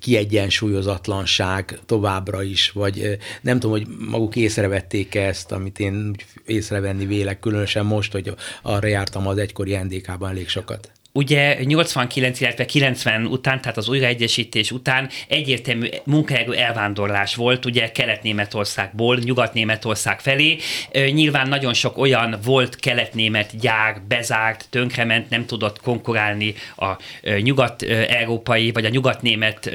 kiegyensúlyozatlanság 0.01 1.79
továbbra 1.87 2.43
is, 2.43 2.71
vagy 2.71 3.19
nem 3.41 3.59
tudom, 3.59 3.77
hogy 3.77 3.87
maguk 4.11 4.37
észrevették 4.37 5.15
ezt, 5.15 5.53
amit 5.53 5.79
én 5.79 6.15
észrevenni 6.47 7.07
vélek, 7.07 7.41
különösen 7.41 7.87
most, 7.87 8.13
hogy 8.13 8.35
arra 8.63 8.87
jártam 8.87 9.27
az 9.27 9.39
egykori 9.39 9.77
NDK-ban 9.77 10.31
elég 10.31 10.49
sokat 10.49 10.91
ugye 11.13 11.65
89, 11.65 12.41
illetve 12.41 12.65
90 12.65 13.27
után, 13.27 13.61
tehát 13.61 13.77
az 13.77 13.89
újraegyesítés 13.89 14.71
után 14.71 15.09
egyértelmű 15.29 15.89
munkaerő 16.05 16.55
elvándorlás 16.55 17.35
volt, 17.35 17.65
ugye 17.65 17.91
Kelet-Németországból 17.91 19.17
Nyugat-Németország 19.17 20.21
felé. 20.21 20.59
Nyilván 20.93 21.49
nagyon 21.49 21.75
sok 21.75 21.99
olyan 21.99 22.39
volt 22.45 22.77
kelet-német 22.77 23.59
gyár 23.61 24.03
bezárt, 24.09 24.67
tönkrement, 24.71 25.31
nem 25.31 25.47
tudott 25.47 25.81
konkurálni 25.81 26.55
a 26.77 26.93
nyugat-európai 27.41 28.71
vagy 28.71 28.85
a 28.85 28.89
nyugat-német 28.89 29.71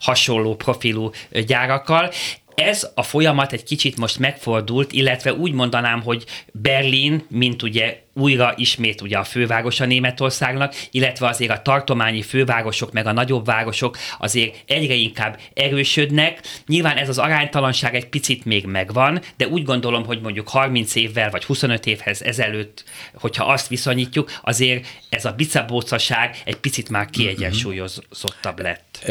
hasonló 0.00 0.54
profilú 0.54 1.10
gyárakkal. 1.46 2.10
Ez 2.54 2.90
a 2.94 3.02
folyamat 3.02 3.52
egy 3.52 3.64
kicsit 3.64 3.96
most 3.96 4.18
megfordult, 4.18 4.92
illetve 4.92 5.32
úgy 5.32 5.52
mondanám, 5.52 6.02
hogy 6.02 6.24
Berlin, 6.52 7.26
mint 7.28 7.62
ugye 7.62 7.98
újra 8.18 8.52
ismét 8.56 9.00
ugye 9.00 9.18
a 9.18 9.24
fővárosa 9.24 9.84
Németországnak, 9.84 10.74
illetve 10.90 11.28
azért 11.28 11.50
a 11.50 11.62
tartományi 11.62 12.22
fővárosok 12.22 12.92
meg 12.92 13.06
a 13.06 13.12
nagyobb 13.12 13.44
városok 13.44 13.96
azért 14.18 14.56
egyre 14.66 14.94
inkább 14.94 15.38
erősödnek. 15.54 16.40
Nyilván 16.66 16.96
ez 16.96 17.08
az 17.08 17.18
aránytalanság 17.18 17.94
egy 17.94 18.08
picit 18.08 18.44
még 18.44 18.66
megvan, 18.66 19.20
de 19.36 19.48
úgy 19.48 19.64
gondolom, 19.64 20.04
hogy 20.04 20.20
mondjuk 20.20 20.48
30 20.48 20.94
évvel 20.94 21.30
vagy 21.30 21.44
25 21.44 21.86
évhez 21.86 22.22
ezelőtt, 22.22 22.84
hogyha 23.14 23.44
azt 23.44 23.68
viszonyítjuk, 23.68 24.30
azért 24.42 24.86
ez 25.08 25.24
a 25.24 25.32
bicabócaság 25.32 26.42
egy 26.44 26.56
picit 26.56 26.88
már 26.88 27.10
kiegyensúlyozottabb 27.10 28.60
lett. 28.60 29.10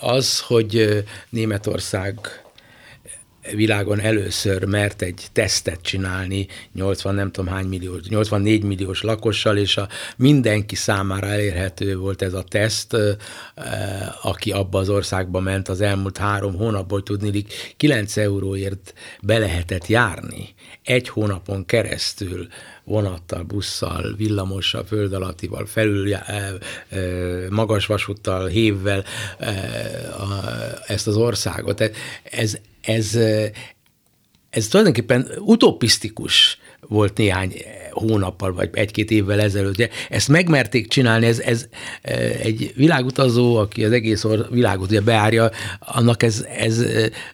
Az, 0.00 0.40
hogy 0.40 1.04
Németország 1.30 2.18
világon 3.54 4.00
először 4.00 4.64
mert 4.64 5.02
egy 5.02 5.26
tesztet 5.32 5.80
csinálni 5.82 6.46
80 6.72 7.14
nem 7.14 7.30
tudom 7.30 7.54
hány 7.54 7.66
millió, 7.66 7.94
84 8.08 8.62
milliós 8.62 9.02
lakossal, 9.02 9.56
és 9.56 9.76
a 9.76 9.88
mindenki 10.16 10.74
számára 10.74 11.26
elérhető 11.26 11.96
volt 11.96 12.22
ez 12.22 12.32
a 12.32 12.42
teszt, 12.42 12.96
aki 14.22 14.50
abba 14.50 14.78
az 14.78 14.88
országba 14.88 15.40
ment 15.40 15.68
az 15.68 15.80
elmúlt 15.80 16.16
három 16.18 16.54
hónapban, 16.54 16.88
hogy 16.88 17.02
tudni, 17.02 17.44
9 17.76 18.16
euróért 18.16 18.94
be 19.22 19.38
lehetett 19.38 19.86
járni 19.86 20.54
egy 20.84 21.08
hónapon 21.08 21.66
keresztül 21.66 22.46
vonattal, 22.84 23.42
busszal, 23.42 24.14
villamossal, 24.16 24.84
föld 24.84 25.12
alattival, 25.12 25.66
felül 25.66 26.16
magas 27.50 27.86
vasúttal, 27.86 28.46
hévvel 28.46 29.04
ezt 30.86 31.06
az 31.06 31.16
országot. 31.16 31.92
Ez, 32.22 32.58
ez, 32.80 33.14
ez 34.50 34.68
tulajdonképpen 34.68 35.30
utopisztikus 35.38 36.58
volt 36.80 37.16
néhány 37.16 37.52
hónappal, 37.98 38.52
vagy 38.52 38.70
egy-két 38.72 39.10
évvel 39.10 39.40
ezelőtt. 39.40 39.88
Ezt 40.08 40.28
megmerték 40.28 40.88
csinálni, 40.88 41.26
ez, 41.26 41.38
ez 41.38 41.66
egy 42.42 42.72
világutazó, 42.76 43.56
aki 43.56 43.84
az 43.84 43.92
egész 43.92 44.24
világot 44.50 44.90
ugye 44.90 45.00
beárja, 45.00 45.50
annak 45.80 46.22
ez, 46.22 46.46
ez 46.58 46.84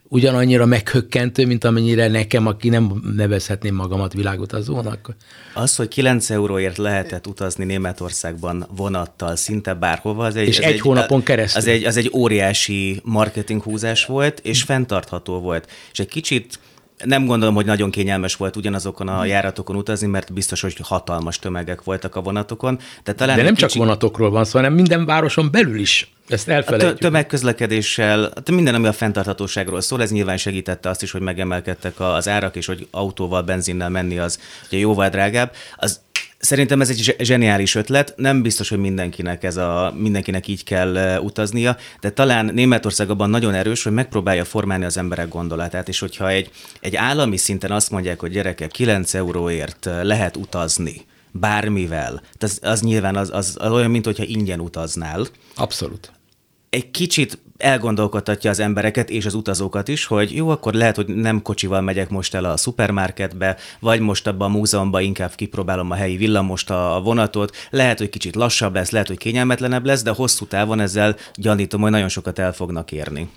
ugyanannyira 0.09 0.67
meghökkentő, 0.67 1.47
mint 1.47 1.65
amennyire 1.65 2.09
nekem, 2.09 2.47
aki 2.47 2.69
nem 2.69 3.12
nevezhetném 3.17 3.75
magamat 3.75 4.12
világutazónak. 4.12 5.17
Az, 5.55 5.77
hogy 5.77 5.89
9 5.89 6.31
euróért 6.31 6.77
lehetett 6.77 7.27
utazni 7.27 7.65
Németországban 7.65 8.67
vonattal 8.77 9.37
szinte 9.37 9.75
bárhova, 9.75 10.25
az 10.25 10.37
egy, 10.37 10.49
és 10.49 10.59
egy, 10.59 10.73
egy 10.73 10.81
hónapon 10.81 11.23
keresztül. 11.23 11.61
Az 11.61 11.69
egy, 11.69 11.85
az 11.85 11.97
egy 11.97 12.11
óriási 12.15 13.01
marketinghúzás 13.05 14.05
volt, 14.05 14.41
és 14.43 14.62
fenntartható 14.62 15.39
volt. 15.39 15.71
És 15.93 15.99
egy 15.99 16.09
kicsit 16.09 16.59
nem 17.05 17.26
gondolom, 17.26 17.55
hogy 17.55 17.66
nagyon 17.66 17.90
kényelmes 17.90 18.36
volt 18.36 18.57
ugyanazokon 18.57 19.09
a 19.09 19.24
járatokon 19.24 19.76
utazni, 19.76 20.07
mert 20.07 20.32
biztos, 20.32 20.61
hogy 20.61 20.76
hatalmas 20.82 21.38
tömegek 21.38 21.82
voltak 21.82 22.16
a 22.16 22.20
vonatokon. 22.20 22.78
De, 23.05 23.12
talán 23.12 23.36
De 23.36 23.42
nem 23.42 23.55
kicsi... 23.55 23.66
csak 23.66 23.76
vonatokról 23.78 24.30
van 24.30 24.45
szó, 24.45 24.59
hanem 24.59 24.72
minden 24.72 25.05
városon 25.05 25.51
belül 25.51 25.78
is. 25.78 26.12
Ezt 26.28 26.49
elfelejtjük. 26.49 26.97
A 26.97 26.99
tömegközlekedéssel, 26.99 28.32
minden, 28.53 28.74
ami 28.74 28.86
a 28.86 28.92
fenntarthatóságról 28.92 29.80
szól, 29.80 30.03
ez 30.03 30.11
nyilván 30.11 30.36
segítette 30.36 30.88
azt 30.88 31.03
is, 31.03 31.11
hogy 31.11 31.20
megemelkedtek 31.20 32.01
az 32.01 32.28
árak, 32.28 32.57
és 32.57 32.66
hogy 32.66 32.86
autóval, 32.90 33.42
benzinnel 33.42 33.88
menni 33.88 34.18
az 34.18 34.38
ugye 34.66 34.78
jóval 34.78 35.09
drágább. 35.09 35.53
Az 35.76 36.01
Szerintem 36.45 36.80
ez 36.80 36.88
egy 36.88 37.14
zseniális 37.18 37.74
ötlet, 37.74 38.14
nem 38.16 38.42
biztos, 38.42 38.68
hogy 38.68 38.78
mindenkinek 38.78 39.45
ez 39.45 39.57
a, 39.57 39.95
mindenkinek 39.97 40.49
így 40.49 40.64
kell 40.64 41.18
utaznia, 41.18 41.76
de 42.01 42.11
talán 42.11 42.51
Németország 42.55 43.11
abban 43.11 43.30
nagyon 43.30 43.55
erős, 43.55 43.82
hogy 43.82 43.92
megpróbálja 43.92 44.45
formálni 44.45 44.84
az 44.84 44.97
emberek 44.97 45.28
gondolatát, 45.28 45.88
és 45.88 45.99
hogyha 45.99 46.28
egy, 46.28 46.51
egy 46.80 46.97
állami 46.97 47.36
szinten 47.36 47.70
azt 47.70 47.90
mondják, 47.90 48.20
hogy 48.20 48.30
gyerekek 48.30 48.70
9 48.70 49.14
euróért 49.14 49.88
lehet 50.03 50.36
utazni, 50.36 51.07
bármivel, 51.30 52.22
az, 52.38 52.59
az 52.62 52.80
nyilván 52.80 53.16
az, 53.16 53.30
az, 53.32 53.57
az 53.61 53.70
olyan, 53.70 53.90
mint 53.90 54.05
hogyha 54.05 54.24
ingyen 54.24 54.61
utaznál. 54.61 55.26
Abszolút 55.55 56.12
egy 56.74 56.90
kicsit 56.90 57.38
elgondolkodtatja 57.57 58.51
az 58.51 58.61
embereket 58.61 59.11
és 59.11 59.27
az 59.27 59.35
utazókat 59.35 59.89
is, 59.89 60.05
hogy 60.05 60.35
jó, 60.35 60.49
akkor 60.49 60.75
lehet, 60.75 60.97
hogy 60.97 61.07
nem 61.07 61.43
kocsival 61.43 61.81
megyek 61.81 62.09
most 62.09 62.35
el 62.35 62.45
a 62.45 62.57
szupermarketbe, 62.57 63.57
vagy 63.81 64.01
most 64.01 64.27
abban 64.27 64.51
a 64.51 64.57
múzeumban 64.57 65.03
inkább 65.03 65.35
kipróbálom 65.35 65.91
a 65.91 65.95
helyi 65.95 66.17
villamost, 66.17 66.71
a 66.71 67.01
vonatot, 67.05 67.57
lehet, 67.71 67.99
hogy 67.99 68.09
kicsit 68.09 68.35
lassabb 68.35 68.75
lesz, 68.75 68.91
lehet, 68.91 69.09
hogy 69.09 69.19
kényelmetlenebb 69.19 69.87
lesz, 69.87 70.03
de 70.03 70.11
hosszú 70.11 70.47
távon 70.47 70.81
ezzel 70.81 71.17
gyanítom, 71.35 71.81
hogy 71.81 71.91
nagyon 71.91 72.09
sokat 72.09 72.39
el 72.39 72.53
fognak 72.53 72.93
érni. 72.93 73.29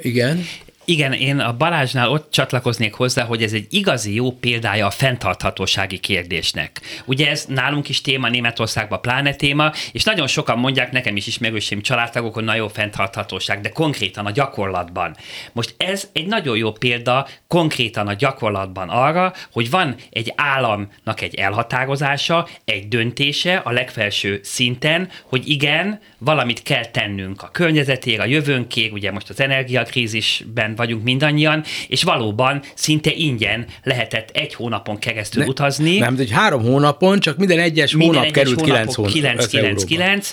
Igen. 0.00 0.44
Igen, 0.88 1.12
én 1.12 1.38
a 1.38 1.56
Balázsnál 1.56 2.10
ott 2.10 2.30
csatlakoznék 2.30 2.94
hozzá, 2.94 3.24
hogy 3.24 3.42
ez 3.42 3.52
egy 3.52 3.66
igazi 3.70 4.14
jó 4.14 4.32
példája 4.32 4.86
a 4.86 4.90
fenntarthatósági 4.90 5.98
kérdésnek. 5.98 6.80
Ugye 7.04 7.28
ez 7.28 7.44
nálunk 7.48 7.88
is 7.88 8.00
téma, 8.00 8.28
Németországban 8.28 9.00
pláne 9.00 9.34
téma, 9.34 9.72
és 9.92 10.04
nagyon 10.04 10.26
sokan 10.26 10.58
mondják, 10.58 10.92
nekem 10.92 11.16
is 11.16 11.26
ismerősém 11.26 11.80
családtagok, 11.80 12.34
hogy 12.34 12.44
nagyon 12.44 12.68
fenntarthatóság, 12.68 13.60
de 13.60 13.68
konkrétan 13.68 14.26
a 14.26 14.30
gyakorlatban. 14.30 15.16
Most 15.52 15.74
ez 15.76 16.08
egy 16.12 16.26
nagyon 16.26 16.56
jó 16.56 16.72
példa 16.72 17.26
konkrétan 17.48 18.08
a 18.08 18.14
gyakorlatban 18.14 18.88
arra, 18.88 19.32
hogy 19.52 19.70
van 19.70 19.94
egy 20.10 20.32
államnak 20.36 21.20
egy 21.20 21.34
elhatározása, 21.34 22.48
egy 22.64 22.88
döntése 22.88 23.56
a 23.56 23.70
legfelső 23.70 24.40
szinten, 24.42 25.08
hogy 25.22 25.48
igen, 25.48 26.00
valamit 26.18 26.62
kell 26.62 26.84
tennünk 26.84 27.42
a 27.42 27.50
környezetére, 27.52 28.22
a 28.22 28.26
jövőnkér, 28.26 28.92
ugye 28.92 29.12
most 29.12 29.28
az 29.28 29.40
energiakrízisben 29.40 30.74
vagyunk 30.76 31.02
mindannyian, 31.02 31.64
és 31.88 32.02
valóban 32.02 32.62
szinte 32.74 33.12
ingyen 33.12 33.66
lehetett 33.82 34.30
egy 34.32 34.54
hónapon 34.54 34.98
keresztül 34.98 35.42
ne, 35.42 35.48
utazni. 35.48 35.98
Nem, 35.98 36.16
de 36.16 36.22
egy 36.22 36.30
három 36.30 36.62
hónapon, 36.62 37.20
csak 37.20 37.36
minden 37.36 37.58
egyes 37.58 37.92
minden 37.92 38.16
hónap 38.16 38.24
egyes 38.24 38.42
került 38.42 38.60
9 38.62 38.94
hónap. 38.94 39.12
9, 39.12 39.46
9, 39.46 39.84
9 39.84 40.32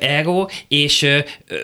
euró, 0.00 0.50
és 0.68 1.06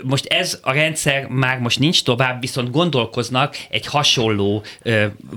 most 0.03 0.27
ez 0.27 0.59
a 0.63 0.73
rendszer 0.73 1.27
már 1.29 1.59
most 1.59 1.79
nincs 1.79 2.03
tovább, 2.03 2.41
viszont 2.41 2.71
gondolkoznak 2.71 3.57
egy 3.71 3.87
hasonló 3.87 4.65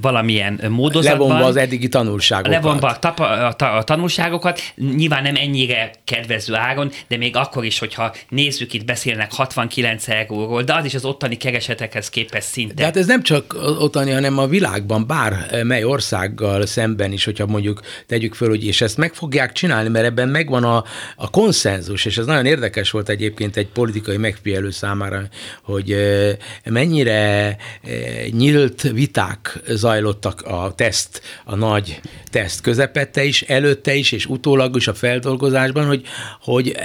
valamilyen 0.02 0.62
módozatban. 0.70 1.28
Levonva 1.28 1.46
az 1.48 1.56
eddigi 1.56 1.88
tanulságokat. 1.88 2.52
Levonva 2.52 2.88
a, 2.88 3.00
tapa, 3.00 3.56
a, 3.58 3.78
a 3.78 3.84
tanulságokat, 3.84 4.62
nyilván 4.96 5.24
nem 5.24 5.36
ennyire 5.36 5.92
kedvező 6.04 6.56
áron, 6.56 6.92
de 7.08 7.18
még 7.18 7.36
akkor 7.36 7.66
is, 7.66 7.80
hogyha 7.80 8.14
nézzük, 8.30 8.74
itt 8.74 8.86
beszélnek 8.86 9.34
69 9.34 10.08
euróról, 10.08 10.64
de 10.64 10.74
az 10.74 10.86
is 10.86 10.94
az 10.94 11.06
ottani 11.06 11.38
keresetekhez 11.38 12.10
képest 12.10 12.48
szinte. 12.48 12.69
De 12.76 12.84
hát 12.84 12.98
ez 12.98 13.06
nem 13.06 13.24
csak 13.24 13.56
ottani, 13.80 14.12
hanem 14.12 14.38
a 14.38 14.48
világban, 14.48 15.08
bár 15.08 15.64
mely 15.64 15.84
országgal 15.84 16.66
szemben 16.66 17.12
is, 17.12 17.26
hogyha 17.26 17.46
mondjuk 17.46 17.82
tegyük 18.08 18.34
föl, 18.34 18.50
hogy 18.50 18.66
és 18.66 18.82
ezt 18.82 18.98
meg 18.98 19.14
fogják 19.14 19.52
csinálni, 19.52 19.90
mert 19.90 20.06
ebben 20.06 20.30
megvan 20.30 20.64
a, 20.64 20.84
a 21.16 21.30
konszenzus, 21.30 22.06
és 22.06 22.18
ez 22.18 22.26
nagyon 22.26 22.46
érdekes 22.46 22.92
volt 22.92 23.10
egyébként 23.10 23.58
egy 23.58 23.68
politikai 23.68 24.18
megfigyelő 24.18 24.72
számára, 24.72 25.22
hogy 25.64 25.96
mennyire 26.64 27.58
nyílt 28.32 28.82
viták 28.82 29.60
zajlottak 29.68 30.42
a 30.42 30.74
teszt, 30.76 31.22
a 31.46 31.56
nagy 31.56 32.00
teszt 32.32 32.62
közepette 32.62 33.24
is, 33.24 33.42
előtte 33.42 33.94
is, 33.94 34.12
és 34.12 34.26
utólag 34.26 34.76
is 34.76 34.88
a 34.88 34.94
feldolgozásban, 34.94 35.86
hogy, 35.86 36.04
hogy 36.42 36.76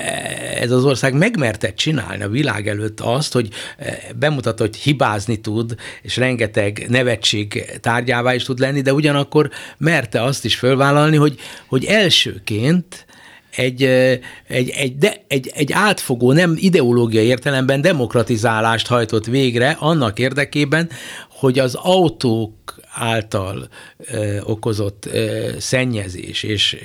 ez 0.61 0.71
az 0.71 0.85
ország 0.85 1.15
megmertett 1.15 1.77
csinálni 1.77 2.23
a 2.23 2.29
világ 2.29 2.69
előtt 2.69 3.01
azt, 3.01 3.33
hogy 3.33 3.49
bemutat, 4.17 4.59
hogy 4.59 4.77
hibázni 4.77 5.37
tud, 5.37 5.74
és 6.03 6.17
rengeteg 6.17 6.85
nevetség 6.89 7.65
tárgyává 7.81 8.35
is 8.35 8.43
tud 8.43 8.59
lenni, 8.59 8.81
de 8.81 8.93
ugyanakkor 8.93 9.51
merte 9.79 10.23
azt 10.23 10.45
is 10.45 10.57
fölvállalni, 10.57 11.17
hogy, 11.17 11.39
hogy 11.67 11.85
elsőként 11.85 13.04
egy, 13.57 13.83
egy, 14.49 14.69
egy, 14.69 14.99
de, 14.99 15.25
egy, 15.29 15.51
egy 15.55 15.73
átfogó, 15.73 16.33
nem 16.33 16.55
ideológiai 16.59 17.27
értelemben 17.27 17.81
demokratizálást 17.81 18.87
hajtott 18.87 19.27
végre 19.27 19.77
annak 19.79 20.19
érdekében, 20.19 20.91
hogy 21.29 21.59
az 21.59 21.75
autók 21.75 22.53
által 22.93 23.69
ö, 23.99 24.41
okozott 24.41 25.07
ö, 25.07 25.51
szennyezés 25.59 26.43
és 26.43 26.77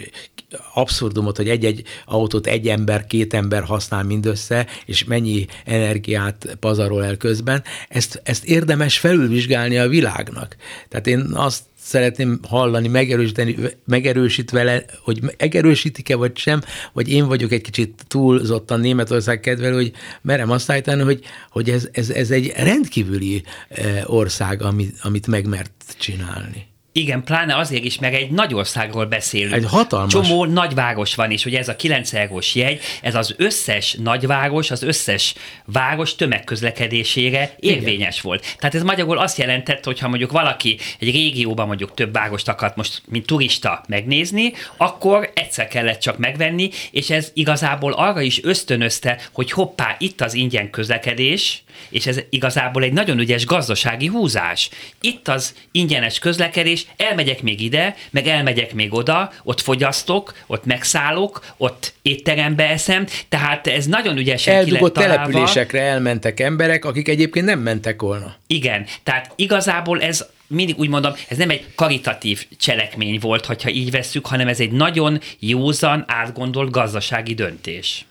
abszurdumot, 0.73 1.37
hogy 1.37 1.49
egy-egy 1.49 1.83
autót 2.05 2.47
egy 2.47 2.67
ember, 2.67 3.07
két 3.07 3.33
ember 3.33 3.63
használ 3.63 4.03
mindössze, 4.03 4.67
és 4.85 5.03
mennyi 5.03 5.45
energiát 5.65 6.57
pazarol 6.59 7.03
el 7.03 7.17
közben, 7.17 7.63
ezt, 7.89 8.21
ezt 8.23 8.45
érdemes 8.45 8.97
felülvizsgálni 8.97 9.77
a 9.77 9.87
világnak. 9.87 10.55
Tehát 10.89 11.07
én 11.07 11.19
azt 11.33 11.63
szeretném 11.81 12.39
hallani, 12.47 12.87
megerősíteni, 12.87 13.55
megerősít 13.85 14.51
vele, 14.51 14.85
hogy 15.01 15.19
megerősítik-e 15.37 16.15
vagy 16.15 16.37
sem, 16.37 16.61
vagy 16.93 17.09
én 17.09 17.27
vagyok 17.27 17.51
egy 17.51 17.61
kicsit 17.61 18.03
túlzottan 18.07 18.79
Németország 18.79 19.39
kedvelő, 19.39 19.75
hogy 19.75 19.91
merem 20.21 20.51
azt 20.51 20.71
állítani, 20.71 21.01
hogy, 21.01 21.23
hogy 21.49 21.69
ez, 21.69 21.89
ez, 21.91 22.09
ez 22.09 22.31
egy 22.31 22.53
rendkívüli 22.55 23.43
eh, 23.69 24.03
ország, 24.05 24.61
amit, 24.61 24.95
amit 25.01 25.27
megmert 25.27 25.95
csinálni. 25.99 26.68
Igen, 26.99 27.23
pláne 27.23 27.55
azért 27.55 27.83
is, 27.83 27.99
mert 27.99 28.13
egy 28.13 28.31
nagy 28.31 28.53
országról 28.53 29.05
beszélünk. 29.05 29.53
Egy 29.53 29.65
hatalmas. 29.65 30.13
Csomó 30.13 30.45
nagyváros 30.45 31.15
van, 31.15 31.31
és 31.31 31.45
ugye 31.45 31.59
ez 31.59 31.67
a 31.67 31.75
9 31.75 32.13
eurós 32.13 32.55
jegy, 32.55 32.81
ez 33.01 33.15
az 33.15 33.33
összes 33.37 33.93
nagyváros, 33.93 34.71
az 34.71 34.83
összes 34.83 35.33
város 35.65 36.15
tömegközlekedésére 36.15 37.55
érvényes 37.59 38.17
Igen. 38.17 38.21
volt. 38.21 38.55
Tehát 38.59 38.75
ez 38.75 38.83
magyarul 38.83 39.17
azt 39.17 39.37
jelentett, 39.37 39.83
hogy 39.83 39.99
ha 39.99 40.07
mondjuk 40.07 40.31
valaki 40.31 40.77
egy 40.99 41.11
régióban 41.11 41.67
mondjuk 41.67 41.93
több 41.93 42.13
várost 42.13 42.47
akart 42.47 42.75
most, 42.75 43.01
mint 43.09 43.25
turista 43.25 43.83
megnézni, 43.87 44.53
akkor 44.77 45.31
egyszer 45.33 45.67
kellett 45.67 45.99
csak 45.99 46.17
megvenni, 46.17 46.69
és 46.91 47.09
ez 47.09 47.31
igazából 47.33 47.91
arra 47.91 48.21
is 48.21 48.43
ösztönözte, 48.43 49.19
hogy 49.31 49.51
hoppá, 49.51 49.95
itt 49.99 50.21
az 50.21 50.33
ingyen 50.33 50.69
közlekedés, 50.69 51.63
és 51.89 52.07
ez 52.07 52.19
igazából 52.29 52.83
egy 52.83 52.93
nagyon 52.93 53.19
ügyes 53.19 53.45
gazdasági 53.45 54.07
húzás. 54.07 54.69
Itt 55.01 55.27
az 55.27 55.53
ingyenes 55.71 56.19
közlekedés, 56.19 56.85
elmegyek 56.97 57.41
még 57.41 57.61
ide, 57.61 57.95
meg 58.09 58.27
elmegyek 58.27 58.73
még 58.73 58.93
oda, 58.93 59.31
ott 59.43 59.61
fogyasztok, 59.61 60.33
ott 60.47 60.65
megszállok, 60.65 61.45
ott 61.57 61.93
étterembe 62.01 62.69
eszem, 62.69 63.05
tehát 63.29 63.67
ez 63.67 63.85
nagyon 63.85 64.17
ügyesen 64.17 64.55
Eldugott 64.55 64.97
ki 64.97 65.01
településekre 65.01 65.81
elmentek 65.81 66.39
emberek, 66.39 66.85
akik 66.85 67.07
egyébként 67.07 67.45
nem 67.45 67.59
mentek 67.59 68.01
volna. 68.01 68.35
Igen, 68.47 68.85
tehát 69.03 69.31
igazából 69.35 70.01
ez 70.01 70.25
mindig 70.47 70.77
úgy 70.77 70.89
mondom, 70.89 71.13
ez 71.27 71.37
nem 71.37 71.49
egy 71.49 71.65
karitatív 71.75 72.45
cselekmény 72.57 73.19
volt, 73.19 73.45
hogyha 73.45 73.69
így 73.69 73.91
vesszük, 73.91 74.25
hanem 74.25 74.47
ez 74.47 74.59
egy 74.59 74.71
nagyon 74.71 75.19
józan, 75.39 76.03
átgondolt 76.07 76.71
gazdasági 76.71 77.33
döntés. 77.33 78.05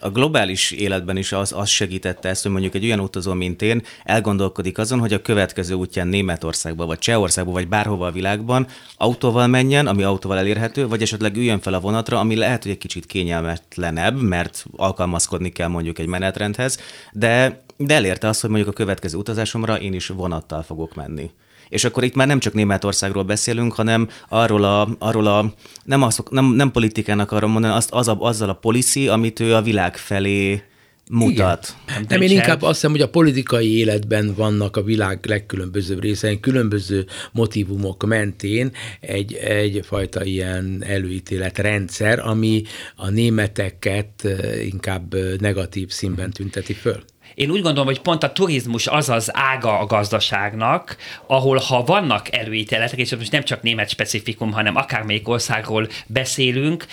A 0.00 0.10
globális 0.10 0.70
életben 0.70 1.16
is 1.16 1.32
az, 1.32 1.52
az 1.52 1.68
segítette 1.68 2.28
ezt, 2.28 2.42
hogy 2.42 2.52
mondjuk 2.52 2.74
egy 2.74 2.84
olyan 2.84 3.00
utazó, 3.00 3.32
mint 3.32 3.62
én, 3.62 3.82
elgondolkodik 4.04 4.78
azon, 4.78 4.98
hogy 4.98 5.12
a 5.12 5.22
következő 5.22 5.74
útján 5.74 6.08
Németországba, 6.08 6.86
vagy 6.86 6.98
Csehországba, 6.98 7.52
vagy 7.52 7.68
bárhova 7.68 8.06
a 8.06 8.10
világban 8.10 8.66
autóval 8.96 9.46
menjen, 9.46 9.86
ami 9.86 10.02
autóval 10.02 10.38
elérhető, 10.38 10.88
vagy 10.88 11.02
esetleg 11.02 11.36
üljön 11.36 11.60
fel 11.60 11.74
a 11.74 11.80
vonatra, 11.80 12.18
ami 12.18 12.36
lehet, 12.36 12.62
hogy 12.62 12.72
egy 12.72 12.78
kicsit 12.78 13.06
kényelmetlenebb, 13.06 14.20
mert 14.20 14.64
alkalmazkodni 14.76 15.50
kell 15.50 15.68
mondjuk 15.68 15.98
egy 15.98 16.06
menetrendhez, 16.06 16.78
de, 17.12 17.64
de 17.76 17.94
elérte 17.94 18.28
azt, 18.28 18.40
hogy 18.40 18.50
mondjuk 18.50 18.70
a 18.70 18.76
következő 18.76 19.18
utazásomra 19.18 19.80
én 19.80 19.92
is 19.92 20.06
vonattal 20.06 20.62
fogok 20.62 20.94
menni. 20.94 21.30
És 21.72 21.84
akkor 21.84 22.04
itt 22.04 22.14
már 22.14 22.26
nem 22.26 22.38
csak 22.38 22.52
Németországról 22.52 23.22
beszélünk, 23.22 23.72
hanem 23.72 24.08
arról 24.28 24.64
a, 24.64 24.88
arról 24.98 25.26
a 25.26 25.54
nem, 25.84 26.02
azok, 26.02 26.30
nem, 26.30 26.44
nem 26.44 26.70
politikának 26.70 27.32
arra 27.32 27.46
mondani, 27.46 27.74
azt, 27.74 27.90
az 27.90 28.08
a, 28.08 28.16
azzal 28.20 28.48
a 28.48 28.54
policy, 28.54 29.08
amit 29.08 29.40
ő 29.40 29.54
a 29.54 29.62
világ 29.62 29.96
felé 29.96 30.62
mutat. 31.10 31.76
Igen. 31.86 32.00
Nem, 32.00 32.04
nem 32.08 32.20
én 32.20 32.30
inkább 32.30 32.62
azt 32.62 32.74
hiszem, 32.74 32.90
hogy 32.90 33.00
a 33.00 33.08
politikai 33.08 33.76
életben 33.76 34.34
vannak 34.34 34.76
a 34.76 34.82
világ 34.82 35.18
legkülönbözőbb 35.26 36.00
részein, 36.00 36.40
különböző 36.40 37.06
motivumok 37.32 38.06
mentén 38.06 38.72
egy, 39.00 39.34
egyfajta 39.34 40.24
ilyen 40.24 40.84
előítélet 40.86 41.58
rendszer, 41.58 42.18
ami 42.18 42.62
a 42.96 43.10
németeket 43.10 44.28
inkább 44.64 45.14
negatív 45.40 45.90
színben 45.90 46.30
tünteti 46.30 46.72
föl. 46.72 47.02
Én 47.34 47.50
úgy 47.50 47.62
gondolom, 47.62 47.86
hogy 47.86 48.00
pont 48.00 48.22
a 48.22 48.32
turizmus 48.32 48.86
az 48.86 49.08
az 49.08 49.30
ága 49.32 49.78
a 49.78 49.86
gazdaságnak, 49.86 50.96
ahol 51.26 51.56
ha 51.56 51.84
vannak 51.84 52.34
előítéletek, 52.34 52.98
és 52.98 53.16
most 53.16 53.32
nem 53.32 53.42
csak 53.42 53.62
német 53.62 53.88
specifikum, 53.88 54.52
hanem 54.52 54.76
akármelyik 54.76 55.28
országról 55.28 55.88
beszélünk, 56.06 56.86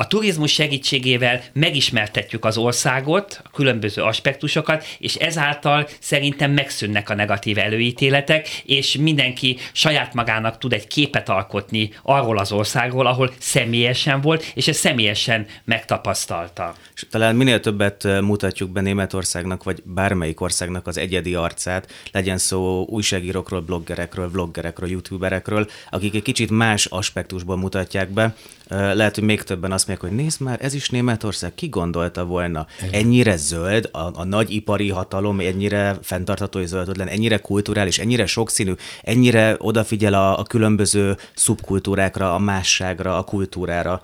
a 0.00 0.06
turizmus 0.06 0.52
segítségével 0.52 1.42
megismertetjük 1.52 2.44
az 2.44 2.56
országot, 2.56 3.40
a 3.44 3.50
különböző 3.50 4.02
aspektusokat, 4.02 4.84
és 4.98 5.14
ezáltal 5.14 5.88
szerintem 5.98 6.50
megszűnnek 6.50 7.10
a 7.10 7.14
negatív 7.14 7.58
előítéletek, 7.58 8.48
és 8.64 8.96
mindenki 8.96 9.58
saját 9.72 10.14
magának 10.14 10.58
tud 10.58 10.72
egy 10.72 10.86
képet 10.86 11.28
alkotni 11.28 11.90
arról 12.02 12.38
az 12.38 12.52
országról, 12.52 13.06
ahol 13.06 13.32
személyesen 13.38 14.20
volt, 14.20 14.52
és 14.54 14.68
ezt 14.68 14.78
személyesen 14.78 15.46
megtapasztalta. 15.64 16.74
És 16.94 17.06
talán 17.10 17.36
minél 17.36 17.60
többet 17.60 18.20
mutatjuk 18.20 18.70
be 18.70 18.80
Németországnak, 18.80 19.62
vagy 19.62 19.82
bármelyik 19.84 20.40
országnak 20.40 20.86
az 20.86 20.98
egyedi 20.98 21.34
arcát, 21.34 21.92
legyen 22.12 22.38
szó 22.38 22.86
újságírókról, 22.88 23.60
bloggerekről, 23.60 24.30
vloggerekről, 24.30 24.90
youtuberekről, 24.90 25.68
akik 25.90 26.14
egy 26.14 26.22
kicsit 26.22 26.50
más 26.50 26.86
aspektusból 26.86 27.56
mutatják 27.56 28.08
be, 28.10 28.34
lehet, 28.70 29.14
hogy 29.14 29.24
még 29.24 29.42
többen 29.42 29.72
azt 29.72 29.86
mondják, 29.86 30.10
hogy 30.10 30.18
nézd 30.18 30.40
már, 30.40 30.58
ez 30.62 30.74
is 30.74 30.90
Németország, 30.90 31.54
ki 31.54 31.68
gondolta 31.68 32.24
volna? 32.24 32.66
Ennyire 32.90 33.36
zöld, 33.36 33.88
a, 33.92 34.20
a 34.20 34.24
nagy 34.24 34.50
ipari 34.50 34.90
hatalom 34.90 35.40
ennyire 35.40 35.96
fenntartható 36.02 36.58
és 36.58 36.68
zöldetlen, 36.68 37.08
ennyire 37.08 37.38
kulturális, 37.38 37.98
ennyire 37.98 38.26
sokszínű, 38.26 38.72
ennyire 39.02 39.56
odafigyel 39.58 40.14
a, 40.14 40.38
a 40.38 40.42
különböző 40.42 41.16
szubkultúrákra, 41.34 42.34
a 42.34 42.38
másságra, 42.38 43.16
a 43.16 43.22
kultúrára. 43.22 44.02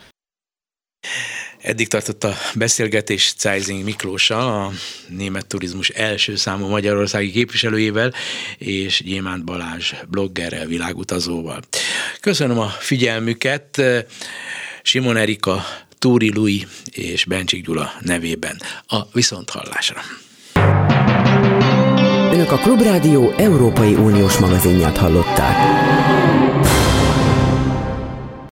Eddig 1.61 1.89
tartott 1.89 2.25
a 2.25 2.35
beszélgetés 2.55 3.35
Zeising 3.39 3.85
Miklóssal, 3.85 4.65
a 4.65 4.73
német 5.09 5.47
turizmus 5.47 5.89
első 5.89 6.37
számú 6.37 6.67
magyarországi 6.67 7.31
képviselőjével, 7.31 8.13
és 8.59 9.03
Gyémánt 9.05 9.45
Balázs 9.45 9.93
bloggerrel, 10.09 10.67
világutazóval. 10.67 11.61
Köszönöm 12.21 12.59
a 12.59 12.69
figyelmüket. 12.69 13.83
Simon 14.83 15.17
Erika, 15.17 15.65
Túri 15.99 16.33
Lui 16.35 16.67
és 16.91 17.25
Bencsik 17.25 17.65
Gyula 17.65 17.93
nevében 18.01 18.61
a 18.87 18.97
Viszonthallásra. 19.13 20.01
Önök 22.33 22.53
a 22.53 22.57
Klubrádió 22.57 23.33
Európai 23.37 23.95
Uniós 23.95 24.37
magazinját 24.37 24.97
hallották. 24.97 25.57